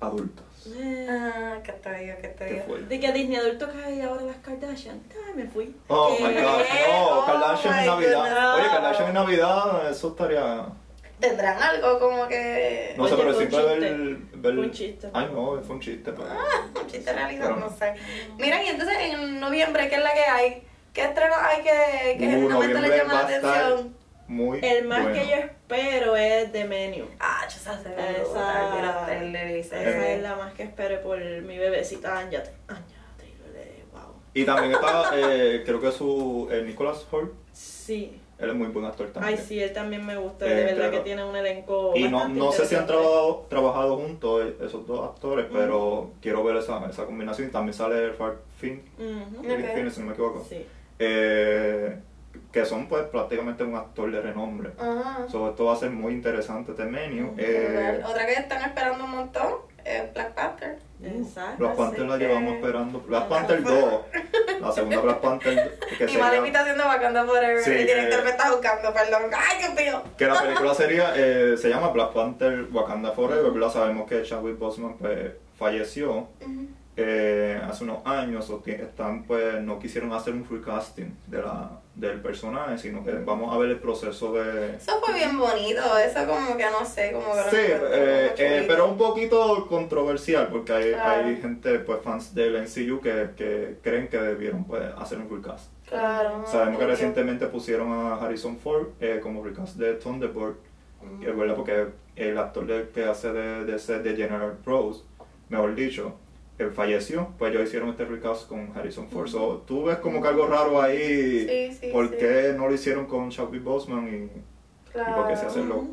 adultos. 0.00 0.44
Ah, 1.08 1.58
que 1.62 1.72
te 1.72 1.94
digo, 1.98 2.16
que 2.20 2.28
te 2.28 2.44
digo. 2.44 2.76
De 2.88 3.00
que 3.00 3.12
Disney 3.12 3.36
adulto 3.36 3.68
cae 3.70 4.02
ahora 4.02 4.22
las 4.22 4.36
Kardashian. 4.36 5.00
Ay, 5.26 5.32
me 5.34 5.46
fui. 5.46 5.74
Oh 5.88 6.14
¿Qué? 6.16 6.24
my 6.24 6.34
god, 6.34 6.42
no, 6.42 7.20
Oh 7.20 7.26
Kardashian 7.26 7.78
en 7.80 7.86
Navidad. 7.86 8.54
Oye, 8.56 8.66
Kardashian 8.68 9.08
en 9.08 9.14
Navidad, 9.14 9.90
eso 9.90 10.08
estaría. 10.08 10.66
Tendrán 11.20 11.60
algo 11.60 11.98
como 11.98 12.28
que. 12.28 12.94
No 12.96 13.08
sé, 13.08 13.16
pero 13.16 13.34
fue 13.34 13.44
un 13.44 13.50
siempre 13.50 13.78
ver. 13.78 14.18
Fue 14.40 14.52
un 14.52 14.70
chiste. 14.70 15.08
Ay, 15.12 15.28
no, 15.32 15.60
fue 15.62 15.74
un 15.76 15.80
chiste. 15.80 16.12
Pero... 16.12 16.28
Un 16.80 16.86
chiste 16.86 17.12
realidad, 17.12 17.50
no 17.50 17.56
no. 17.56 17.70
sé. 17.70 17.94
Miren, 18.38 18.64
y 18.64 18.68
entonces 18.68 18.96
en 19.00 19.40
noviembre, 19.40 19.88
¿qué 19.88 19.96
es 19.96 20.02
la 20.02 20.12
que 20.14 20.20
hay? 20.24 20.62
¿Qué 20.92 21.04
estrenos 21.04 21.38
hay 21.40 21.62
que, 21.62 22.18
que 22.18 22.26
Uh, 22.26 22.40
les 22.40 22.50
noviembre 22.50 22.96
llama 22.98 23.14
la 23.14 23.18
a 23.20 23.22
atención? 23.24 23.96
Muy. 24.28 24.60
El 24.62 24.86
más 24.86 25.02
bueno. 25.04 25.18
que 25.18 25.26
yo 25.28 25.34
espero 25.36 26.14
es 26.16 26.52
The 26.52 26.64
Menu. 26.66 27.06
Ah, 27.18 27.44
yo 27.48 27.58
sé, 27.58 27.82
se 27.82 27.88
ve 27.88 28.22
Esa-. 28.22 29.18
Esa 29.58 30.08
es 30.12 30.22
la 30.22 30.36
más 30.36 30.52
que 30.54 30.64
espero 30.64 31.00
por 31.02 31.18
mi 31.18 31.58
bebecita. 31.58 32.18
Anya 32.18 32.42
Taylor, 32.42 33.56
eh, 33.56 33.84
wow. 33.92 34.12
Y 34.34 34.44
también 34.44 34.72
está, 34.72 35.10
eh, 35.16 35.62
creo 35.64 35.80
que 35.80 35.90
su. 35.90 36.48
eh, 36.52 36.62
Nicholas 36.66 37.06
Hoult. 37.10 37.32
Sí. 37.52 38.20
Él 38.38 38.50
es 38.50 38.54
muy 38.54 38.68
buen 38.68 38.84
actor 38.84 39.08
también. 39.08 39.36
Ay, 39.36 39.44
sí, 39.44 39.60
él 39.60 39.72
también 39.72 40.06
me 40.06 40.16
gusta. 40.16 40.46
Eh, 40.46 40.54
de 40.54 40.64
verdad 40.74 40.90
que 40.92 41.00
tiene 41.00 41.24
un 41.24 41.34
elenco. 41.34 41.92
Y 41.96 42.06
no, 42.08 42.28
no 42.28 42.52
sé 42.52 42.66
si 42.66 42.76
han 42.76 42.86
trabajado, 42.86 43.46
trabajado 43.48 43.96
juntos 43.96 44.44
eh, 44.46 44.54
esos 44.64 44.86
dos 44.86 45.08
actores, 45.08 45.46
pero 45.52 46.12
quiero 46.22 46.44
ver 46.44 46.56
esa, 46.56 46.86
esa 46.88 47.04
combinación. 47.04 47.50
También 47.50 47.74
sale 47.74 48.12
Ralph 48.12 48.38
Finn, 48.58 48.82
Ujú. 48.96 49.40
Ok. 49.40 49.46
Fiennes, 49.74 49.94
si 49.94 50.00
no 50.00 50.06
me 50.06 50.12
equivoco. 50.12 50.46
Sí. 50.48 50.64
Eh, 51.00 51.96
que 52.52 52.64
son 52.64 52.86
pues 52.88 53.04
prácticamente 53.04 53.64
un 53.64 53.74
actor 53.76 54.10
de 54.10 54.20
renombre. 54.20 54.72
Ajá. 54.78 55.26
So, 55.30 55.50
esto 55.50 55.64
va 55.66 55.74
a 55.74 55.76
ser 55.76 55.90
muy 55.90 56.12
interesante 56.12 56.72
este 56.72 56.84
menú. 56.84 57.34
Eh. 57.38 58.02
Otra 58.04 58.26
que 58.26 58.32
están 58.34 58.62
esperando 58.62 59.04
un 59.04 59.10
montón 59.10 59.54
es 59.84 60.12
Black 60.12 60.34
Panther. 60.34 60.78
Exacto. 61.02 61.56
Black 61.58 61.76
Panther 61.76 62.00
la 62.06 62.18
que- 62.18 62.26
llevamos 62.26 62.54
esperando. 62.54 63.00
Black 63.00 63.28
Panther 63.28 63.62
2. 63.62 64.00
La 64.60 64.72
segunda 64.72 65.00
Black 65.00 65.20
Panther 65.20 65.78
que 65.96 66.04
Y 66.12 66.16
mala 66.16 66.24
sería, 66.30 66.38
imitación 66.38 66.78
de 66.78 66.84
Wakanda 66.84 67.24
Forever. 67.24 67.62
Sí, 67.62 67.70
el 67.70 67.86
director 67.86 68.18
que- 68.18 68.24
me 68.24 68.30
está 68.30 68.50
buscando, 68.50 68.92
perdón. 68.92 69.22
Ay, 69.36 69.58
Dios 69.58 69.74
mío. 69.74 70.02
que 70.18 70.26
la 70.26 70.34
película 70.42 70.74
sería 70.74 71.12
eh, 71.16 71.56
se 71.56 71.68
llama 71.68 71.88
Black 71.90 72.12
Panther 72.12 72.66
Wakanda 72.72 73.12
Forever, 73.12 73.50
¿verdad? 73.52 73.70
Sabemos 73.72 74.08
que 74.08 74.22
Chadwick 74.24 74.58
Boseman 74.58 74.94
pues 74.98 75.32
falleció 75.58 76.28
eh, 77.00 77.60
hace 77.62 77.84
unos 77.84 78.04
años, 78.04 78.50
o 78.50 78.60
están 78.66 79.22
pues 79.22 79.62
no 79.62 79.78
quisieron 79.78 80.12
hacer 80.12 80.34
un 80.34 80.44
full 80.44 80.60
casting 80.60 81.10
de 81.28 81.38
la 81.40 81.70
del 81.94 82.20
personaje, 82.20 82.76
sino 82.76 83.04
que 83.04 83.12
vamos 83.12 83.54
a 83.54 83.58
ver 83.58 83.70
el 83.70 83.78
proceso 83.78 84.32
de 84.32 84.74
Eso 84.76 85.00
fue 85.04 85.14
bien 85.14 85.38
bonito, 85.38 85.80
eso 85.98 86.26
como 86.26 86.56
que 86.56 86.64
no 86.64 86.84
sé, 86.84 87.12
como 87.12 87.32
que 87.34 87.50
Sí, 87.50 87.56
eh, 87.72 88.34
eh, 88.36 88.64
pero 88.66 88.88
un 88.88 88.98
poquito 88.98 89.64
controversial 89.68 90.48
porque 90.48 90.72
hay, 90.72 90.92
Claro. 90.92 91.26
hay 91.28 91.36
gente, 91.36 91.78
pues 91.80 92.00
fans 92.02 92.34
del 92.34 92.56
NCU 92.56 93.00
que, 93.00 93.30
que 93.36 93.78
creen 93.80 94.08
que 94.08 94.18
debieron 94.18 94.64
pues, 94.64 94.82
hacer 94.98 95.18
un 95.18 95.30
recast. 95.30 95.70
Claro. 95.88 96.44
Sabemos 96.46 96.80
que 96.80 96.86
recientemente 96.86 97.46
pusieron 97.46 97.92
a 97.92 98.16
Harrison 98.16 98.58
Ford 98.58 98.88
eh, 99.00 99.20
como 99.22 99.44
recast 99.44 99.76
de 99.76 99.94
Thunderbolt, 99.94 100.56
que 101.20 101.30
es 101.30 101.36
verdad 101.36 101.54
porque 101.54 101.86
el 102.16 102.36
actor 102.38 102.66
que 102.88 103.04
hace 103.04 103.32
de, 103.32 103.64
de, 103.64 103.98
de 104.02 104.16
General 104.16 104.58
Rose, 104.66 105.02
mejor 105.48 105.74
dicho, 105.76 106.14
él 106.58 106.72
falleció, 106.72 107.28
pues 107.38 107.52
ellos 107.52 107.68
hicieron 107.68 107.90
este 107.90 108.04
recast 108.04 108.48
con 108.48 108.72
Harrison 108.76 109.08
Ford. 109.08 109.28
So, 109.28 109.62
tú 109.66 109.84
ves 109.84 109.98
como 109.98 110.20
que 110.20 110.28
algo 110.28 110.46
raro 110.46 110.82
ahí, 110.82 111.46
Sí, 111.70 111.78
sí, 111.80 111.92
¿por 111.92 112.08
sí. 112.10 112.16
qué 112.18 112.54
no 112.56 112.66
lo 112.68 112.74
hicieron 112.74 113.06
con 113.06 113.30
Chadwick 113.30 113.62
Boseman 113.62 114.08
y, 114.08 114.92
Claro. 114.92 115.10
y 115.10 115.14
por 115.14 115.28
qué 115.28 115.36
se 115.36 115.46
hace 115.46 115.64
loco? 115.64 115.88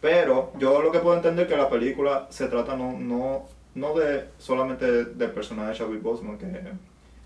Pero 0.00 0.52
yo 0.58 0.80
lo 0.82 0.92
que 0.92 0.98
puedo 0.98 1.16
entender 1.16 1.46
es 1.46 1.52
que 1.52 1.56
la 1.58 1.68
película 1.70 2.26
se 2.30 2.48
trata 2.48 2.76
no, 2.76 2.92
no, 2.98 3.46
no 3.74 3.94
de 3.98 4.26
solamente 4.38 5.04
del 5.04 5.30
personaje 5.30 5.70
de 5.70 5.74
Chadwick 5.76 6.02
Boseman, 6.02 6.38
que 6.38 6.46
es 6.46 6.52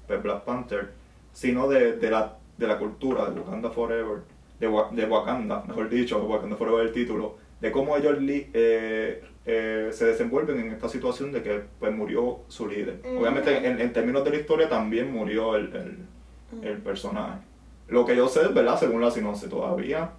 pues, 0.06 0.22
Black 0.22 0.42
Panther, 0.42 0.90
sino 1.32 1.68
de, 1.68 1.92
de, 1.96 2.10
la, 2.10 2.36
de 2.56 2.66
la 2.66 2.78
cultura 2.78 3.26
de 3.30 3.40
Wakanda 3.40 3.70
Forever, 3.70 4.18
de, 4.60 4.66
de 4.92 5.04
Wakanda, 5.06 5.64
mejor 5.66 5.88
dicho, 5.88 6.18
Wakanda 6.24 6.56
Forever 6.56 6.86
el 6.86 6.92
título, 6.92 7.36
de 7.60 7.72
cómo 7.72 7.96
ellos 7.96 8.16
eh, 8.20 9.22
eh, 9.46 9.90
se 9.92 10.06
desenvuelven 10.06 10.58
en 10.60 10.72
esta 10.72 10.88
situación 10.88 11.32
de 11.32 11.42
que 11.42 11.62
pues, 11.78 11.92
murió 11.92 12.40
su 12.48 12.66
líder. 12.66 13.00
Ujú. 13.04 13.20
Obviamente 13.20 13.56
en, 13.66 13.80
en 13.80 13.92
términos 13.92 14.24
de 14.24 14.30
la 14.30 14.36
historia 14.36 14.68
también 14.68 15.12
murió 15.12 15.56
el, 15.56 15.70
el, 15.74 16.66
el 16.68 16.78
personaje. 16.78 17.40
Lo 17.88 18.06
que 18.06 18.16
yo 18.16 18.28
sé, 18.28 18.48
¿verdad? 18.48 18.78
Según 18.78 19.00
la 19.02 19.10
sinopsis 19.10 19.48
todavía. 19.50 20.12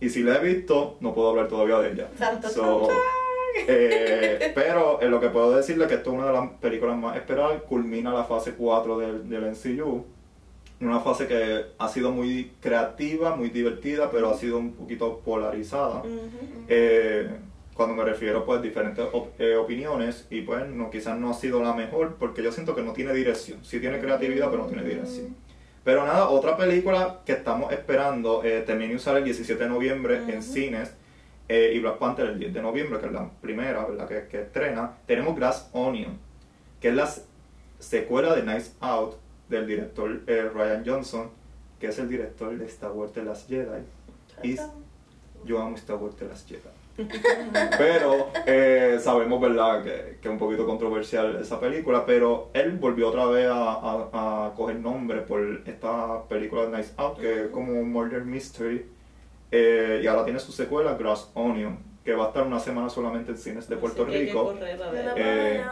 Y 0.00 0.08
si 0.08 0.22
la 0.22 0.36
he 0.36 0.40
visto, 0.44 0.96
no 1.00 1.14
puedo 1.14 1.28
hablar 1.30 1.48
todavía 1.48 1.78
de 1.78 1.92
ella. 1.92 2.08
Santo, 2.18 2.48
So, 2.48 2.86
santo. 2.86 2.94
eh, 3.68 4.50
pero 4.54 5.00
eh, 5.00 5.08
lo 5.08 5.20
que 5.20 5.28
puedo 5.28 5.54
decirle 5.54 5.84
es 5.84 5.88
que 5.90 5.96
esto 5.96 6.10
es 6.10 6.16
una 6.18 6.26
de 6.28 6.32
las 6.32 6.50
películas 6.60 6.96
más 6.96 7.16
esperadas. 7.16 7.62
Culmina 7.68 8.12
la 8.12 8.24
fase 8.24 8.54
4 8.54 8.98
del, 8.98 9.28
del 9.28 9.50
MCU. 9.52 10.04
Una 10.80 10.98
fase 10.98 11.28
que 11.28 11.66
ha 11.78 11.88
sido 11.88 12.10
muy 12.10 12.50
creativa, 12.60 13.36
muy 13.36 13.50
divertida, 13.50 14.10
pero 14.10 14.30
ha 14.30 14.34
sido 14.34 14.58
un 14.58 14.72
poquito 14.72 15.20
polarizada. 15.24 16.02
Eh, 16.66 17.28
cuando 17.74 17.94
me 17.94 18.04
refiero 18.04 18.44
pues 18.44 18.60
diferentes 18.62 19.04
op- 19.12 19.38
eh, 19.40 19.56
opiniones 19.56 20.26
y 20.30 20.42
pues 20.42 20.66
no 20.68 20.90
quizás 20.90 21.18
no 21.18 21.30
ha 21.30 21.34
sido 21.34 21.62
la 21.62 21.72
mejor 21.72 22.16
porque 22.18 22.42
yo 22.42 22.52
siento 22.52 22.74
que 22.74 22.82
no 22.82 22.92
tiene 22.92 23.12
dirección. 23.14 23.64
Sí 23.64 23.80
tiene 23.80 23.98
creatividad 24.00 24.50
pero 24.50 24.62
no 24.64 24.68
tiene 24.68 24.84
dirección. 24.84 25.34
Pero 25.84 26.04
nada 26.06 26.28
otra 26.28 26.56
película 26.56 27.20
que 27.26 27.32
estamos 27.32 27.72
esperando 27.72 28.44
eh, 28.44 28.62
termina 28.66 28.90
de 28.90 28.96
usar 28.96 29.16
el 29.16 29.24
17 29.24 29.62
de 29.62 29.68
noviembre 29.68 30.16
en 30.28 30.38
Ujú. 30.38 30.42
cines 30.42 30.92
eh, 31.48 31.72
y 31.74 31.80
Black 31.80 31.96
Panther 31.98 32.26
el 32.26 32.38
10 32.38 32.54
de 32.54 32.62
noviembre 32.62 33.00
que 33.00 33.06
es 33.06 33.12
la 33.12 33.28
primera 33.40 33.84
verdad 33.84 34.06
que, 34.08 34.28
que 34.28 34.42
estrena. 34.42 34.92
Tenemos 35.06 35.34
Glass 35.36 35.70
Onion 35.72 36.18
que 36.80 36.88
es 36.90 36.94
la 36.94 37.10
secuela 37.78 38.34
de 38.34 38.42
Nice 38.42 38.72
Out 38.80 39.16
del 39.48 39.66
director 39.66 40.20
eh, 40.26 40.48
Ryan 40.54 40.82
Johnson 40.86 41.30
que 41.80 41.88
es 41.88 41.98
el 41.98 42.08
director 42.08 42.56
de 42.56 42.64
Star 42.66 42.92
Wars 42.92 43.12
The 43.12 43.24
Last 43.24 43.48
Jedi 43.48 43.82
y 44.44 44.56
yo 45.44 45.60
amo 45.60 45.74
Star 45.76 45.96
Wars 45.96 46.14
The 46.16 46.26
Last 46.26 46.48
Jedi 46.48 46.60
pero 47.78 48.28
eh, 48.46 48.98
sabemos, 49.00 49.40
¿verdad?, 49.40 49.82
que, 49.82 50.18
que 50.20 50.28
es 50.28 50.32
un 50.32 50.38
poquito 50.38 50.66
controversial 50.66 51.36
esa 51.40 51.58
película, 51.60 52.04
pero 52.06 52.50
él 52.54 52.72
volvió 52.72 53.08
otra 53.08 53.26
vez 53.26 53.46
a, 53.48 53.72
a- 53.72 54.46
a 54.48 54.54
coger 54.54 54.76
nombre 54.76 55.22
por 55.22 55.62
esta 55.66 56.22
película 56.28 56.66
de 56.66 56.76
Nice 56.76 56.92
Out, 56.96 57.18
que 57.18 57.44
es 57.44 57.50
como 57.50 57.72
un 57.72 57.90
murder 57.92 58.24
mystery, 58.24 58.86
eh, 59.50 60.00
y 60.02 60.06
ahora 60.06 60.24
tiene 60.24 60.38
su 60.38 60.52
secuela, 60.52 60.94
Grass 60.94 61.30
Onion, 61.34 61.78
que 62.04 62.14
va 62.14 62.24
a 62.24 62.28
estar 62.28 62.46
una 62.46 62.58
semana 62.58 62.88
solamente 62.88 63.30
en 63.32 63.38
cines 63.38 63.68
de 63.68 63.76
Puerto 63.76 64.02
Así 64.02 64.10
que 64.12 64.16
hay 64.18 64.24
que 64.26 64.32
Rico, 64.32 64.44
correr 64.44 64.82
a 64.82 64.90
De 64.92 65.02
la 65.04 65.14
ver. 65.14 65.24
Eh, 65.24 65.64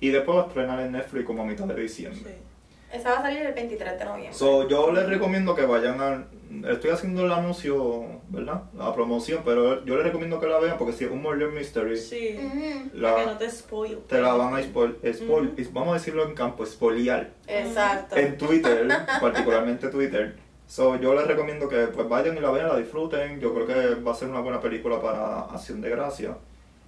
y 0.00 0.08
después 0.10 0.38
va 0.38 0.42
a 0.44 0.46
estrenar 0.46 0.80
en 0.80 0.92
Netflix 0.92 1.24
como 1.26 1.42
a 1.42 1.46
mitad 1.46 1.64
de 1.66 1.74
diciembre. 1.80 2.20
Sí. 2.24 2.36
Esa 2.92 3.10
va 3.10 3.18
a 3.18 3.22
salir 3.22 3.42
el 3.42 3.52
23 3.52 3.98
de 3.98 4.04
noviembre. 4.04 4.32
So, 4.32 4.66
yo 4.68 4.90
les 4.92 5.06
recomiendo 5.08 5.54
que 5.54 5.66
vayan 5.66 6.00
a... 6.00 6.26
Estoy 6.70 6.90
haciendo 6.90 7.26
el 7.26 7.32
anuncio, 7.32 8.06
¿verdad? 8.30 8.62
La 8.74 8.94
promoción, 8.94 9.42
pero 9.44 9.84
yo 9.84 9.96
les 9.96 10.04
recomiendo 10.04 10.40
que 10.40 10.46
la 10.46 10.58
vean 10.58 10.78
porque 10.78 10.94
si 10.94 11.04
es 11.04 11.10
un 11.10 11.20
murder 11.20 11.48
mystery, 11.50 11.98
Sí. 11.98 12.38
La- 12.94 13.16
que 13.16 13.26
no 13.26 13.36
te 13.36 13.50
spoil. 13.50 13.98
te 14.08 14.18
la 14.20 14.32
van 14.32 14.54
a 14.54 14.62
spoil, 14.62 14.96
spoil- 15.02 15.68
vamos 15.72 15.90
a 15.90 15.94
decirlo 15.98 16.26
en 16.26 16.34
campo, 16.34 16.64
spoilear 16.64 17.28
Exacto. 17.46 18.16
en 18.16 18.38
Twitter, 18.38 18.88
particularmente 19.20 19.88
Twitter. 19.88 20.36
So, 20.66 20.96
yo 20.96 21.14
les 21.14 21.26
recomiendo 21.26 21.68
que 21.68 21.86
pues 21.88 22.08
vayan 22.08 22.36
y 22.36 22.40
la 22.40 22.50
vean, 22.50 22.68
la 22.68 22.76
disfruten. 22.76 23.38
Yo 23.40 23.52
creo 23.54 23.66
que 23.66 23.94
va 24.02 24.12
a 24.12 24.14
ser 24.14 24.28
una 24.28 24.40
buena 24.40 24.60
película 24.60 25.00
para 25.00 25.40
Acción 25.40 25.80
de 25.82 25.90
Gracia. 25.90 26.36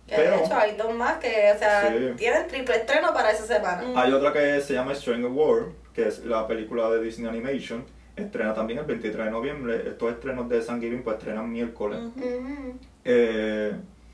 Pero 0.09 0.39
de 0.39 0.45
hecho 0.45 0.55
hay 0.57 0.75
dos 0.77 0.93
más 0.95 1.19
que, 1.19 1.53
o 1.55 1.59
sea, 1.59 1.89
Sí. 1.89 2.13
tienen 2.17 2.49
triple 2.49 2.77
estreno 2.77 3.13
para 3.15 3.31
esa 3.31 3.45
semana. 3.47 3.83
Hay 4.03 4.13
otra 4.13 4.33
que 4.33 4.61
se 4.61 4.73
llama 4.75 4.95
Stranger 4.95 5.31
World, 5.31 5.73
que 5.95 6.09
es 6.09 6.25
la 6.25 6.47
película 6.47 6.91
de 6.91 7.03
Disney 7.03 7.29
Animation. 7.29 7.85
Estrena 8.17 8.53
también 8.55 8.79
el 8.81 8.85
23 8.87 9.27
de 9.27 9.31
noviembre. 9.31 9.77
Estos 9.87 10.13
estrenos 10.13 10.49
de 10.49 10.61
Thanksgiving 10.61 11.03
pues 11.03 11.17
estrenan 11.19 11.51
miércoles. 11.51 12.01
Ujú. 12.17 12.75
Eh, 13.05 13.73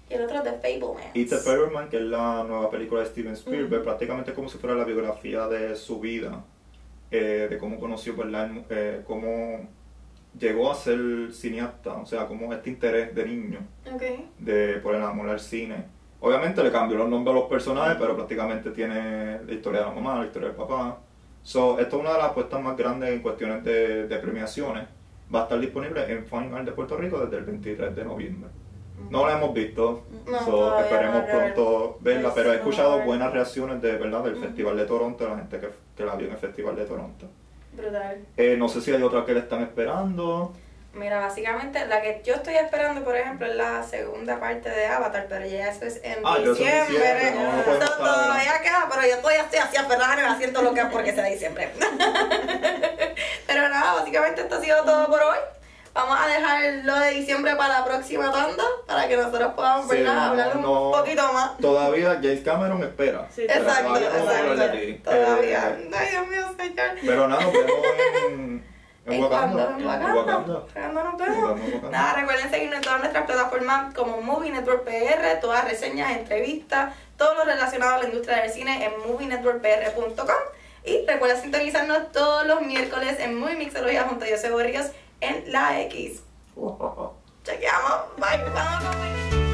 Y 0.09 0.14
el 0.14 0.22
otro 0.22 0.37
es 0.37 0.43
The 0.45 0.53
Fableman. 0.53 1.03
Eat 1.14 1.29
the 1.29 1.37
Pepperman, 1.39 1.89
que 1.89 1.97
es 1.97 2.03
la 2.05 2.45
nueva 2.45 2.70
película 2.70 3.01
de 3.01 3.07
Steven 3.09 3.33
Spielberg, 3.33 3.83
prácticamente 3.83 4.33
como 4.33 4.49
si 4.49 4.59
fuera 4.59 4.77
la 4.77 4.85
biografía 4.85 5.49
de 5.49 5.74
su 5.74 5.99
vida, 5.99 6.45
eh, 7.11 7.49
de 7.51 7.59
cómo 7.59 7.81
conoció, 7.81 8.14
¿verdad? 8.16 8.49
El- 8.51 8.64
eh, 8.70 9.03
cómo 9.07 9.68
llegó 10.39 10.70
a 10.70 10.74
ser 10.74 11.33
cineasta, 11.33 11.95
o 11.95 12.07
sea, 12.07 12.27
cómo 12.27 12.53
este 12.53 12.70
interés 12.70 13.14
de 13.14 13.24
niño 13.27 13.59
de, 14.39 14.74
por 14.83 14.95
el 14.95 15.03
amor 15.03 15.29
al 15.31 15.41
cine. 15.41 15.85
Obviamente 16.20 16.62
le 16.62 16.70
cambió 16.70 16.99
los 16.99 17.09
nombres 17.09 17.35
a 17.35 17.39
los 17.41 17.49
personajes, 17.49 17.97
pero 17.99 18.14
prácticamente 18.14 18.70
tiene 18.70 19.41
la 19.43 19.53
historia 19.53 19.81
de 19.81 19.87
la 19.87 19.93
mamá, 19.93 20.18
la 20.20 20.27
historia 20.27 20.49
del 20.49 20.57
papá. 20.57 20.99
So, 21.47 21.79
esto 21.79 21.97
es 21.97 22.03
una 22.03 22.13
de 22.15 22.19
las 22.19 22.31
apuestas 22.31 22.61
más 22.61 22.77
grandes 22.77 23.09
en 23.11 23.21
cuestiones 23.21 23.63
de, 23.63 24.09
de 24.09 24.17
premiaciones. 24.19 24.89
Va 25.33 25.41
a 25.41 25.43
estar 25.45 25.61
disponible 25.61 26.03
en 26.11 26.27
Fine 26.27 26.53
Art 26.53 26.65
de 26.65 26.73
Puerto 26.73 26.97
Rico 26.97 27.21
desde 27.21 27.37
el 27.37 27.45
23 27.45 27.95
de 27.95 28.05
noviembre. 28.05 28.51
No 29.11 29.25
la 29.29 29.39
hemos 29.39 29.55
visto, 29.55 30.03
No, 30.27 30.45
so, 30.45 30.77
esperemos 30.81 31.23
pronto 31.31 31.99
verla, 32.01 32.33
pero 32.35 32.49
he 32.53 32.59
Pues, 32.59 32.59
escuchado 32.59 33.01
buenas 33.05 33.33
reacciones 33.33 33.81
de 33.81 33.93
verdad 33.97 34.25
del 34.25 34.33
Ujú. 34.35 34.43
Festival 34.43 34.77
de 34.77 34.87
Toronto, 34.87 35.23
de 35.23 35.31
la 35.31 35.37
gente 35.37 35.61
que, 35.61 35.69
que 35.97 36.05
la 36.05 36.17
vio 36.17 36.27
en 36.27 36.33
el 36.33 36.39
Festival 36.39 36.75
de 36.75 36.85
Toronto. 36.85 37.27
Brutal. 37.75 38.25
Eh, 38.37 38.57
no 38.59 38.69
sé 38.69 38.81
si 38.81 38.91
hay 38.91 39.01
otra 39.03 39.25
que 39.25 39.35
le 39.35 39.41
están 39.41 39.63
esperando. 39.63 40.53
Mira, 40.97 41.21
básicamente 41.21 41.87
la 41.87 42.01
que 42.01 42.23
yo 42.25 42.35
estoy 42.37 42.55
esperando, 42.55 43.05
por 43.05 43.15
ejemplo, 43.17 43.47
es 43.47 43.55
la 43.55 43.83
segunda 43.83 44.41
parte 44.41 44.71
de 44.71 44.87
Avatar, 44.87 45.27
pero 45.29 45.45
ya 45.47 45.69
eso 45.69 45.85
es 45.85 46.01
en 46.03 46.19
Ah, 46.25 46.37
en 46.39 46.45
diciembre. 46.55 47.35
no, 47.35 47.87
todavía 47.99 48.61
queda, 48.63 48.89
pero 48.91 49.03
yo 49.07 49.15
estoy 49.17 49.35
así 49.37 49.57
hacia 49.59 49.85
Ferrari 49.85 50.23
haciendo 50.23 50.63
lo 50.63 50.73
que 50.73 50.81
es 50.81 50.87
porque 50.87 51.13
sea 51.15 51.25
diciembre. 51.27 51.71
pero 53.47 53.69
nada, 53.69 53.95
básicamente 53.95 54.41
esto 54.43 54.57
ha 54.57 54.61
sido 54.61 54.83
todo 54.85 55.07
por 55.09 55.23
hoy. 55.23 55.39
Vamos 55.95 56.19
a 56.21 56.27
dejar 56.29 56.63
lo 56.85 56.99
de 57.01 57.11
diciembre 57.13 57.57
para 57.57 57.79
la 57.81 57.85
próxima 57.87 58.31
tanda, 58.31 58.65
para 58.87 59.09
que 59.09 59.17
nosotros 59.17 59.55
podamos 59.55 59.91
Sí, 59.91 59.97
¿verdad? 59.97 60.15
no, 60.15 60.21
hablar 60.25 60.57
no. 60.57 60.83
un 60.91 60.93
poquito 60.93 61.33
más. 61.33 61.57
Todavía 61.57 62.11
James 62.23 62.41
Cameron 62.45 62.83
espera. 62.83 63.27
Sí, 63.35 63.45
Exacto, 63.45 63.95
todavía 63.95 64.09
exacto. 64.09 65.11
Todavía. 65.11 65.77
Eh, 65.79 65.91
Ay, 65.97 66.09
Dios 66.11 66.29
mío, 66.29 66.55
señor. 66.59 66.87
pero 67.03 67.29
nada, 67.29 67.43
nos 67.45 67.53
vemos 67.53 67.77
en, 69.07 69.13
en 69.13 69.19
¿En 69.19 69.23
Wakanda. 69.25 69.65
Wakanda? 69.65 70.15
Wakanda. 70.15 70.61
¿Cuándo 70.73 71.05
nos 71.05 71.17
vemos? 71.17 71.37
vemos 71.39 71.61
en 71.61 71.75
Wakanda. 71.75 71.91
Nada, 71.91 72.13
recuerden 72.15 72.51
seguirnos 72.51 72.77
en 72.77 72.83
todas 72.83 72.99
nuestras 73.01 73.27
plataformas 73.27 73.95
como 73.95 74.21
Movie 74.21 74.51
Network 74.51 74.85
PR, 74.85 75.41
todas 75.41 75.65
reseñas, 75.65 76.17
entrevistas, 76.17 76.95
todo 77.17 77.35
lo 77.35 77.45
relacionado 77.45 77.95
a 77.95 77.99
la 77.99 78.05
industria 78.09 78.43
del 78.43 78.51
cine 78.51 78.85
en 78.85 78.93
movienetworkpr.com. 79.11 80.37
Y 80.85 81.05
recuerda 81.07 81.41
sintonizarnos 81.41 82.13
todos 82.13 82.47
los 82.47 82.61
miércoles 82.63 83.17
en 83.19 83.39
Movie 83.39 83.57
Mixología 83.57 84.05
junto 84.05 84.25
a 84.25 84.29
José 84.29 84.51
Borrillos 84.51 84.87
en 85.21 85.51
la 85.51 85.81
X. 85.83 86.23
Chequeamos. 87.45 88.17
Bye. 88.19 88.45
Vamos 88.55 88.85
a 88.85 88.91
comer. 88.93 89.46